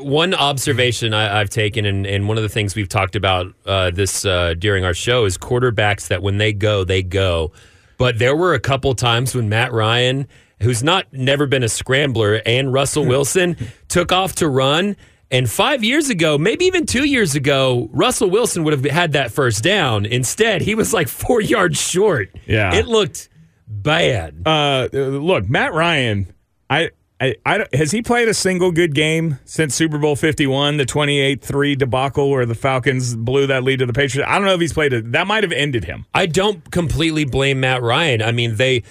one 0.00 0.32
observation 0.32 1.12
I, 1.12 1.40
I've 1.40 1.50
taken, 1.50 1.84
and, 1.84 2.06
and 2.06 2.28
one 2.28 2.38
of 2.38 2.42
the 2.42 2.48
things 2.48 2.74
we've 2.74 2.88
talked 2.88 3.14
about 3.14 3.52
uh, 3.66 3.90
this 3.90 4.24
uh, 4.24 4.54
during 4.58 4.84
our 4.84 4.94
show 4.94 5.26
is 5.26 5.36
quarterbacks 5.36 6.08
that 6.08 6.22
when 6.22 6.38
they 6.38 6.54
go, 6.54 6.84
they 6.84 7.02
go. 7.02 7.52
But 8.00 8.18
there 8.18 8.34
were 8.34 8.54
a 8.54 8.58
couple 8.60 8.94
times 8.94 9.34
when 9.34 9.50
Matt 9.50 9.74
Ryan, 9.74 10.26
who's 10.62 10.82
not 10.82 11.12
never 11.12 11.46
been 11.46 11.62
a 11.62 11.68
scrambler, 11.68 12.40
and 12.46 12.72
Russell 12.72 13.04
Wilson 13.04 13.58
took 13.88 14.10
off 14.10 14.36
to 14.36 14.48
run. 14.48 14.96
And 15.30 15.50
five 15.50 15.84
years 15.84 16.08
ago, 16.08 16.38
maybe 16.38 16.64
even 16.64 16.86
two 16.86 17.04
years 17.04 17.34
ago, 17.34 17.90
Russell 17.92 18.30
Wilson 18.30 18.64
would 18.64 18.72
have 18.72 18.86
had 18.86 19.12
that 19.12 19.32
first 19.32 19.62
down. 19.62 20.06
Instead, 20.06 20.62
he 20.62 20.74
was 20.74 20.94
like 20.94 21.08
four 21.08 21.40
yards 21.54 21.78
short. 21.78 22.30
Yeah. 22.46 22.74
It 22.74 22.86
looked 22.86 23.28
bad. 23.68 24.46
uh, 24.46 24.88
look, 24.92 25.46
Matt 25.50 25.74
Ryan, 25.74 26.32
I. 26.70 26.92
I, 27.20 27.34
I, 27.44 27.66
has 27.74 27.90
he 27.90 28.00
played 28.00 28.28
a 28.28 28.34
single 28.34 28.72
good 28.72 28.94
game 28.94 29.38
since 29.44 29.74
Super 29.74 29.98
Bowl 29.98 30.16
51, 30.16 30.78
the 30.78 30.86
28 30.86 31.42
3 31.42 31.76
debacle 31.76 32.30
where 32.30 32.46
the 32.46 32.54
Falcons 32.54 33.14
blew 33.14 33.46
that 33.46 33.62
lead 33.62 33.80
to 33.80 33.86
the 33.86 33.92
Patriots? 33.92 34.26
I 34.30 34.36
don't 34.38 34.46
know 34.46 34.54
if 34.54 34.60
he's 34.60 34.72
played 34.72 34.92
it. 34.94 35.12
That 35.12 35.26
might 35.26 35.42
have 35.42 35.52
ended 35.52 35.84
him. 35.84 36.06
I 36.14 36.24
don't 36.26 36.70
completely 36.70 37.24
blame 37.24 37.60
Matt 37.60 37.82
Ryan. 37.82 38.22
I 38.22 38.32
mean, 38.32 38.56
they 38.56 38.82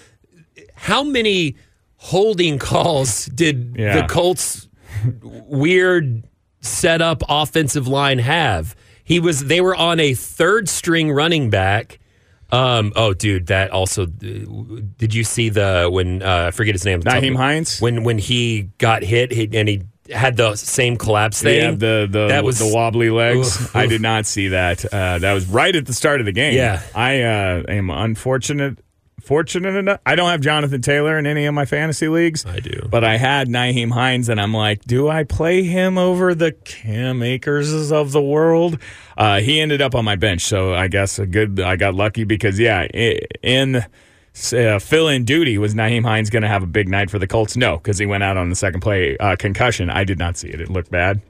how 0.75 1.03
many 1.03 1.55
holding 1.97 2.59
calls 2.59 3.25
did 3.25 3.75
Yeah. 3.77 4.01
the 4.01 4.07
Colts 4.07 4.67
weird 5.23 6.23
setup 6.61 7.23
offensive 7.27 7.87
line 7.87 8.19
have? 8.19 8.75
He 9.03 9.19
was 9.19 9.45
they 9.45 9.59
were 9.61 9.75
on 9.75 9.99
a 9.99 10.13
third 10.13 10.69
string 10.69 11.11
running 11.11 11.49
back. 11.49 11.99
Um, 12.51 12.93
oh, 12.95 13.13
dude, 13.13 13.47
that 13.47 13.71
also. 13.71 14.05
Did 14.05 15.13
you 15.13 15.23
see 15.23 15.49
the 15.49 15.87
when 15.91 16.23
uh, 16.23 16.45
I 16.47 16.51
forget 16.51 16.75
his 16.75 16.85
name? 16.85 17.01
Nyheim 17.01 17.35
Hines? 17.35 17.79
when 17.79 18.03
when 18.03 18.17
he 18.17 18.69
got 18.77 19.03
hit 19.03 19.31
he, 19.31 19.49
and 19.53 19.69
he 19.69 19.83
had 20.11 20.37
the 20.37 20.55
same 20.55 20.97
collapse 20.97 21.41
thing. 21.41 21.61
Yeah, 21.61 21.71
the 21.71 22.07
the 22.09 22.27
that 22.29 22.43
was 22.43 22.59
the 22.59 22.71
wobbly 22.73 23.09
legs. 23.09 23.61
Oof, 23.61 23.75
I 23.75 23.83
oof. 23.83 23.89
did 23.89 24.01
not 24.01 24.25
see 24.25 24.49
that. 24.49 24.83
Uh, 24.85 25.19
that 25.19 25.33
was 25.33 25.45
right 25.47 25.75
at 25.75 25.85
the 25.85 25.93
start 25.93 26.19
of 26.19 26.25
the 26.25 26.31
game. 26.31 26.55
Yeah. 26.55 26.81
I 26.95 27.21
uh, 27.21 27.63
am 27.67 27.89
unfortunate. 27.89 28.79
Fortunate 29.19 29.75
enough, 29.75 29.99
I 30.05 30.15
don't 30.15 30.29
have 30.29 30.41
Jonathan 30.41 30.81
Taylor 30.81 31.17
in 31.17 31.25
any 31.27 31.45
of 31.45 31.53
my 31.53 31.65
fantasy 31.65 32.07
leagues. 32.07 32.45
I 32.45 32.59
do. 32.59 32.87
but 32.89 33.03
I 33.03 33.17
had 33.17 33.47
Nyheim 33.47 33.91
Hines, 33.91 34.29
and 34.29 34.39
I'm 34.39 34.53
like, 34.53 34.83
do 34.85 35.09
I 35.09 35.23
play 35.23 35.63
him 35.63 35.97
over 35.97 36.33
the 36.35 36.51
Cam 36.51 37.21
Akers 37.21 37.91
of 37.91 38.11
the 38.11 38.21
world? 38.21 38.79
Uh, 39.17 39.39
he 39.39 39.59
ended 39.59 39.81
up 39.81 39.95
on 39.95 40.05
my 40.05 40.15
bench, 40.15 40.41
so 40.41 40.73
I 40.73 40.87
guess 40.87 41.19
a 41.19 41.25
good. 41.25 41.59
I 41.59 41.75
got 41.75 41.93
lucky 41.95 42.23
because 42.23 42.59
yeah, 42.59 42.83
in 43.43 43.77
uh, 44.53 44.79
fill-in 44.79 45.25
duty 45.25 45.57
was 45.57 45.73
Nyheim 45.75 46.03
Hines 46.03 46.29
going 46.29 46.43
to 46.43 46.47
have 46.47 46.63
a 46.63 46.67
big 46.67 46.87
night 46.87 47.09
for 47.09 47.19
the 47.19 47.27
Colts? 47.27 47.57
No, 47.57 47.77
because 47.77 47.97
he 47.97 48.05
went 48.05 48.23
out 48.23 48.37
on 48.37 48.49
the 48.49 48.55
second 48.55 48.79
play 48.81 49.17
uh, 49.17 49.35
concussion. 49.35 49.89
I 49.89 50.03
did 50.03 50.17
not 50.17 50.37
see 50.37 50.47
it; 50.49 50.61
it 50.61 50.69
looked 50.69 50.91
bad. 50.91 51.21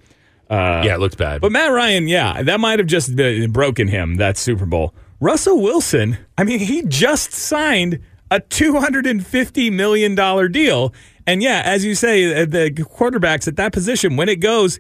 yeah, 0.50 0.96
it 0.96 1.00
looked 1.00 1.18
bad. 1.18 1.42
But 1.42 1.52
Matt 1.52 1.72
Ryan, 1.72 2.08
yeah, 2.08 2.42
that 2.44 2.60
might 2.60 2.80
have 2.80 2.88
just 2.88 3.16
broken 3.52 3.88
him 3.88 4.16
that 4.16 4.38
Super 4.38 4.66
Bowl. 4.66 4.94
Russell 5.20 5.62
Wilson, 5.62 6.18
I 6.38 6.44
mean, 6.44 6.60
he 6.60 6.84
just 6.84 7.34
signed 7.34 8.00
a 8.32 8.40
$250 8.40 9.72
million 9.72 10.16
deal. 10.52 10.94
And 11.28 11.44
yeah, 11.44 11.62
as 11.66 11.84
you 11.84 11.96
say, 11.96 12.42
uh, 12.42 12.46
the 12.46 12.72
quarterbacks 12.72 13.48
at 13.48 13.56
that 13.58 13.74
position, 13.74 14.16
when 14.16 14.30
it 14.30 14.38
goes, 14.38 14.80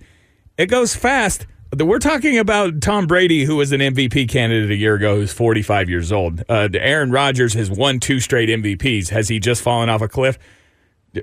it 0.57 0.67
goes 0.67 0.95
fast. 0.95 1.45
We're 1.77 1.99
talking 1.99 2.39
about 2.39 2.81
Tom 2.81 3.05
Brady, 3.05 3.43
who 3.43 3.57
was 3.57 3.71
an 3.71 3.79
MVP 3.81 4.27
candidate 4.29 4.71
a 4.71 4.75
year 4.75 4.95
ago, 4.95 5.17
who's 5.17 5.31
45 5.31 5.89
years 5.89 6.11
old. 6.11 6.43
Uh, 6.49 6.69
Aaron 6.73 7.11
Rodgers 7.11 7.53
has 7.53 7.69
won 7.69 7.99
two 7.99 8.19
straight 8.19 8.49
MVPs. 8.49 9.09
Has 9.09 9.27
he 9.27 9.39
just 9.39 9.61
fallen 9.61 9.89
off 9.89 10.01
a 10.01 10.07
cliff? 10.07 10.39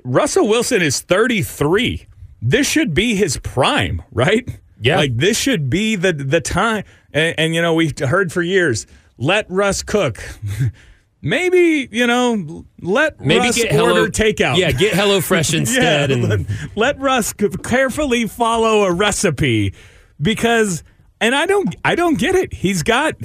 Russell 0.03 0.47
Wilson 0.47 0.81
is 0.81 1.01
33. 1.01 2.07
This 2.41 2.67
should 2.69 2.93
be 2.93 3.15
his 3.15 3.37
prime, 3.37 4.01
right? 4.11 4.47
Yeah. 4.79 4.97
Like 4.97 5.17
this 5.17 5.37
should 5.37 5.69
be 5.69 5.95
the 5.95 6.13
the 6.13 6.39
time. 6.39 6.83
And, 7.11 7.35
and 7.37 7.55
you 7.55 7.61
know, 7.61 7.73
we've 7.73 7.97
heard 7.97 8.31
for 8.31 8.41
years, 8.41 8.85
let 9.17 9.49
Russ 9.49 9.83
cook. 9.83 10.23
Maybe, 11.21 11.89
you 11.91 12.05
know, 12.05 12.65
let 12.79 13.19
Maybe 13.19 13.39
Russ 13.39 13.55
get 13.55 13.73
order 13.73 13.93
Hello 13.93 14.07
takeout. 14.07 14.57
Yeah, 14.57 14.71
get 14.71 14.93
HelloFresh 14.93 15.53
instead. 15.57 16.09
Yeah, 16.09 16.15
and 16.15 16.29
let, 16.29 16.75
let 16.75 16.99
Russ 16.99 17.33
carefully 17.33 18.27
follow 18.27 18.83
a 18.83 18.93
recipe 18.93 19.73
because 20.21 20.83
and 21.19 21.33
I 21.35 21.45
don't 21.45 21.75
I 21.83 21.95
don't 21.95 22.19
get 22.19 22.35
it. 22.35 22.53
He's 22.53 22.83
got 22.83 23.15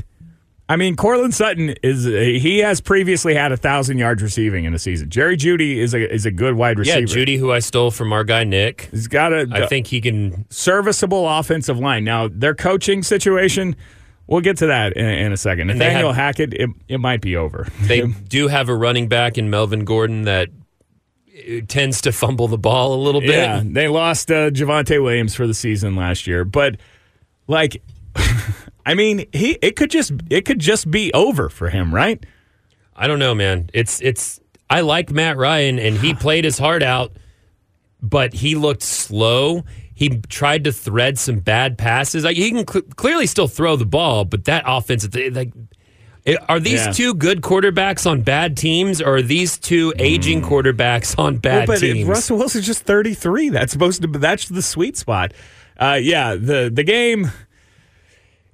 I 0.69 0.77
mean, 0.77 0.97
Courtland 0.97 1.35
Sutton 1.35 1.75
is 1.83 2.05
he 2.05 2.61
has 2.61 2.81
previously 2.81 3.35
had 3.35 3.53
a 3.53 3.59
thousand 3.59 3.99
yards 3.99 4.23
receiving 4.23 4.65
in 4.65 4.73
a 4.73 4.79
season. 4.79 5.11
Jerry 5.11 5.37
Jeudy 5.37 5.77
is 5.77 5.93
a 5.93 6.11
is 6.11 6.25
a 6.25 6.31
good 6.31 6.55
wide 6.55 6.79
receiver. 6.79 7.01
yeah, 7.01 7.05
Jeudy, 7.05 7.39
who 7.39 7.53
I 7.53 7.59
stole 7.59 7.91
from 7.91 8.11
our 8.11 8.25
guy 8.25 8.45
Nick. 8.45 8.89
He's 8.91 9.07
got 9.07 9.35
a 9.35 9.47
I 9.53 9.67
think 9.67 9.89
he 9.89 10.01
can. 10.01 10.47
serviceable 10.49 11.29
offensive 11.29 11.79
line. 11.79 12.05
Now, 12.05 12.29
their 12.29 12.55
coaching 12.55 13.03
situation, 13.03 13.77
we'll 14.27 14.41
get 14.41 14.59
to 14.59 14.67
that 14.67 14.95
in, 14.97 15.05
in 15.05 15.33
a 15.33 15.37
second. 15.37 15.71
And 15.71 15.79
Nathaniel 15.79 16.13
have- 16.13 16.37
Hackett, 16.37 16.55
it, 16.55 16.71
it 16.89 16.99
might 16.99 17.21
be 17.21 17.37
over. 17.37 17.67
They 17.83 18.01
do 18.29 18.49
have 18.49 18.69
a 18.69 18.75
running 18.75 19.09
back 19.09 19.39
in 19.39 19.51
Melvin 19.51 19.85
Gordon 19.85 20.23
that 20.23 20.49
uh, 21.37 21.61
tends 21.69 22.01
to 22.03 22.13
fumble 22.13 22.49
the 22.49 22.59
ball 22.59 22.95
a 22.95 23.01
little 23.03 23.21
bit. 23.21 23.31
Yeah, 23.31 23.63
they 23.65 23.89
lost 23.89 24.31
uh, 24.31 24.51
Javonte 24.51 25.03
Williams 25.03 25.35
for 25.35 25.47
the 25.47 25.55
season 25.55 25.97
last 25.97 26.27
year, 26.27 26.45
but 26.45 26.77
like, 27.49 27.83
I 28.87 28.95
mean, 28.95 29.27
he 29.33 29.59
it 29.63 29.77
could 29.77 29.91
just 29.91 30.13
it 30.31 30.45
could 30.45 30.59
just 30.59 30.91
be 30.91 31.13
over 31.13 31.49
for 31.49 31.69
him, 31.71 31.95
right? 31.95 32.25
I 32.95 33.07
don't 33.07 33.19
know, 33.19 33.35
man. 33.35 33.71
It's 33.73 34.01
it's. 34.01 34.39
I 34.69 34.81
like 34.81 35.11
Matt 35.11 35.37
Ryan, 35.37 35.79
and 35.79 35.97
he 35.97 36.15
played 36.27 36.45
his 36.45 36.59
heart 36.59 36.83
out, 36.83 37.13
but 38.01 38.33
he 38.33 38.55
looked 38.55 38.83
slow. 38.83 39.65
He 40.03 40.19
tried 40.29 40.65
to 40.65 40.73
thread 40.73 41.17
some 41.17 41.39
bad 41.39 41.79
passes. 41.79 42.25
Like 42.25 42.37
he 42.37 42.51
can 42.51 42.67
cl- 42.67 42.83
clearly 42.97 43.27
still 43.29 43.47
throw 43.47 43.77
the 43.77 43.87
ball, 43.87 44.25
but 44.25 44.47
that 44.47 44.65
offense, 44.67 45.09
like, 45.33 45.53
are 46.49 46.59
these 46.59 46.87
Yeah. 46.87 46.91
two 46.93 47.15
good 47.15 47.41
quarterbacks 47.41 48.05
on 48.11 48.23
bad 48.23 48.57
teams, 48.57 49.01
or 49.01 49.17
are 49.17 49.23
these 49.23 49.59
two 49.59 49.93
aging 49.99 50.43
quarterbacks 50.43 51.17
on 51.19 51.37
bad 51.37 51.69
Well, 51.69 51.77
but 51.77 51.81
teams? 51.81 52.09
Russell 52.09 52.37
Wilson's 52.39 52.67
just 52.67 52.83
thirty 52.83 53.15
three. 53.15 53.49
That's 53.49 53.73
supposed 53.73 54.03
to 54.03 54.09
be 54.09 54.19
that's 54.19 54.49
the 54.49 54.63
sweet 54.63 54.97
spot. 54.97 55.33
Uh, 55.79 55.99
yeah, 56.03 56.35
the 56.35 56.71
the 56.73 56.83
game. 56.83 57.31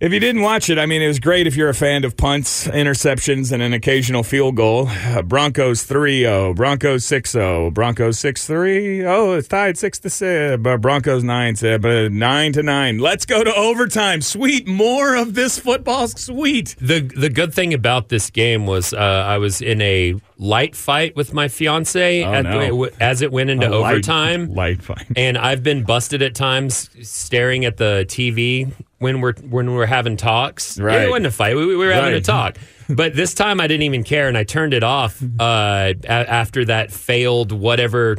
If 0.01 0.13
you 0.13 0.21
didn't 0.21 0.43
watch 0.43 0.71
it, 0.71 0.79
I 0.79 0.87
mean, 0.87 1.03
it 1.03 1.09
was 1.09 1.19
great 1.19 1.49
if 1.49 1.57
you're 1.57 1.69
a 1.71 1.75
fan 1.75 2.05
of 2.05 2.17
punts, 2.17 2.69
interceptions, 2.69 3.51
and 3.51 3.61
an 3.61 3.73
occasional 3.73 4.23
field 4.23 4.55
goal. 4.55 4.87
Uh, 4.89 5.23
Broncos 5.23 5.83
3 5.83 6.21
0, 6.21 6.55
Broncos 6.55 7.05
6 7.05 7.33
0, 7.33 7.73
Broncos 7.73 8.17
6 8.21 8.47
3. 8.47 9.05
Oh, 9.05 9.33
it's 9.33 9.49
tied 9.49 9.77
6 9.77 9.99
to 9.99 10.09
6. 10.09 10.63
But 10.63 10.77
Broncos 10.81 11.25
9 11.25 11.55
to, 11.57 11.81
but 11.81 12.13
9 12.13 12.53
to 12.53 12.63
9. 12.63 12.99
Let's 12.99 13.27
go 13.27 13.43
to 13.43 13.53
overtime. 13.53 14.21
Sweet. 14.23 14.69
More 14.69 15.17
of 15.17 15.35
this 15.35 15.59
football. 15.59 16.07
Sweet. 16.07 16.77
The 16.81 17.01
the 17.01 17.29
good 17.29 17.53
thing 17.53 17.75
about 17.75 18.09
this 18.09 18.31
game 18.31 18.67
was 18.67 18.95
uh, 18.95 18.99
I 18.99 19.39
was 19.39 19.61
in 19.61 19.81
a 19.83 20.15
light 20.37 20.77
fight 20.77 21.17
with 21.17 21.35
my 21.35 21.49
fiance 21.49 22.23
Oh, 22.23 22.43
no. 22.43 22.89
as 23.01 23.21
it 23.21 23.33
went 23.33 23.51
into 23.51 23.67
A 23.67 23.75
light- 23.75 23.91
overtime. 23.95 24.55
Light 24.59 24.81
fight. 24.81 25.07
and 25.17 25.37
I've 25.37 25.65
been 25.65 25.83
busted 25.83 26.23
at 26.23 26.37
times 26.37 26.89
staring 27.03 27.65
at 27.65 27.79
the 27.79 28.05
TV 28.09 28.73
when 28.99 29.21
we're 29.21 29.35
when 29.35 29.73
we're 29.75 29.87
having 29.87 30.17
talks. 30.17 30.79
Right. 30.79 31.03
It 31.03 31.09
wasn't 31.11 31.27
a 31.27 31.31
fight. 31.31 31.57
We, 31.57 31.67
we 31.67 31.77
were 31.77 31.93
having 31.93 32.15
a 32.15 32.21
talk. 32.21 32.57
But 32.89 33.15
this 33.15 33.35
time 33.35 33.61
I 33.61 33.67
didn't 33.67 33.83
even 33.85 34.03
care, 34.03 34.29
and 34.29 34.37
I 34.39 34.45
turned 34.45 34.75
it 34.75 34.83
off 34.83 35.23
uh, 35.23 35.93
a- 36.05 36.07
after 36.09 36.65
that 36.67 36.91
failed 36.91 37.53
whatever. 37.53 38.17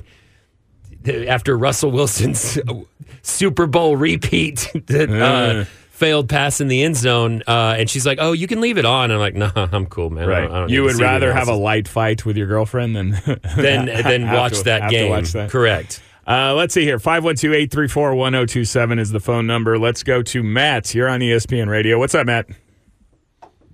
After 1.05 1.57
Russell 1.57 1.91
Wilson's 1.91 2.59
Super 3.21 3.67
Bowl 3.67 3.95
repeat 3.95 4.69
that 4.87 5.09
uh, 5.09 5.63
failed 5.91 6.27
pass 6.27 6.59
in 6.59 6.67
the 6.67 6.83
end 6.83 6.97
zone, 6.97 7.41
uh, 7.47 7.75
and 7.77 7.89
she's 7.89 8.05
like, 8.05 8.17
"Oh, 8.21 8.33
you 8.33 8.47
can 8.47 8.59
leave 8.59 8.77
it 8.77 8.83
on." 8.85 9.09
I'm 9.09 9.19
like, 9.19 9.33
"No, 9.33 9.49
I'm 9.55 9.85
cool, 9.85 10.09
man. 10.09 10.29
I 10.29 10.41
don't- 10.41 10.51
I 10.51 10.59
don't 10.59 10.69
you 10.69 10.83
would 10.83 10.95
rather 10.95 11.31
have 11.33 11.47
a 11.47 11.55
light 11.55 11.87
fight 11.87 12.25
with 12.25 12.35
your 12.37 12.47
girlfriend 12.47 12.95
than 12.97 13.11
than 13.57 13.85
than 13.85 14.29
watch 14.31 14.61
that 14.63 14.81
have 14.81 14.91
to 14.91 14.95
game. 14.95 15.11
Correct. 15.49 16.01
Uh, 16.29 16.53
let's 16.53 16.75
see 16.75 16.83
here. 16.83 16.99
512 16.99 17.53
834 17.55 18.13
1027 18.13 18.99
is 18.99 19.09
the 19.09 19.19
phone 19.19 19.47
number. 19.47 19.79
Let's 19.79 20.03
go 20.03 20.21
to 20.21 20.43
Matt. 20.43 20.93
You're 20.93 21.09
on 21.09 21.21
ESPN 21.21 21.67
Radio. 21.67 21.97
What's 21.97 22.13
up, 22.13 22.27
Matt? 22.27 22.47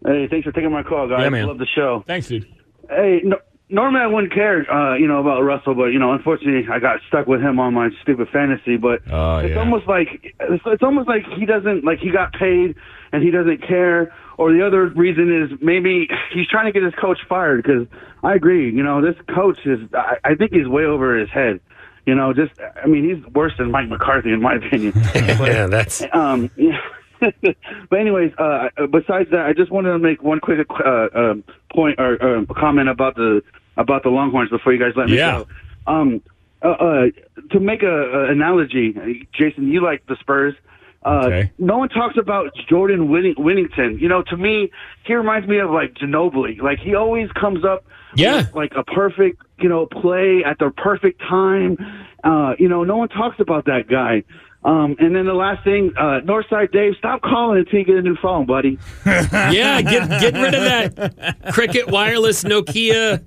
Hey, 0.05 0.27
thanks 0.29 0.45
for 0.45 0.53
taking 0.53 0.71
my 0.71 0.81
call, 0.83 1.09
guys. 1.09 1.19
Yeah, 1.21 1.29
man. 1.29 1.47
Love 1.47 1.57
the 1.57 1.65
show. 1.75 2.03
Thanks, 2.07 2.27
dude. 2.27 2.47
Hey, 2.89 3.19
no, 3.25 3.39
normally 3.69 3.99
I 4.01 4.07
wouldn't 4.07 4.31
care, 4.33 4.71
uh, 4.71 4.95
you 4.95 5.07
know, 5.07 5.19
about 5.19 5.41
Russell, 5.41 5.73
but 5.75 5.87
you 5.87 5.99
know, 5.99 6.13
unfortunately, 6.13 6.65
I 6.71 6.79
got 6.79 7.01
stuck 7.09 7.27
with 7.27 7.41
him 7.41 7.59
on 7.59 7.73
my 7.73 7.89
stupid 8.03 8.29
fantasy. 8.31 8.77
But 8.77 9.01
Oh, 9.11 9.39
it's 9.39 9.49
yeah. 9.55 9.59
almost 9.59 9.87
like 9.87 10.07
it's, 10.39 10.63
it's 10.65 10.83
almost 10.83 11.09
like 11.09 11.23
he 11.37 11.45
doesn't 11.45 11.83
like 11.83 11.99
he 11.99 12.09
got 12.11 12.31
paid 12.33 12.75
and 13.11 13.21
he 13.21 13.31
doesn't 13.31 13.67
care. 13.67 14.13
Or 14.37 14.53
the 14.53 14.65
other 14.65 14.87
reason 14.87 15.43
is 15.43 15.59
maybe 15.61 16.07
he's 16.33 16.47
trying 16.47 16.65
to 16.65 16.71
get 16.71 16.83
his 16.83 16.93
coach 16.95 17.19
fired 17.27 17.63
because 17.63 17.87
I 18.23 18.35
agree. 18.35 18.71
You 18.71 18.83
know, 18.83 19.01
this 19.01 19.15
coach 19.33 19.59
is 19.65 19.79
I, 19.93 20.17
I 20.23 20.35
think 20.35 20.53
he's 20.53 20.67
way 20.67 20.85
over 20.85 21.17
his 21.17 21.29
head. 21.29 21.59
You 22.05 22.15
know, 22.15 22.33
just 22.33 22.53
I 22.81 22.85
mean, 22.87 23.03
he's 23.15 23.25
worse 23.33 23.53
than 23.57 23.71
Mike 23.71 23.89
McCarthy 23.89 24.31
in 24.31 24.41
my 24.41 24.55
opinion. 24.55 24.93
yeah, 25.15 25.65
that's 25.67 26.03
Um, 26.13 26.51
yeah. 26.55 26.79
but 27.89 27.99
anyways, 27.99 28.33
uh, 28.37 28.67
besides 28.91 29.31
that, 29.31 29.45
I 29.45 29.53
just 29.53 29.71
wanted 29.71 29.91
to 29.93 29.99
make 29.99 30.21
one 30.21 30.39
quick 30.39 30.67
uh, 30.69 31.07
um 31.15 31.43
point 31.73 31.99
or 31.99 32.21
uh, 32.21 32.45
comment 32.53 32.89
about 32.89 33.15
the 33.15 33.41
about 33.77 34.03
the 34.03 34.09
Longhorns 34.09 34.49
before 34.49 34.73
you 34.73 34.79
guys 34.79 34.93
let 34.95 35.09
me 35.09 35.17
Yeah. 35.17 35.43
go. 35.87 35.91
Um, 35.91 36.21
uh, 36.61 36.67
uh, 36.69 37.05
to 37.51 37.59
make 37.59 37.83
a, 37.83 37.87
a 37.87 38.31
analogy, 38.31 39.27
Jason, 39.33 39.67
you 39.67 39.81
like 39.83 40.05
the 40.07 40.15
Spurs. 40.19 40.55
Uh, 41.05 41.21
Okay. 41.27 41.51
No 41.59 41.77
one 41.77 41.89
talks 41.89 42.17
about 42.17 42.49
Jordan 42.67 43.09
Winning- 43.09 43.35
Winnington. 43.37 43.99
You 44.01 44.09
know, 44.09 44.23
to 44.23 44.35
me, 44.37 44.71
he 45.05 45.13
reminds 45.13 45.47
me 45.47 45.59
of 45.59 45.69
like 45.69 45.93
Ginobili. 45.93 46.59
Like 46.61 46.79
he 46.79 46.95
always 46.95 47.31
comes 47.33 47.63
up, 47.63 47.85
Yeah. 48.15 48.37
with, 48.37 48.55
like 48.55 48.71
a 48.75 48.83
perfect, 48.83 49.41
you 49.59 49.69
know, 49.69 49.85
play 49.85 50.43
at 50.43 50.57
the 50.59 50.71
perfect 50.71 51.21
time. 51.21 51.77
Uh, 52.23 52.55
you 52.57 52.67
know, 52.67 52.83
no 52.83 52.97
one 52.97 53.09
talks 53.09 53.39
about 53.39 53.65
that 53.65 53.87
guy. 53.87 54.23
Um, 54.63 54.95
and 54.97 55.15
then 55.15 55.25
the 55.27 55.35
last 55.35 55.63
thing, 55.63 55.91
uh, 55.95 56.21
Northside 56.25 56.71
Dave, 56.71 56.93
stop 56.97 57.21
calling 57.21 57.59
until 57.59 57.77
you 57.77 57.85
get 57.85 57.97
a 57.97 58.01
new 58.01 58.15
phone, 58.15 58.47
buddy. 58.47 58.79
yeah. 59.05 59.79
Get 59.83 60.09
get 60.09 60.33
rid 60.33 60.55
of 60.55 60.61
that 60.95 61.53
Cricket 61.53 61.87
wireless 61.87 62.43
Nokia. 62.43 63.23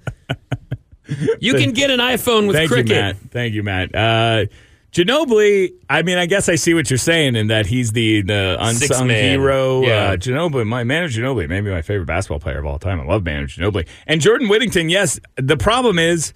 You 1.40 1.54
can 1.54 1.70
get 1.72 1.90
an 1.92 2.00
iPhone 2.00 2.48
with 2.48 2.56
cricket. 2.68 2.68
Thank 2.68 2.70
Cricket. 2.70 2.88
you, 2.90 2.94
Matt. 3.02 3.16
Thank 3.30 3.54
you, 3.54 3.62
Matt. 3.62 4.48
Uh, 4.88 4.92
Ginobili, 4.92 5.72
I 5.88 6.02
mean, 6.02 6.18
I 6.18 6.26
guess 6.26 6.48
I 6.48 6.54
see 6.54 6.74
what 6.74 6.90
you're 6.90 6.98
saying 6.98 7.36
in 7.36 7.48
that 7.48 7.66
he's 7.66 7.92
the, 7.92 8.22
the 8.22 8.56
unsung 8.58 9.08
hero. 9.08 9.82
Yeah. 9.82 10.10
Uh, 10.12 10.16
Ginobili, 10.16 10.66
my 10.66 10.84
Manu 10.84 11.08
Ginobili, 11.08 11.48
maybe 11.48 11.70
my 11.70 11.82
favorite 11.82 12.06
basketball 12.06 12.40
player 12.40 12.58
of 12.58 12.66
all 12.66 12.78
time. 12.78 13.00
I 13.00 13.04
love 13.04 13.24
Manu 13.24 13.46
Ginobili. 13.46 13.86
And 14.06 14.20
Jordan 14.20 14.48
Whittington, 14.48 14.88
yes, 14.88 15.20
the 15.36 15.56
problem 15.56 15.98
is 15.98 16.32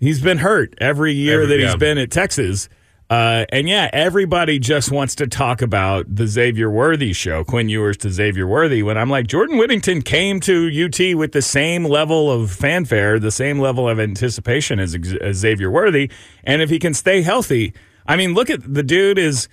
he's 0.00 0.20
been 0.20 0.38
hurt 0.38 0.74
every 0.78 1.12
year 1.14 1.42
Every- 1.42 1.56
that 1.56 1.62
he's 1.62 1.72
yeah. 1.72 1.76
been 1.76 1.98
at 1.98 2.10
Texas. 2.10 2.68
Uh, 3.10 3.44
and 3.50 3.68
yeah, 3.68 3.90
everybody 3.92 4.58
just 4.58 4.90
wants 4.90 5.14
to 5.14 5.26
talk 5.26 5.60
about 5.60 6.06
the 6.12 6.26
Xavier 6.26 6.70
Worthy 6.70 7.12
show, 7.12 7.44
Quinn 7.44 7.68
Ewers 7.68 7.98
to 7.98 8.10
Xavier 8.10 8.46
Worthy. 8.46 8.82
When 8.82 8.96
I'm 8.96 9.10
like, 9.10 9.26
Jordan 9.26 9.58
Whittington 9.58 10.00
came 10.02 10.40
to 10.40 10.68
UT 10.68 11.16
with 11.16 11.32
the 11.32 11.42
same 11.42 11.84
level 11.84 12.30
of 12.32 12.50
fanfare, 12.50 13.18
the 13.18 13.30
same 13.30 13.58
level 13.60 13.88
of 13.88 14.00
anticipation 14.00 14.80
as, 14.80 14.96
as 15.20 15.36
Xavier 15.36 15.70
Worthy. 15.70 16.10
And 16.44 16.62
if 16.62 16.70
he 16.70 16.78
can 16.78 16.94
stay 16.94 17.20
healthy, 17.20 17.74
I 18.06 18.16
mean, 18.16 18.34
look 18.34 18.50
at 18.50 18.60
the 18.72 18.82
dude 18.82 19.18
is 19.18 19.48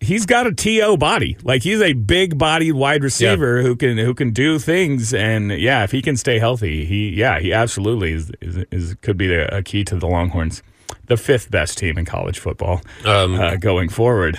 he's 0.00 0.26
got 0.26 0.46
a 0.46 0.52
TO 0.52 0.96
body. 0.96 1.36
Like 1.42 1.62
he's 1.62 1.80
a 1.80 1.92
big 1.92 2.38
bodied 2.38 2.74
wide 2.74 3.02
receiver 3.04 3.62
who 3.62 3.76
can 3.76 3.98
who 3.98 4.14
can 4.14 4.30
do 4.32 4.58
things 4.58 5.12
and 5.14 5.50
yeah, 5.52 5.84
if 5.84 5.90
he 5.92 6.02
can 6.02 6.16
stay 6.16 6.38
healthy, 6.38 6.84
he 6.84 7.10
yeah, 7.10 7.38
he 7.38 7.52
absolutely 7.52 8.12
is 8.12 8.30
is, 8.40 8.64
is 8.70 8.94
could 9.02 9.16
be 9.16 9.26
the, 9.26 9.54
a 9.54 9.62
key 9.62 9.84
to 9.84 9.96
the 9.96 10.06
Longhorns. 10.06 10.62
The 11.06 11.16
fifth 11.16 11.50
best 11.50 11.78
team 11.78 11.98
in 11.98 12.04
college 12.04 12.38
football 12.38 12.82
Um, 13.04 13.34
uh, 13.34 13.56
going 13.56 13.88
forward. 13.88 14.38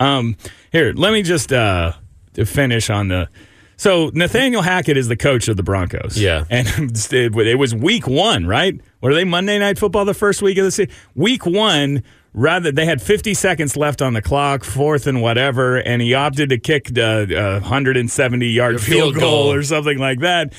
Um, 0.00 0.36
here, 0.72 0.92
let 0.94 1.12
me 1.12 1.22
just 1.22 1.52
uh, 1.52 1.92
finish 2.44 2.90
on 2.90 3.08
the. 3.08 3.28
So 3.76 4.10
Nathaniel 4.14 4.62
Hackett 4.62 4.96
is 4.96 5.08
the 5.08 5.16
coach 5.16 5.48
of 5.48 5.56
the 5.56 5.62
Broncos. 5.64 6.16
Yeah. 6.16 6.44
and 6.50 6.68
it 7.12 7.58
was 7.58 7.74
week 7.74 8.06
one, 8.06 8.46
right? 8.46 8.80
What 9.00 9.10
are 9.10 9.14
they 9.14 9.24
Monday 9.24 9.58
Night 9.58 9.78
Football 9.78 10.04
the 10.04 10.14
first 10.14 10.40
week 10.42 10.56
of 10.58 10.64
the 10.64 10.70
season? 10.70 10.94
Week 11.14 11.44
one. 11.46 12.02
Rather, 12.36 12.72
they 12.72 12.84
had 12.84 13.00
50 13.00 13.32
seconds 13.32 13.76
left 13.76 14.02
on 14.02 14.12
the 14.12 14.20
clock, 14.20 14.64
fourth 14.64 15.06
and 15.06 15.22
whatever, 15.22 15.76
and 15.76 16.02
he 16.02 16.14
opted 16.14 16.48
to 16.48 16.58
kick 16.58 16.86
the 16.92 17.38
uh, 17.38 17.60
170 17.60 18.46
yard 18.48 18.80
field, 18.80 19.12
field 19.12 19.14
goal 19.14 19.44
goal. 19.44 19.52
or 19.52 19.62
something 19.62 19.98
like 19.98 20.18
that. 20.20 20.52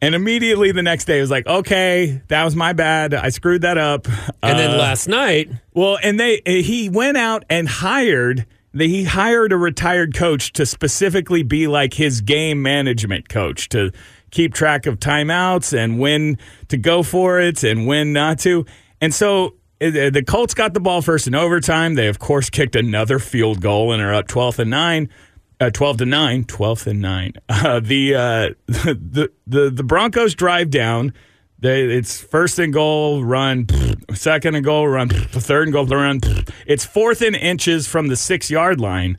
And 0.00 0.16
immediately 0.16 0.72
the 0.72 0.82
next 0.82 1.04
day, 1.04 1.18
it 1.18 1.20
was 1.20 1.30
like, 1.30 1.46
okay, 1.46 2.20
that 2.26 2.42
was 2.44 2.56
my 2.56 2.72
bad. 2.72 3.14
I 3.14 3.28
screwed 3.28 3.62
that 3.62 3.78
up. 3.78 4.08
And 4.42 4.58
then 4.58 4.72
Uh, 4.72 4.78
last 4.78 5.06
night, 5.06 5.48
well, 5.74 5.96
and 6.02 6.18
they 6.18 6.42
he 6.44 6.88
went 6.88 7.16
out 7.16 7.44
and 7.48 7.68
hired 7.68 8.44
he 8.76 9.04
hired 9.04 9.52
a 9.52 9.56
retired 9.56 10.14
coach 10.14 10.52
to 10.54 10.66
specifically 10.66 11.44
be 11.44 11.68
like 11.68 11.94
his 11.94 12.20
game 12.20 12.62
management 12.62 13.28
coach 13.28 13.68
to 13.68 13.92
keep 14.32 14.54
track 14.54 14.86
of 14.86 14.98
timeouts 14.98 15.76
and 15.76 16.00
when 16.00 16.36
to 16.66 16.76
go 16.76 17.04
for 17.04 17.38
it 17.38 17.62
and 17.62 17.86
when 17.86 18.12
not 18.12 18.40
to. 18.40 18.66
And 19.00 19.14
so 19.14 19.46
uh, 19.46 19.50
the 19.90 20.24
Colts 20.26 20.54
got 20.54 20.74
the 20.74 20.80
ball 20.80 21.02
first 21.02 21.26
in 21.26 21.34
overtime. 21.34 21.94
They 21.94 22.08
of 22.08 22.18
course 22.18 22.50
kicked 22.50 22.76
another 22.76 23.18
field 23.18 23.60
goal 23.60 23.92
and 23.92 24.02
are 24.02 24.14
up 24.14 24.28
12th 24.28 24.58
and 24.60 24.70
9. 24.70 25.08
Uh, 25.60 25.70
12 25.70 25.98
to 25.98 26.06
9, 26.06 26.44
12th 26.44 26.86
and 26.88 27.00
9. 27.00 27.32
Uh, 27.48 27.78
the, 27.78 28.14
uh, 28.14 28.48
the 28.66 29.30
the 29.46 29.70
the 29.70 29.84
Broncos 29.84 30.34
drive 30.34 30.70
down. 30.70 31.12
They, 31.60 31.84
it's 31.84 32.20
first 32.20 32.58
and 32.58 32.72
goal, 32.72 33.22
run. 33.22 33.68
Second 34.14 34.56
and 34.56 34.64
goal, 34.64 34.88
run. 34.88 35.08
Third 35.10 35.68
and 35.68 35.72
goal, 35.72 35.86
run. 35.86 36.20
It's 36.66 36.84
fourth 36.84 37.22
and 37.22 37.36
inches 37.36 37.86
from 37.86 38.08
the 38.08 38.16
six 38.16 38.50
yard 38.50 38.80
line. 38.80 39.16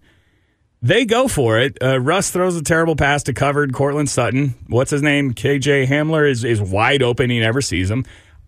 They 0.82 1.06
go 1.06 1.30
for 1.30 1.58
it. 1.58 1.78
Uh, 1.82 2.02
Russ 2.02 2.32
throws 2.32 2.58
a 2.58 2.62
terrible 2.62 2.98
pass 2.98 3.24
to 3.24 3.34
covered 3.34 3.74
Courtland 3.74 4.10
Sutton. 4.10 4.56
What's 4.68 4.92
his 4.92 5.02
name? 5.02 5.34
KJ 5.34 5.88
Hamler 5.88 6.30
is, 6.30 6.44
is 6.44 6.62
wide 6.62 7.02
open. 7.02 7.30
He 7.30 7.40
never 7.40 7.62
sees 7.62 7.90
him. 7.90 8.04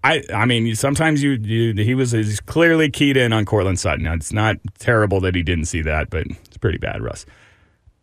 I, 0.06 0.24
I 0.34 0.45
mean, 0.45 0.76
sometimes 0.76 1.24
you, 1.24 1.32
you 1.32 1.74
he 1.84 1.95
was 1.95 2.12
he's 2.12 2.39
clearly 2.39 2.89
keyed 2.91 3.18
in 3.18 3.34
on 3.34 3.43
Courtland 3.45 3.80
Sutton. 3.80 4.03
Now, 4.06 4.14
it's 4.14 4.32
not 4.32 4.58
terrible 4.80 5.20
that 5.22 5.34
he 5.36 5.41
didn't 5.43 5.66
see 5.66 5.82
that, 5.82 6.10
but 6.10 6.28
it's 6.28 6.58
pretty 6.58 6.78
bad, 6.78 7.01
Russ. 7.01 7.26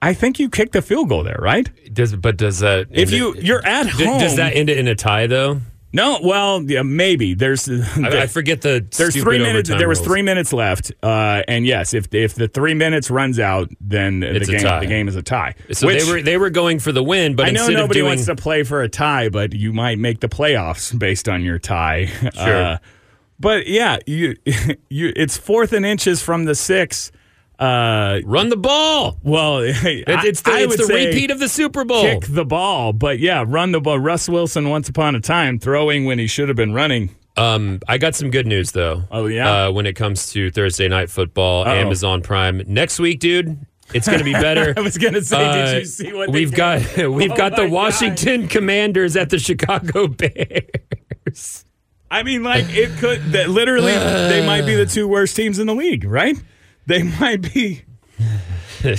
I 0.02 0.14
think 0.14 0.40
you 0.40 0.50
kicked 0.50 0.72
the 0.72 0.82
field 0.82 1.08
goal 1.08 1.22
there, 1.22 1.38
right? 1.40 1.68
does 1.94 2.16
but 2.16 2.36
does 2.36 2.58
that 2.58 2.88
If 2.90 3.12
you 3.12 3.34
it- 3.34 3.44
you're 3.44 3.64
at 3.64 3.84
d- 3.96 4.04
home, 4.04 4.18
does 4.18 4.34
that 4.36 4.56
end 4.56 4.68
it 4.68 4.78
in 4.78 4.88
a 4.88 4.94
tie 4.96 5.26
though? 5.28 5.60
No? 5.92 6.20
Well, 6.22 6.62
yeah, 6.62 6.82
maybe 6.82 7.34
there's. 7.34 7.68
I, 7.96 8.22
I 8.22 8.26
forget 8.26 8.62
the 8.62 8.86
There's 8.96 9.20
three 9.20 9.38
minutes. 9.38 9.68
There 9.68 9.88
was 9.88 9.98
rules. 9.98 10.08
three 10.08 10.22
minutes 10.22 10.52
left, 10.52 10.92
uh, 11.02 11.42
and 11.48 11.66
yes, 11.66 11.94
if 11.94 12.12
if 12.14 12.34
the 12.34 12.48
three 12.48 12.74
minutes 12.74 13.10
runs 13.10 13.38
out, 13.38 13.70
then 13.80 14.22
It's 14.22 14.46
the 14.46 14.56
game 14.58 14.80
the 14.80 14.86
game 14.86 15.08
is 15.08 15.16
a 15.16 15.22
tie. 15.22 15.54
So 15.72 15.86
Which- 15.86 16.04
they 16.04 16.10
were 16.12 16.22
they 16.22 16.36
were 16.36 16.50
going 16.50 16.78
for 16.78 16.92
the 16.92 17.02
win, 17.02 17.36
but 17.36 17.46
I 17.46 17.50
know 17.50 17.60
instead 17.62 17.74
nobody 17.74 18.00
of 18.00 18.04
doing 18.04 18.10
wants 18.10 18.26
to 18.26 18.36
play 18.36 18.62
for 18.62 18.82
a 18.82 18.88
tie, 18.88 19.28
but 19.28 19.52
you 19.52 19.72
might 19.72 19.98
make 19.98 20.20
the 20.20 20.28
playoffs 20.28 20.96
based 20.98 21.28
on 21.28 21.42
your 21.42 21.58
tie. 21.58 22.06
Sure. 22.34 22.78
but 23.38 23.66
yeah, 23.66 23.98
you 24.06 24.36
you 24.88 25.12
it's 25.14 25.36
fourth 25.36 25.72
and 25.72 25.84
inches 25.84 26.22
from 26.22 26.44
the 26.46 26.54
six. 26.54 27.12
Uh, 27.62 28.20
run 28.24 28.48
the 28.48 28.56
ball, 28.56 29.18
well, 29.22 29.58
It- 29.62 29.76
it's 30.08 30.42
the, 30.42 30.50
I 30.52 30.60
it's 30.62 30.76
the 30.86 30.92
repeat 30.92 31.30
of 31.30 31.38
the 31.38 31.48
Super 31.48 31.84
Bowl. 31.84 32.02
kick 32.02 32.24
the 32.28 32.44
ball, 32.44 32.92
but 32.92 33.18
yeah, 33.20 33.44
run 33.46 33.70
the 33.72 33.80
ball. 33.80 33.98
Russ 33.98 34.28
Wilson, 34.28 34.68
once 34.68 34.88
upon 34.88 35.14
a 35.14 35.20
time, 35.20 35.58
throwing 35.58 36.04
when 36.04 36.18
he 36.18 36.26
should 36.26 36.48
have 36.48 36.56
been 36.56 36.72
running. 36.74 37.14
Um, 37.36 37.78
I 37.88 37.98
got 37.98 38.14
some 38.14 38.30
good 38.30 38.46
news 38.46 38.72
though. 38.72 39.04
Oh, 39.10 39.26
yeah? 39.26 39.66
uh, 39.66 39.70
when 39.72 39.86
it 39.86 39.94
comes 39.94 40.32
to 40.32 40.50
Thursday 40.50 40.88
night 40.88 41.08
football, 41.08 41.62
Uh-oh. 41.62 41.70
Amazon 41.72 42.20
Prime 42.20 42.62
next 42.66 42.98
week, 42.98 43.20
dude. 43.20 43.58
It's 43.94 44.06
going 44.06 44.18
to 44.18 44.24
be 44.24 44.32
better. 44.32 44.74
I 44.76 44.80
was 44.80 44.98
gonna 44.98 45.22
say, 45.22 45.36
Uh, 45.36 45.54
did 45.66 45.78
you 45.80 45.84
see 45.86 46.12
what 46.12 46.30
we've 46.30 46.52
got? 46.52 46.80
We've 46.96 47.30
Oh 47.30 47.36
got 47.36 47.56
the 47.56 47.62
my 47.62 47.68
God. 47.68 47.72
Washington 47.72 48.48
Commanders 48.48 49.16
at 49.16 49.30
the 49.30 49.38
Chicago 49.38 50.08
Bears. 50.08 51.64
I 52.10 52.22
mean, 52.22 52.42
like 52.42 52.66
it 52.70 52.90
could 52.98 53.22
that 53.32 53.48
literally 53.50 53.92
they 53.92 54.44
might 54.46 54.62
be 54.66 54.74
the 54.74 54.86
two 54.86 55.06
worst 55.08 55.36
teams 55.36 55.58
in 55.58 55.66
the 55.66 55.74
league, 55.74 56.04
right? 56.04 56.36
They 56.86 57.02
might 57.02 57.52
be. 57.52 57.82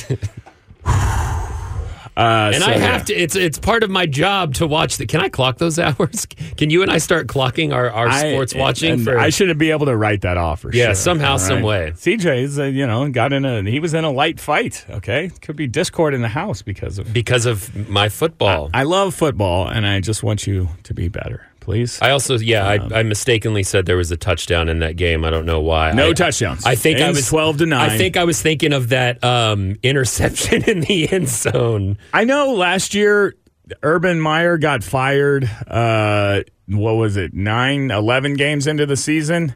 Uh, 2.16 2.52
And 2.54 2.64
so, 2.64 2.70
I 2.70 2.76
yeah. 2.76 2.78
have 2.78 3.06
to. 3.06 3.14
It's 3.16 3.36
it's 3.36 3.58
part 3.58 3.82
of 3.82 3.90
my 3.90 4.06
job 4.06 4.54
to 4.56 4.68
watch 4.68 4.98
the. 4.98 5.08
Can 5.08 5.20
I 5.20 5.30
clock 5.30 5.58
those 5.58 5.80
hours? 5.80 6.28
Can 6.58 6.70
you 6.70 6.84
and 6.84 6.92
I 6.92 7.00
start 7.00 7.26
clocking 7.26 7.74
our, 7.74 7.90
our 7.90 8.08
I- 8.08 8.20
sports 8.32 8.54
watching? 8.54 9.04
For 9.04 9.18
I 9.18 9.30
shouldn't 9.30 9.58
be 9.58 9.72
able 9.72 9.88
to 9.88 9.96
write 9.98 10.22
that 10.22 10.38
off 10.38 10.60
for 10.60 10.72
sure. 10.72 10.78
Yeah, 10.80 10.86
sure. 10.90 10.94
somehow, 10.96 11.32
All 11.32 11.40
some 11.40 11.64
way. 11.64 11.92
CJ's, 11.96 12.60
uh, 12.60 12.66
you 12.66 12.86
know, 12.86 13.10
got 13.10 13.34
in 13.34 13.46
a. 13.46 13.64
He 13.64 13.80
was 13.80 13.96
in 13.96 14.04
a 14.04 14.12
light 14.12 14.40
fight. 14.40 14.86
Okay, 14.92 15.32
could 15.42 15.56
be 15.56 15.66
discord 15.66 16.14
in 16.14 16.22
the 16.22 16.28
house 16.28 16.62
because 16.62 17.00
of. 17.00 17.12
because 17.12 17.48
of 17.48 17.90
my 17.90 18.10
football. 18.10 18.70
I 18.76 18.84
love 18.84 19.16
football, 19.16 19.68
and 19.68 19.88
I 19.88 20.00
just 20.00 20.22
want 20.22 20.46
you 20.46 20.70
to 20.84 20.94
be 20.94 21.08
better, 21.08 21.48
please. 21.64 22.00
I 22.02 22.12
also, 22.12 22.38
yeah, 22.38 22.68
I, 22.68 23.00
I 23.00 23.04
mistakenly 23.04 23.64
said 23.64 23.86
there 23.86 23.98
was 23.98 24.12
a 24.12 24.18
touchdown 24.18 24.70
in 24.70 24.80
that 24.80 24.96
game. 24.96 25.24
I 25.26 25.30
don't 25.30 25.46
know 25.46 25.62
why. 25.62 25.92
No 25.92 26.10
I- 26.10 26.14
touchdowns. 26.14 26.66
I 26.66 26.76
think 26.76 27.00
I 27.00 27.10
was 27.10 27.28
12 27.28 27.60
to 27.60 27.66
9. 27.66 27.80
I 27.90 27.98
think 27.98 28.18
I 28.18 28.24
was 28.26 28.42
thinking 28.42 28.74
of 28.74 28.90
that 28.90 29.24
um, 29.24 29.78
interception 29.84 30.64
in 30.70 30.82
the 30.82 31.12
end 31.12 31.30
zone. 31.30 31.98
I 32.14 32.26
know 32.26 32.54
last 32.54 32.94
year 32.94 33.36
Urban 33.82 34.20
Meyer 34.20 34.58
got 34.58 34.84
fired. 34.84 35.50
Uh, 35.68 36.44
what 36.68 36.94
was 36.94 37.18
it? 37.18 37.34
Nine, 37.34 37.92
11 37.92 38.36
games 38.36 38.68
into 38.68 38.86
the 38.86 38.98
season. 38.98 39.56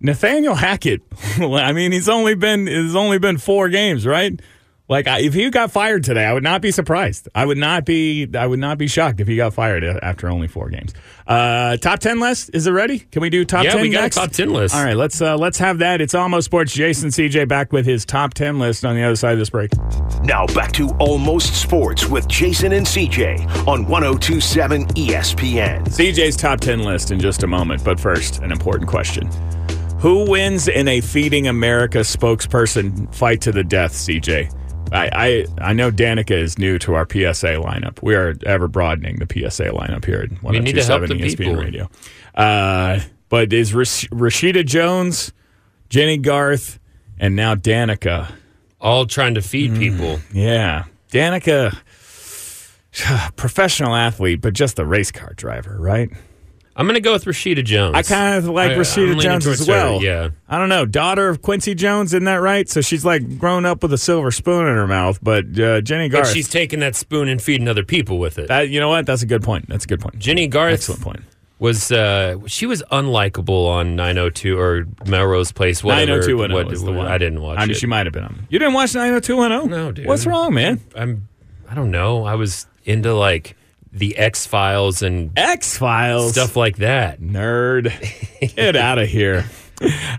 Nathaniel 0.00 0.54
Hackett. 0.54 1.02
I 1.38 1.72
mean, 1.72 1.92
he's 1.92 2.08
only 2.08 2.34
been 2.34 2.66
it's 2.68 2.94
only 2.94 3.18
been 3.18 3.38
four 3.38 3.68
games, 3.68 4.06
right? 4.06 4.40
Like 4.90 5.06
if 5.06 5.34
he 5.34 5.48
got 5.50 5.70
fired 5.70 6.02
today, 6.02 6.24
I 6.24 6.32
would 6.32 6.42
not 6.42 6.60
be 6.60 6.72
surprised. 6.72 7.28
I 7.32 7.46
would 7.46 7.58
not 7.58 7.84
be. 7.84 8.28
I 8.36 8.44
would 8.44 8.58
not 8.58 8.76
be 8.76 8.88
shocked 8.88 9.20
if 9.20 9.28
he 9.28 9.36
got 9.36 9.54
fired 9.54 9.84
after 9.84 10.28
only 10.28 10.48
four 10.48 10.68
games. 10.68 10.92
Uh, 11.28 11.76
top 11.76 12.00
ten 12.00 12.18
list 12.18 12.50
is 12.52 12.66
it 12.66 12.72
ready? 12.72 12.98
Can 12.98 13.22
we 13.22 13.30
do 13.30 13.44
top 13.44 13.62
Yeah, 13.62 13.74
ten? 13.74 13.82
we 13.82 13.90
got 13.90 14.06
a 14.06 14.10
top 14.10 14.32
10 14.32 14.52
list. 14.52 14.74
All 14.74 14.82
right, 14.82 14.96
let's 14.96 15.22
uh, 15.22 15.36
let's 15.38 15.58
have 15.58 15.78
that. 15.78 16.00
It's 16.00 16.12
almost 16.12 16.46
sports. 16.46 16.72
Jason 16.72 17.10
CJ 17.10 17.46
back 17.46 17.72
with 17.72 17.86
his 17.86 18.04
top 18.04 18.34
ten 18.34 18.58
list 18.58 18.84
on 18.84 18.96
the 18.96 19.04
other 19.04 19.14
side 19.14 19.34
of 19.34 19.38
this 19.38 19.48
break. 19.50 19.70
Now 20.24 20.46
back 20.46 20.72
to 20.72 20.88
Almost 20.98 21.54
Sports 21.54 22.06
with 22.06 22.26
Jason 22.26 22.72
and 22.72 22.84
CJ 22.84 23.68
on 23.68 23.86
1027 23.86 24.86
ESPN. 24.88 25.84
CJ's 25.86 26.36
top 26.36 26.58
10 26.58 26.80
list 26.80 27.12
in 27.12 27.20
just 27.20 27.44
a 27.44 27.46
moment, 27.46 27.84
but 27.84 28.00
first, 28.00 28.40
an 28.40 28.50
important 28.50 28.90
question. 28.90 29.30
Who 30.00 30.28
wins 30.28 30.66
in 30.66 30.88
a 30.88 31.00
Feeding 31.00 31.46
America 31.46 31.98
spokesperson 31.98 33.14
fight 33.14 33.40
to 33.42 33.52
the 33.52 33.62
death, 33.62 33.92
CJ? 33.92 34.52
I, 34.92 35.10
I, 35.60 35.70
I 35.70 35.72
know 35.72 35.90
Danica 35.90 36.32
is 36.32 36.58
new 36.58 36.78
to 36.80 36.94
our 36.94 37.04
PSA 37.08 37.54
lineup. 37.56 38.02
We 38.02 38.14
are 38.14 38.34
ever 38.44 38.68
broadening 38.68 39.18
the 39.20 39.26
PSA 39.26 39.66
lineup 39.70 40.04
here 40.04 40.20
at 40.20 40.30
We 40.42 40.58
need 40.60 40.76
1027 40.76 41.18
ESPN 41.18 41.36
people. 41.36 41.54
Radio. 41.56 41.90
Uh, 42.34 43.00
but 43.28 43.52
is 43.52 43.72
Rash- 43.74 44.08
Rashida 44.08 44.64
Jones, 44.66 45.32
Jennie 45.88 46.16
Garth, 46.18 46.78
and 47.18 47.36
now 47.36 47.54
Danica 47.54 48.32
All 48.80 49.06
trying 49.06 49.34
to 49.34 49.40
Mm. 49.40 49.44
feed 49.44 49.76
people. 49.76 50.20
yeah. 50.32 50.84
Danica, 51.12 51.76
professional 53.36 53.94
athlete, 53.94 54.40
but 54.40 54.52
just 54.54 54.78
a 54.78 54.84
race 54.84 55.10
car 55.12 55.32
driver, 55.34 55.76
right? 55.78 56.10
I'm 56.76 56.86
going 56.86 56.94
to 56.94 57.00
go 57.00 57.12
with 57.12 57.24
Rashida 57.24 57.64
Jones. 57.64 57.94
I 57.96 58.02
kind 58.02 58.36
of 58.38 58.46
like 58.46 58.70
I- 58.70 58.74
I'm 58.74 58.80
Rashida 58.80 59.20
Jones 59.20 59.46
as 59.46 59.66
her, 59.66 59.72
well. 59.72 60.02
yeah. 60.02 60.30
I 60.48 60.56
don't 60.58 60.68
know. 60.68 60.86
Daughter 60.86 61.28
of 61.28 61.42
Quincy 61.42 61.74
Jones, 61.74 62.14
isn't 62.14 62.24
that 62.24 62.36
right? 62.36 62.68
So 62.68 62.80
she's 62.80 63.04
like 63.04 63.38
grown 63.38 63.66
up 63.66 63.82
with 63.82 63.92
a 63.92 63.98
silver 63.98 64.30
spoon 64.30 64.66
in 64.66 64.74
her 64.74 64.86
mouth, 64.86 65.18
but 65.22 65.44
uh, 65.58 65.80
Jennie 65.82 66.08
But 66.08 66.22
Garth. 66.22 66.32
she's 66.32 66.48
taking 66.48 66.80
that 66.80 66.94
spoon 66.96 67.28
and 67.28 67.42
feeding 67.42 67.68
other 67.68 67.82
people 67.82 68.18
with 68.18 68.38
it. 68.38 68.48
that, 68.48 68.68
you 68.70 68.80
know 68.80 68.88
what? 68.88 69.04
That's 69.04 69.22
a 69.22 69.26
good 69.26 69.42
point. 69.42 69.68
That's 69.68 69.84
a 69.84 69.88
good 69.88 70.00
point. 70.00 70.18
Jennie 70.18 70.46
Garth 70.46 70.74
Excellent 70.74 71.02
point. 71.02 71.20
was 71.58 71.90
uh, 71.92 72.36
she 72.46 72.64
was 72.66 72.82
unlikable 72.92 73.68
on 73.68 73.96
902 73.96 74.58
or 74.58 74.86
Melrose 75.06 75.52
Place. 75.52 75.82
Whatever. 75.84 76.06
90210 76.20 76.54
what- 76.54 76.70
was 76.70 76.82
the 76.84 76.92
one. 76.92 77.06
I 77.08 77.18
didn't 77.18 77.42
watch 77.42 77.58
I 77.58 77.62
mean, 77.62 77.72
it. 77.72 77.76
she 77.76 77.86
might 77.86 78.06
have 78.06 78.12
been 78.14 78.24
on. 78.24 78.46
You 78.48 78.58
didn't 78.58 78.74
watch 78.74 78.94
90210? 78.94 79.70
No, 79.70 79.92
dude. 79.92 80.06
What's 80.06 80.24
wrong, 80.24 80.54
man? 80.54 80.80
I'm. 80.96 81.28
I 81.68 81.74
don't 81.74 81.90
know. 81.90 82.24
I 82.24 82.36
was 82.36 82.66
into 82.84 83.12
like 83.14 83.56
the 83.92 84.16
X 84.16 84.46
Files 84.46 85.02
and 85.02 85.30
X 85.36 85.76
Files. 85.76 86.32
stuff 86.32 86.56
like 86.56 86.76
that. 86.78 87.20
Nerd. 87.20 87.92
Get 88.56 88.76
out 88.76 88.98
of 88.98 89.08
here. 89.08 89.46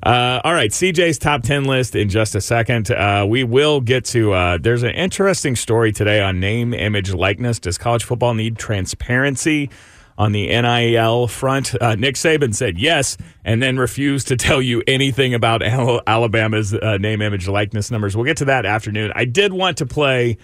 Uh, 0.03 0.41
all 0.43 0.53
right, 0.53 0.71
CJ's 0.71 1.19
top 1.19 1.43
10 1.43 1.65
list 1.65 1.95
in 1.95 2.09
just 2.09 2.33
a 2.33 2.41
second. 2.41 2.89
Uh, 2.89 3.25
we 3.29 3.43
will 3.43 3.79
get 3.79 4.03
to, 4.05 4.33
uh, 4.33 4.57
there's 4.59 4.81
an 4.81 4.89
interesting 4.91 5.55
story 5.55 5.91
today 5.91 6.19
on 6.19 6.39
name, 6.39 6.73
image, 6.73 7.13
likeness. 7.13 7.59
Does 7.59 7.77
college 7.77 8.03
football 8.03 8.33
need 8.33 8.57
transparency 8.57 9.69
on 10.17 10.31
the 10.31 10.47
NIL 10.47 11.27
front? 11.27 11.79
Uh, 11.79 11.93
Nick 11.93 12.15
Saban 12.15 12.55
said 12.55 12.79
yes, 12.79 13.17
and 13.45 13.61
then 13.61 13.77
refused 13.77 14.27
to 14.29 14.35
tell 14.35 14.63
you 14.63 14.81
anything 14.87 15.35
about 15.35 15.61
Alabama's 15.61 16.73
uh, 16.73 16.97
name, 16.97 17.21
image, 17.21 17.47
likeness 17.47 17.91
numbers. 17.91 18.15
We'll 18.17 18.25
get 18.25 18.37
to 18.37 18.45
that 18.45 18.65
afternoon. 18.65 19.11
I 19.15 19.25
did 19.25 19.53
want 19.53 19.77
to 19.77 19.85
play. 19.85 20.37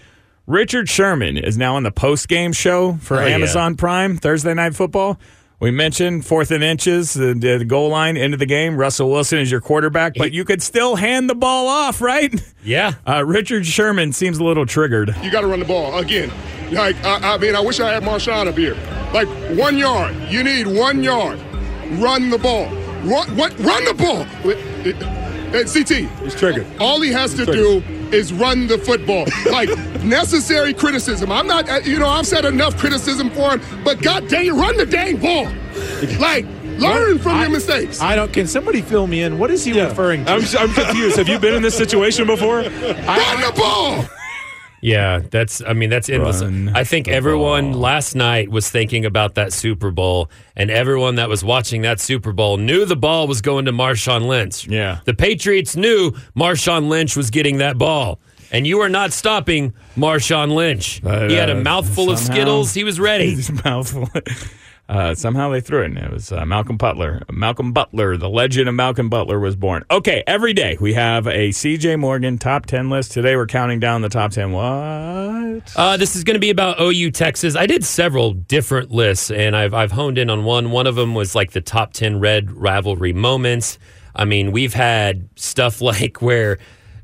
Richard 0.48 0.88
Sherman 0.90 1.38
is 1.38 1.58
now 1.58 1.76
on 1.76 1.84
the 1.84 1.92
post 1.92 2.28
game 2.30 2.54
show 2.54 2.94
for 3.02 3.18
Oh, 3.18 3.26
yeah. 3.26 3.36
Amazon 3.36 3.76
Prime 3.76 4.18
Thursday 4.18 4.54
Night 4.54 4.76
Football. 4.76 5.20
We 5.60 5.72
mentioned 5.72 6.24
fourth 6.26 6.52
and 6.52 6.64
inches, 6.64 7.16
the, 7.16 7.34
the 7.34 7.66
goal 7.66 7.90
line, 7.90 8.16
end 8.16 8.34
of 8.34 8.40
the 8.40 8.46
game. 8.46 8.78
Russell 8.78 9.10
Wilson 9.12 9.40
is 9.40 9.50
your 9.52 9.60
quarterback, 9.60 10.14
but 10.16 10.32
you 10.32 10.46
could 10.46 10.62
still 10.62 10.96
hand 10.96 11.30
the 11.30 11.36
ball 11.36 11.68
off, 11.68 12.00
right? 12.00 12.34
Yeah. 12.64 12.94
Uh, 13.08 13.24
Richard 13.26 13.66
Sherman 13.66 14.14
seems 14.14 14.38
a 14.38 14.44
little 14.44 14.66
triggered. 14.66 15.16
You 15.24 15.32
got 15.32 15.42
to 15.42 15.48
run 15.48 15.60
the 15.60 15.66
ball 15.66 15.98
again. 15.98 16.32
Like 16.72 16.96
I, 17.04 17.34
I 17.34 17.38
mean, 17.38 17.56
I 17.56 17.60
wish 17.62 17.80
I 17.80 17.92
had 17.94 18.04
Marshawn 18.04 18.48
up 18.48 18.58
here. 18.58 18.76
Like 19.14 19.28
one 19.58 19.78
yard. 19.78 20.16
You 20.30 20.44
need 20.44 20.68
one 20.68 21.02
yard. 21.04 21.40
Run 22.00 22.30
the 22.30 22.38
ball. 22.38 22.66
Run 23.04 23.36
what? 23.38 23.58
Run 23.60 23.84
the 23.86 23.94
ball. 23.94 24.22
It- 24.50 24.88
it- 24.88 25.04
uh, 25.48 25.64
CT. 25.64 26.10
He's 26.24 26.36
triggered. 26.36 26.68
All 26.78 27.00
he 27.00 27.10
has 27.14 27.34
to 27.36 27.46
do 27.46 27.82
is 28.12 28.34
run 28.34 28.68
the 28.68 28.78
football. 28.78 29.26
Like 29.50 29.70
necessary 30.08 30.74
criticism. 30.74 31.32
I'm 31.32 31.48
not. 31.48 31.70
uh, 31.70 31.80
You 31.84 32.00
know, 32.00 32.08
I've 32.08 32.28
said 32.28 32.46
enough 32.46 32.78
criticism 32.78 33.30
for 33.32 33.58
him. 33.58 33.84
But 33.84 34.02
God 34.02 34.28
dang, 34.28 34.46
it, 34.48 34.52
run 34.54 34.78
the 34.78 34.86
dang 34.86 35.18
ball. 35.18 35.46
Like 36.20 36.46
learn 36.80 37.18
from 37.20 37.40
your 37.42 37.50
mistakes. 37.50 38.02
I 38.02 38.16
don't. 38.16 38.32
Can 38.32 38.48
somebody 38.48 38.82
fill 38.82 39.08
me 39.08 39.22
in? 39.24 39.38
What 39.40 39.52
is 39.52 39.64
he 39.66 39.80
referring 39.80 40.26
to? 40.26 40.32
I'm, 40.32 40.42
I'm 40.58 40.74
confused. 40.74 41.18
Have 41.18 41.28
you 41.28 41.40
been 41.40 41.54
in 41.56 41.62
this 41.62 41.76
situation 41.78 42.26
before? 42.28 42.58
run 42.62 42.68
the 43.42 43.54
ball. 43.56 44.06
Yeah, 44.80 45.20
that's. 45.32 45.62
I 45.66 45.74
mean, 45.74 45.90
that's 45.90 46.08
endless. 46.08 46.42
Run 46.44 46.72
I 46.76 46.84
think 46.84 47.08
everyone 47.08 47.72
ball. 47.72 47.82
last 47.82 48.14
night 48.16 48.50
was 48.50 48.70
thinking 48.70 49.06
about 49.06 49.34
that 49.36 49.52
Super 49.52 49.90
Bowl, 49.90 50.30
and 50.56 50.70
everyone 50.70 51.16
that 51.16 51.30
was 51.30 51.44
watching 51.44 51.82
that 51.82 52.00
Super 52.00 52.32
Bowl 52.32 52.58
knew 52.58 52.86
the 52.86 52.96
ball 52.96 53.28
was 53.28 53.42
going 53.42 53.66
to 53.66 53.72
Marshawn 53.72 54.28
Lynch. 54.28 54.68
Yeah. 54.68 55.00
the 55.06 55.16
Patriots 55.16 55.76
knew 55.76 56.12
Marshawn 56.36 56.90
Lynch 56.90 57.18
was 57.18 57.32
getting 57.32 57.58
that 57.58 57.80
ball, 57.80 58.20
and 58.52 58.68
you 58.68 58.80
are 58.82 58.90
not 58.90 59.14
stopping 59.14 59.74
Marshawn 59.96 60.54
Lynch. 60.54 61.02
But, 61.04 61.30
he 61.30 61.36
had 61.36 61.50
a 61.50 61.58
uh, 61.58 61.62
mouthful 61.62 62.10
of 62.10 62.20
Skittles. 62.20 62.74
He 62.74 62.84
was 62.84 63.00
ready. 63.00 63.38
Mouthful. 63.66 64.10
Uh, 64.90 65.14
somehow 65.14 65.50
they 65.50 65.60
threw 65.60 65.82
it, 65.82 65.88
and 65.88 65.98
it 65.98 66.10
was 66.10 66.32
uh, 66.32 66.46
Malcolm 66.46 66.78
Butler. 66.78 67.22
Malcolm 67.30 67.74
Butler, 67.74 68.16
the 68.16 68.30
legend 68.30 68.70
of 68.70 68.76
Malcolm 68.76 69.10
Butler, 69.10 69.38
was 69.38 69.58
born. 69.58 69.84
Okay, 69.92 70.24
every 70.26 70.54
day 70.54 70.78
we 70.80 70.94
have 70.94 71.28
a 71.28 71.50
CJ 71.50 72.00
Morgan 72.00 72.38
top 72.38 72.66
10 72.66 72.90
list. 72.90 73.12
Today 73.12 73.36
we're 73.36 73.48
counting 73.48 73.82
down 73.82 74.02
the 74.02 74.08
top 74.08 74.32
10. 74.32 74.54
What? 74.54 75.74
Uh, 75.76 75.98
this 75.98 76.16
is 76.16 76.24
going 76.24 76.36
to 76.36 76.40
be 76.40 76.50
about 76.50 76.80
OU 76.80 77.12
Texas. 77.12 77.58
I 77.58 77.66
did 77.66 77.84
several 77.84 78.32
different 78.32 78.90
lists, 78.92 79.30
and 79.30 79.58
I've 79.58 79.74
I've 79.74 79.92
honed 79.92 80.18
in 80.18 80.30
on 80.30 80.46
one. 80.46 80.72
One 80.72 80.88
of 80.88 80.96
them 80.96 81.16
was 81.16 81.36
like 81.36 81.52
the 81.52 81.62
top 81.62 81.92
ten 81.94 82.20
red 82.20 82.52
rivalry 82.52 83.12
moments. 83.14 83.80
I 84.16 84.24
mean, 84.26 84.52
we've 84.52 84.74
had 84.74 85.28
stuff 85.36 85.82
like 85.82 86.22
where 86.22 86.60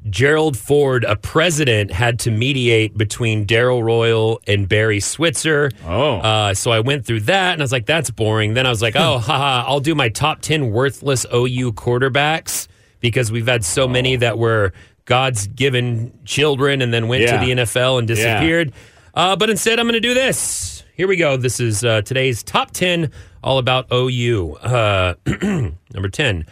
Gerald 0.10 0.58
Ford, 0.58 1.04
a 1.06 1.16
president, 1.16 1.91
had 1.91 2.20
to 2.20 2.32
mediate 2.32 2.97
between 2.97 3.45
Darrell 3.45 3.84
Royal 3.84 4.41
and 4.47 4.68
Barry 4.68 4.99
Switzer. 4.99 5.72
Oh. 5.86 6.18
uh, 6.18 6.54
so 6.54 6.72
I 6.72 6.80
went 6.82 7.06
through 7.06 7.22
that, 7.22 7.54
and 7.54 7.62
I 7.62 7.64
was 7.64 7.72
like, 7.72 7.86
"That's 7.86 8.10
boring." 8.12 8.54
Then 8.54 8.66
I 8.66 8.70
was 8.70 8.82
like, 8.82 8.95
"Oh, 8.95 9.18
haha! 9.20 9.64
I'll 9.68 9.80
do 9.80 9.95
my 9.95 10.10
top 10.10 10.41
ten 10.41 10.72
worthless 10.72 11.26
OU 11.34 11.74
quarterbacks." 11.74 12.68
Because 12.99 13.32
we've 13.32 13.47
had 13.47 13.66
so 13.66 13.88
many 13.88 14.16
that 14.18 14.38
were 14.38 14.72
God's 15.06 15.47
given 15.47 16.18
children 16.24 16.82
and 16.82 16.93
then 16.93 17.08
went 17.10 17.24
Yeah. 17.24 17.39
to 17.39 17.45
the 17.45 17.51
NFL 17.51 17.99
and 17.99 18.08
disappeared. 18.08 18.72
Uh, 19.14 19.36
but 19.36 19.49
instead, 19.49 19.78
I'm 19.80 19.86
going 19.86 19.93
to 19.93 19.99
do 19.99 20.14
this. 20.14 20.84
Here 20.95 21.08
we 21.08 21.18
go. 21.18 21.36
This 21.36 21.60
is 21.60 21.84
uh, 21.84 22.01
today's 22.04 22.43
top 22.43 22.72
10, 22.72 23.12
all 23.43 23.58
about 23.58 23.88
OU. 23.91 24.54
Uh, 24.56 25.16
number 25.93 26.08
10. 26.10 26.45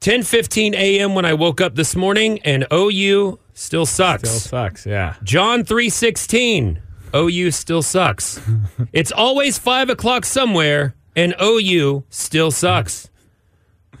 10:15 0.00 0.74
a.m. 0.74 1.14
when 1.14 1.26
I 1.26 1.34
woke 1.34 1.60
up 1.60 1.74
this 1.74 1.94
morning, 1.94 2.40
and 2.42 2.66
OU 2.72 3.38
still 3.52 3.84
sucks. 3.84 4.28
Still 4.30 4.40
sucks, 4.40 4.86
yeah. 4.86 5.16
John 5.22 5.62
3:16. 5.64 6.78
OU 7.14 7.50
still 7.50 7.82
sucks. 7.82 8.40
it's 8.94 9.12
always 9.12 9.58
five 9.58 9.90
o'clock 9.90 10.24
somewhere, 10.24 10.94
and 11.14 11.34
OU 11.42 12.04
still 12.08 12.50
sucks. 12.50 13.10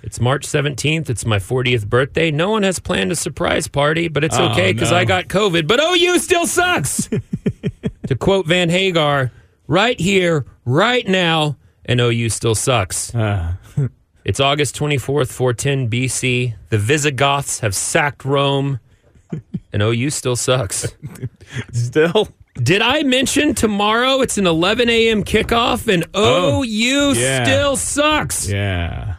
It's 0.02 0.18
March 0.18 0.46
17th. 0.46 1.10
It's 1.10 1.26
my 1.26 1.36
40th 1.38 1.86
birthday. 1.86 2.30
No 2.30 2.48
one 2.50 2.62
has 2.62 2.78
planned 2.78 3.12
a 3.12 3.16
surprise 3.16 3.68
party, 3.68 4.08
but 4.08 4.24
it's 4.24 4.38
Oh, 4.38 4.46
okay 4.52 4.72
because 4.72 4.92
no. 4.92 4.96
I 4.96 5.04
got 5.04 5.28
COVID. 5.28 5.66
But 5.68 5.80
OU 5.82 6.18
still 6.20 6.46
sucks. 6.46 7.08
to 8.06 8.14
quote 8.16 8.46
Van 8.46 8.70
Hagar, 8.70 9.30
right 9.66 10.00
here, 10.00 10.46
right 10.64 11.06
now, 11.06 11.58
and 11.84 12.00
OU 12.00 12.30
still 12.30 12.54
sucks. 12.54 13.14
Uh, 13.14 13.54
It's 14.24 14.38
August 14.40 14.76
24th, 14.78 15.32
410 15.32 15.88
BC. 15.90 16.54
The 16.68 16.78
Visigoths 16.78 17.60
have 17.60 17.74
sacked 17.74 18.24
Rome, 18.24 18.80
and 19.72 19.82
OU 19.82 20.10
still 20.10 20.36
sucks. 20.36 20.94
still? 21.72 22.28
Did 22.54 22.82
I 22.82 23.02
mention 23.04 23.54
tomorrow 23.54 24.20
it's 24.20 24.36
an 24.36 24.46
11 24.46 24.88
a.m. 24.90 25.24
kickoff 25.24 25.92
and 25.92 26.04
Oh, 26.14 26.62
OU 26.62 27.12
yeah. 27.14 27.44
still 27.44 27.76
sucks? 27.76 28.48
Yeah. 28.48 29.14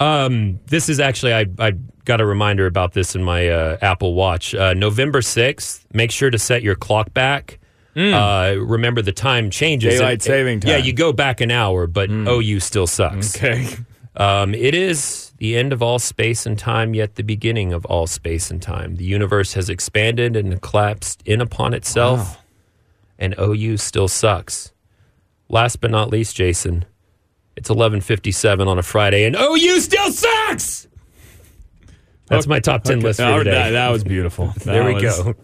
Um, 0.00 0.58
this 0.66 0.88
is 0.88 0.98
actually 1.00 1.32
I, 1.32 1.46
I 1.58 1.72
got 2.04 2.20
a 2.20 2.26
reminder 2.26 2.66
about 2.66 2.92
this 2.92 3.14
in 3.14 3.22
my 3.22 3.48
uh, 3.48 3.78
Apple 3.80 4.14
Watch. 4.14 4.54
Uh, 4.54 4.74
November 4.74 5.20
6th, 5.20 5.84
make 5.94 6.10
sure 6.10 6.28
to 6.30 6.38
set 6.38 6.62
your 6.62 6.74
clock 6.74 7.14
back. 7.14 7.58
Uh, 7.96 8.54
remember 8.58 9.00
the 9.02 9.12
time 9.12 9.48
changes. 9.50 9.94
Daylight 9.98 10.14
And- 10.14 10.22
saving 10.22 10.62
Yeah, 10.62 10.72
time. 10.72 10.80
Hmm. 10.80 10.86
you 10.86 10.92
go 10.92 11.12
back 11.12 11.40
an 11.40 11.50
hour, 11.50 11.86
but 11.86 12.10
OU 12.10 12.58
still 12.60 12.86
sucks. 12.86 13.36
Okay. 13.36 13.68
Um, 14.14 14.54
it 14.54 14.74
is 14.74 15.32
the 15.38 15.56
end 15.56 15.72
of 15.72 15.82
all 15.82 15.98
space 15.98 16.44
and 16.44 16.58
time, 16.58 16.94
yet 16.94 17.14
the 17.14 17.22
beginning 17.22 17.72
of 17.72 17.84
all 17.86 18.06
space 18.06 18.50
and 18.50 18.60
time. 18.60 18.96
The 18.96 19.04
universe 19.04 19.54
has 19.54 19.70
expanded 19.70 20.36
and 20.36 20.60
collapsed 20.60 21.22
in 21.24 21.40
upon 21.40 21.72
itself, 21.72 22.38
and 23.18 23.34
OU 23.40 23.78
still 23.78 24.08
sucks. 24.08 24.72
Last 25.48 25.80
but 25.80 25.90
not 25.90 26.10
least, 26.10 26.36
Jason, 26.36 26.84
it's 27.56 27.70
eleven 27.70 28.00
fifty-seven 28.02 28.68
on 28.68 28.78
a 28.78 28.82
Friday, 28.82 29.24
and 29.24 29.34
OU 29.34 29.80
still 29.80 30.10
sucks. 30.12 30.86
That's 32.26 32.46
my 32.46 32.60
top 32.60 32.84
ten 32.84 33.00
list 33.00 33.20
for 33.20 33.38
today. 33.38 33.50
That, 33.50 33.70
that 33.70 33.88
was 33.90 34.04
beautiful. 34.04 34.52
There 34.64 34.82
That 34.82 34.86
we 34.86 34.94
was- 35.06 35.18
go. 35.22 35.34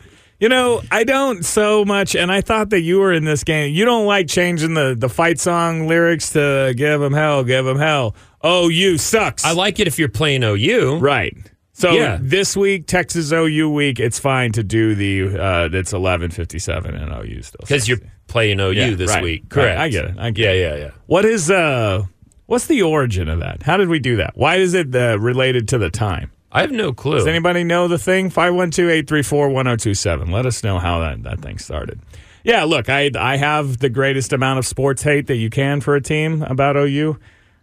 You 0.41 0.49
know, 0.49 0.83
I 0.93 1.03
don't 1.03 1.45
so 1.45 1.85
much, 1.85 2.14
and 2.14 2.31
I 2.31 2.43
thought 2.43 2.71
that 2.71 2.83
you 2.83 3.01
were 3.01 3.12
in 3.12 3.25
this 3.25 3.43
game. 3.43 3.75
You 3.75 3.85
don't 3.85 4.07
like 4.07 4.29
changing 4.29 4.75
the, 4.75 4.95
the 4.97 5.09
fight 5.09 5.41
song 5.41 5.89
lyrics 5.89 6.31
to 6.35 6.75
give 6.77 7.01
them 7.01 7.12
hell, 7.12 7.43
give 7.43 7.64
them 7.64 7.77
hell. 7.77 8.14
You 8.45 8.99
sucks. 8.99 9.45
I 9.45 9.53
like 9.53 9.80
it 9.80 9.86
if 9.86 9.99
you're 9.99 10.09
playing 10.09 10.43
OU. 10.45 10.99
right. 10.99 11.36
So 11.72 11.93
Yeah. 11.93 12.18
this 12.20 12.57
week, 12.57 12.89
Texas 12.89 13.30
OU 13.30 13.70
week, 13.70 14.01
it's 14.01 14.18
fine 14.18 14.51
to 14.53 14.64
do 14.64 14.97
the 14.97 15.39
uh, 15.41 15.68
that's 15.68 15.93
eleven 15.93 16.30
fifty 16.32 16.59
seven 16.59 16.97
and 16.97 17.12
OU 17.12 17.43
still 17.43 17.59
Because 17.61 17.89
you're 17.89 18.01
playing 18.26 18.59
OU 18.59 18.70
Yeah, 18.72 18.91
this 18.97 19.11
right, 19.11 19.22
week. 19.22 19.49
Correct. 19.49 19.78
I 19.78 19.89
get 19.89 20.05
it. 20.07 20.14
I 20.18 20.30
get 20.30 20.45
yeah, 20.45 20.53
it. 20.53 20.61
yeah, 20.80 20.84
yeah. 20.86 20.91
What 21.07 21.24
is 21.24 21.51
uh, 21.53 22.03
what's 22.47 22.66
the 22.66 22.82
origin 22.82 23.28
of 23.28 23.39
that? 23.41 23.62
How 23.62 23.76
did 23.76 23.89
we 23.89 24.01
do 24.01 24.16
that? 24.16 24.36
Why 24.36 24.57
is 24.57 24.74
it 24.74 24.93
uh, 24.95 25.18
related 25.20 25.68
to 25.68 25.78
the 25.78 25.89
time? 25.91 26.32
I 26.51 26.62
have 26.62 26.72
no 26.72 26.93
clue. 26.93 27.18
Does 27.18 27.26
anybody 27.28 27.62
know 27.62 27.86
the 27.89 27.99
thing? 27.99 28.30
512-834-1027. 28.30 30.30
Let 30.32 30.47
us 30.47 30.62
know 30.64 30.78
how 30.78 31.01
that, 31.01 31.22
that 31.24 31.41
thing 31.41 31.59
started. 31.59 32.01
Yeah, 32.45 32.64
look, 32.64 32.89
I 32.89 33.11
I 33.18 33.36
have 33.36 33.78
the 33.78 33.91
greatest 33.91 34.32
amount 34.32 34.59
of 34.59 34.66
sports 34.66 35.03
hate 35.03 35.26
that 35.26 35.36
you 35.36 35.51
can 35.51 35.80
for 35.80 35.97
a 35.97 36.01
team 36.01 36.43
about 36.43 36.76
OU. 36.76 37.18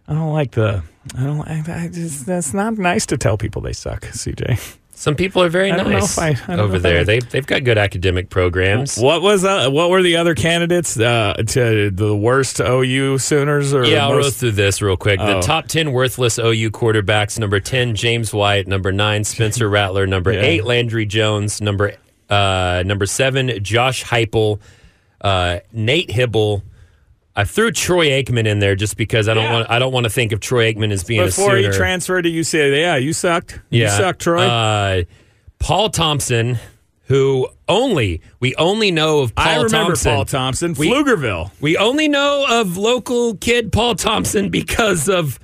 I 0.08 0.14
don't 0.14 0.32
like 0.32 0.52
the 0.52 0.82
I 1.16 1.24
don't 1.24 1.40
I, 1.48 1.84
I 1.84 1.88
just 1.88 2.26
that's 2.26 2.54
not 2.54 2.78
nice 2.78 3.06
to 3.06 3.16
tell 3.16 3.36
people 3.36 3.62
they 3.62 3.72
suck, 3.72 4.02
CJ. 4.02 4.76
Some 4.98 5.14
people 5.14 5.42
are 5.42 5.50
very 5.50 5.70
I 5.70 5.76
nice 5.76 6.16
I- 6.16 6.34
I 6.48 6.56
over 6.56 6.78
there. 6.78 7.04
They 7.04 7.18
they've 7.20 7.46
got 7.46 7.64
good 7.64 7.76
academic 7.76 8.30
programs. 8.30 8.96
What 8.96 9.20
was 9.20 9.44
uh, 9.44 9.68
what 9.68 9.90
were 9.90 10.02
the 10.02 10.16
other 10.16 10.34
candidates 10.34 10.98
uh, 10.98 11.34
to 11.48 11.90
the 11.90 12.16
worst 12.16 12.60
OU 12.60 13.18
Sooners 13.18 13.74
or 13.74 13.84
Yeah, 13.84 14.06
I'll 14.06 14.16
roll 14.16 14.30
through 14.30 14.52
this 14.52 14.80
real 14.80 14.96
quick. 14.96 15.18
The 15.18 15.36
Oh. 15.36 15.42
top 15.42 15.66
10 15.68 15.92
worthless 15.92 16.38
OU 16.38 16.70
quarterbacks 16.70 17.38
number 17.38 17.60
10, 17.60 17.94
James 17.94 18.32
White. 18.32 18.66
Number 18.66 18.90
9, 18.90 19.24
Spencer 19.24 19.68
Rattler. 19.68 20.06
Number 20.06 20.32
Yeah. 20.32 20.40
8, 20.40 20.64
Landry 20.64 21.04
Jones. 21.04 21.60
Number 21.60 21.92
uh, 22.30 22.82
number 22.86 23.04
7, 23.04 23.62
Josh 23.62 24.02
Heupel. 24.02 24.60
Uh, 25.20 25.58
Nate 25.72 26.08
Hybl. 26.08 26.62
I 27.38 27.44
threw 27.44 27.70
Troy 27.70 28.06
Aikman 28.08 28.46
in 28.46 28.60
there 28.60 28.74
just 28.74 28.96
because 28.96 29.28
I 29.28 29.34
don't 29.34 29.44
Yeah. 29.44 29.52
want 29.52 29.70
I 29.70 29.78
don't 29.78 29.92
want 29.92 30.04
to 30.04 30.10
think 30.10 30.32
of 30.32 30.40
Troy 30.40 30.72
Aikman 30.72 30.90
as 30.90 31.04
being 31.04 31.24
before 31.24 31.56
he 31.56 31.68
transferred 31.68 32.22
to 32.22 32.30
UCLA. 32.30 32.80
Yeah, 32.80 32.96
you 32.96 33.12
sucked. 33.12 33.60
yeah. 33.70 33.84
You 33.84 33.90
sucked, 33.90 34.22
Troy. 34.22 34.42
Uh, 34.46 35.02
Paul 35.58 35.90
Thompson, 35.90 36.58
who 37.08 37.46
only 37.68 38.22
we 38.40 38.54
only 38.56 38.90
know 38.90 39.20
of 39.20 39.34
Paul 39.34 39.46
I 39.46 39.54
remember 39.56 39.76
Thompson. 39.92 40.12
Paul 40.12 40.24
Thompson, 40.24 40.74
We- 40.74 40.88
Pflugerville. 40.90 41.50
We 41.60 41.76
only 41.76 42.08
know 42.08 42.46
of 42.48 42.76
local 42.78 43.36
kid 43.36 43.70
Paul 43.70 43.94
Thompson 43.96 44.48
because 44.48 45.08
of 45.08 45.38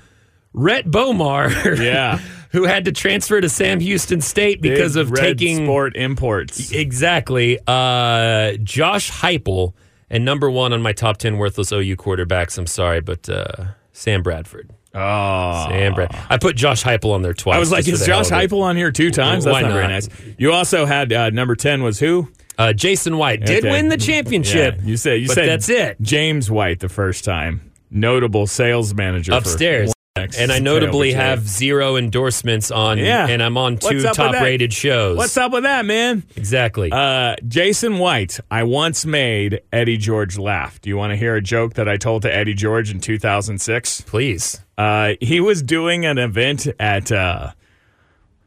Rhett 0.54 0.86
Bomar, 0.86 1.78
Yeah. 1.82 2.18
who 2.52 2.64
had 2.64 2.84
to 2.86 2.92
transfer 2.92 3.40
to 3.40 3.48
Sam 3.48 3.80
Houston 3.80 4.20
State 4.20 4.60
because 4.60 4.94
Big 4.94 5.06
of 5.08 5.14
taking 5.14 5.64
sport 5.64 5.96
imports. 5.96 6.70
exactly 6.72 7.58
uh, 7.66 8.52
Josh 8.62 9.10
Heupel 9.10 9.72
and 10.12 10.24
number 10.24 10.48
one 10.48 10.72
on 10.72 10.80
my 10.82 10.92
top 10.92 11.16
ten 11.16 11.38
worthless 11.38 11.72
OU 11.72 11.96
quarterbacks. 11.96 12.56
I'm 12.56 12.68
sorry, 12.68 13.00
but 13.00 13.28
uh, 13.28 13.64
Sam 13.92 14.22
Bradford. 14.22 14.70
Oh, 14.94 15.66
Sam 15.70 15.94
Brad. 15.94 16.14
I 16.28 16.36
put 16.36 16.54
Josh 16.54 16.84
Heupel 16.84 17.12
on 17.14 17.22
there 17.22 17.32
twice. 17.32 17.56
I 17.56 17.58
was 17.58 17.72
like, 17.72 17.88
is 17.88 18.00
for 18.00 18.06
the 18.06 18.12
hell 18.12 18.22
Josh. 18.22 18.30
Heupel 18.30 18.60
on 18.60 18.76
here 18.76 18.92
two 18.92 19.10
times? 19.10 19.46
Why 19.46 19.62
That's 19.62 19.72
not, 19.72 19.72
very 19.72 19.88
nice. 19.88 20.08
You 20.38 20.52
also 20.52 20.84
had 20.84 21.12
uh, 21.12 21.30
number 21.30 21.56
ten 21.56 21.82
was 21.82 21.98
who? 21.98 22.28
Uh, 22.58 22.74
Jason 22.74 23.16
White 23.16 23.40
did 23.46 23.64
Okay. 23.64 23.70
win 23.72 23.88
the 23.88 23.96
championship. 23.96 24.76
Yeah, 24.78 24.84
you 24.84 24.96
said 24.98 25.20
you 25.22 25.28
said 25.28 25.48
that's 25.48 25.70
it. 25.70 25.96
James 26.02 26.50
White 26.50 26.80
the 26.80 26.90
first 26.90 27.24
time, 27.24 27.72
notable 27.90 28.46
sales 28.46 28.92
manager 28.94 29.32
upstairs. 29.32 29.94
X 30.22 30.38
And 30.38 30.50
I 30.52 30.58
notably 30.58 31.12
have 31.12 31.46
zero 31.46 31.96
endorsements 31.96 32.70
on, 32.70 32.98
Yeah. 32.98 33.26
and 33.28 33.42
I'm 33.42 33.56
on 33.56 33.76
two 33.78 34.02
top 34.02 34.32
rated 34.34 34.72
shows. 34.72 35.16
What's 35.16 35.36
up 35.36 35.52
with 35.52 35.64
that, 35.64 35.84
man? 35.84 36.22
Exactly. 36.36 36.90
Uh, 36.92 37.36
Jason 37.46 37.98
White, 37.98 38.40
I 38.50 38.62
once 38.62 39.04
made 39.04 39.60
Eddie 39.72 39.96
George 39.98 40.38
laugh. 40.38 40.80
Do 40.80 40.88
you 40.90 40.96
want 40.96 41.10
to 41.12 41.16
hear 41.16 41.34
a 41.36 41.42
joke 41.42 41.74
that 41.74 41.88
I 41.88 41.96
told 41.96 42.22
to 42.22 42.34
Eddie 42.34 42.54
George 42.54 42.90
in 42.90 43.00
2006? 43.00 44.00
Please. 44.02 44.60
Uh, 44.78 45.12
he 45.20 45.40
was 45.40 45.62
doing 45.62 46.06
an 46.06 46.18
event 46.18 46.66
at, 46.80 47.12
uh, 47.12 47.52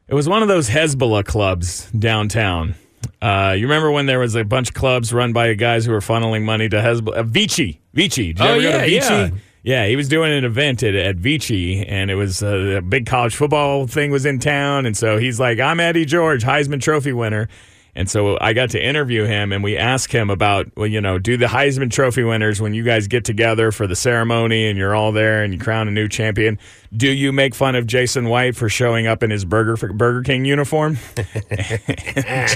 it 0.08 0.14
was 0.14 0.28
one 0.30 0.42
of 0.42 0.48
those 0.48 0.70
Hezbollah 0.70 1.26
clubs 1.26 1.90
downtown. 1.92 2.76
Uh, 3.22 3.56
you 3.58 3.66
remember 3.68 3.92
when 3.92 4.06
there 4.08 4.20
was 4.20 4.36
a 4.36 4.44
bunch 4.44 4.70
of 4.70 4.74
clubs 4.76 5.14
run 5.14 5.32
by 5.34 5.54
guys 5.54 5.86
who 5.86 5.92
were 5.92 6.00
funneling 6.00 6.44
money 6.44 6.68
to 6.70 6.78
Hezbollah? 6.78 7.18
Uh, 7.18 7.24
Vici. 7.24 7.80
Vici. 7.94 8.34
Did 8.34 8.40
you 8.40 8.46
Oh, 8.46 8.54
ever 8.54 8.62
go 8.62 8.72
to 8.72 8.78
yeah, 8.78 9.00
Vici? 9.02 9.14
yeah. 9.14 9.30
Yeah, 9.66 9.88
he 9.88 9.96
was 9.96 10.08
doing 10.08 10.32
an 10.32 10.46
event 10.46 10.84
at, 10.84 10.94
at 10.94 11.16
Vici, 11.16 11.84
and 11.84 12.12
it 12.12 12.16
was 12.16 12.44
uh, 12.44 12.76
a 12.78 12.82
big 12.84 13.08
college 13.08 13.36
football 13.36 13.88
thing 13.88 14.12
was 14.12 14.24
in 14.24 14.38
town, 14.38 14.86
and 14.86 14.96
so 14.96 15.18
he's 15.18 15.40
like, 15.40 15.60
"I'm 15.60 15.80
Eddie 15.80 16.06
George, 16.06 16.44
Heisman 16.44 16.80
Trophy 16.80 17.14
winner." 17.14 17.50
And 17.98 18.10
so 18.10 18.38
I 18.42 18.52
got 18.54 18.72
to 18.72 18.84
interview 18.86 19.24
him, 19.24 19.54
and 19.54 19.64
we 19.64 19.78
asked 19.78 20.12
him 20.12 20.30
about, 20.30 20.68
well, 20.76 20.86
you 20.86 21.00
know, 21.00 21.18
do 21.18 21.38
the 21.38 21.46
Heisman 21.46 21.90
Trophy 21.90 22.24
winners 22.26 22.60
when 22.62 22.74
you 22.74 22.84
guys 22.84 23.08
get 23.08 23.24
together 23.24 23.72
for 23.72 23.88
the 23.88 23.96
ceremony 23.96 24.68
and 24.68 24.78
you're 24.78 24.94
all 24.94 25.14
there 25.14 25.44
and 25.46 25.54
you 25.54 25.60
crown 25.62 25.88
a 25.88 25.92
new 25.92 26.10
champion? 26.10 26.60
Do 26.94 27.08
you 27.08 27.32
make 27.32 27.56
fun 27.56 27.74
of 27.76 27.88
Jason 27.88 28.28
White 28.28 28.58
for 28.58 28.68
showing 28.68 29.08
up 29.08 29.24
in 29.24 29.32
his 29.32 29.46
Burger 29.46 29.78
Burger 29.94 30.24
King 30.24 30.44
uniform? 30.44 30.98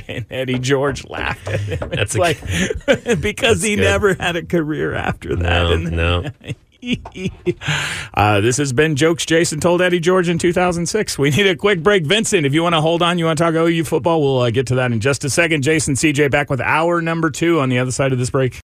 and 0.09 0.25
Eddie 0.29 0.59
George 0.59 1.05
laughed 1.07 1.47
at 1.47 1.59
him. 1.61 1.89
That's 1.89 2.13
It's 2.13 2.15
a- 2.15 2.19
like 2.19 2.41
because 3.21 3.61
he 3.63 3.77
good. 3.77 3.83
never 3.83 4.13
had 4.15 4.35
a 4.35 4.43
career 4.45 4.93
after 4.93 5.37
that. 5.37 5.79
No, 5.79 6.21
no. 6.21 6.29
uh, 8.13 8.39
this 8.39 8.57
has 8.57 8.71
been 8.71 8.95
jokes 8.95 9.25
Jason 9.25 9.59
told 9.59 9.81
Eddie 9.81 9.99
George 9.99 10.29
in 10.29 10.37
2006. 10.37 11.17
We 11.17 11.29
need 11.29 11.47
a 11.47 11.55
quick 11.55 11.83
break. 11.83 12.05
Vincent, 12.05 12.45
if 12.45 12.53
you 12.53 12.63
want 12.63 12.75
to 12.75 12.81
hold 12.81 13.01
on, 13.01 13.17
you 13.17 13.25
want 13.25 13.37
to 13.37 13.43
talk 13.43 13.53
OU 13.53 13.83
football, 13.83 14.21
we'll 14.21 14.39
uh, 14.39 14.49
get 14.49 14.67
to 14.67 14.75
that 14.75 14.91
in 14.91 14.99
just 14.99 15.25
a 15.25 15.29
second. 15.29 15.61
Jason 15.63 15.95
CJ 15.95 16.31
back 16.31 16.49
with 16.49 16.61
hour 16.61 17.01
number 17.01 17.29
two 17.29 17.59
on 17.59 17.69
the 17.69 17.79
other 17.79 17.91
side 17.91 18.13
of 18.13 18.17
this 18.17 18.29
break. 18.29 18.53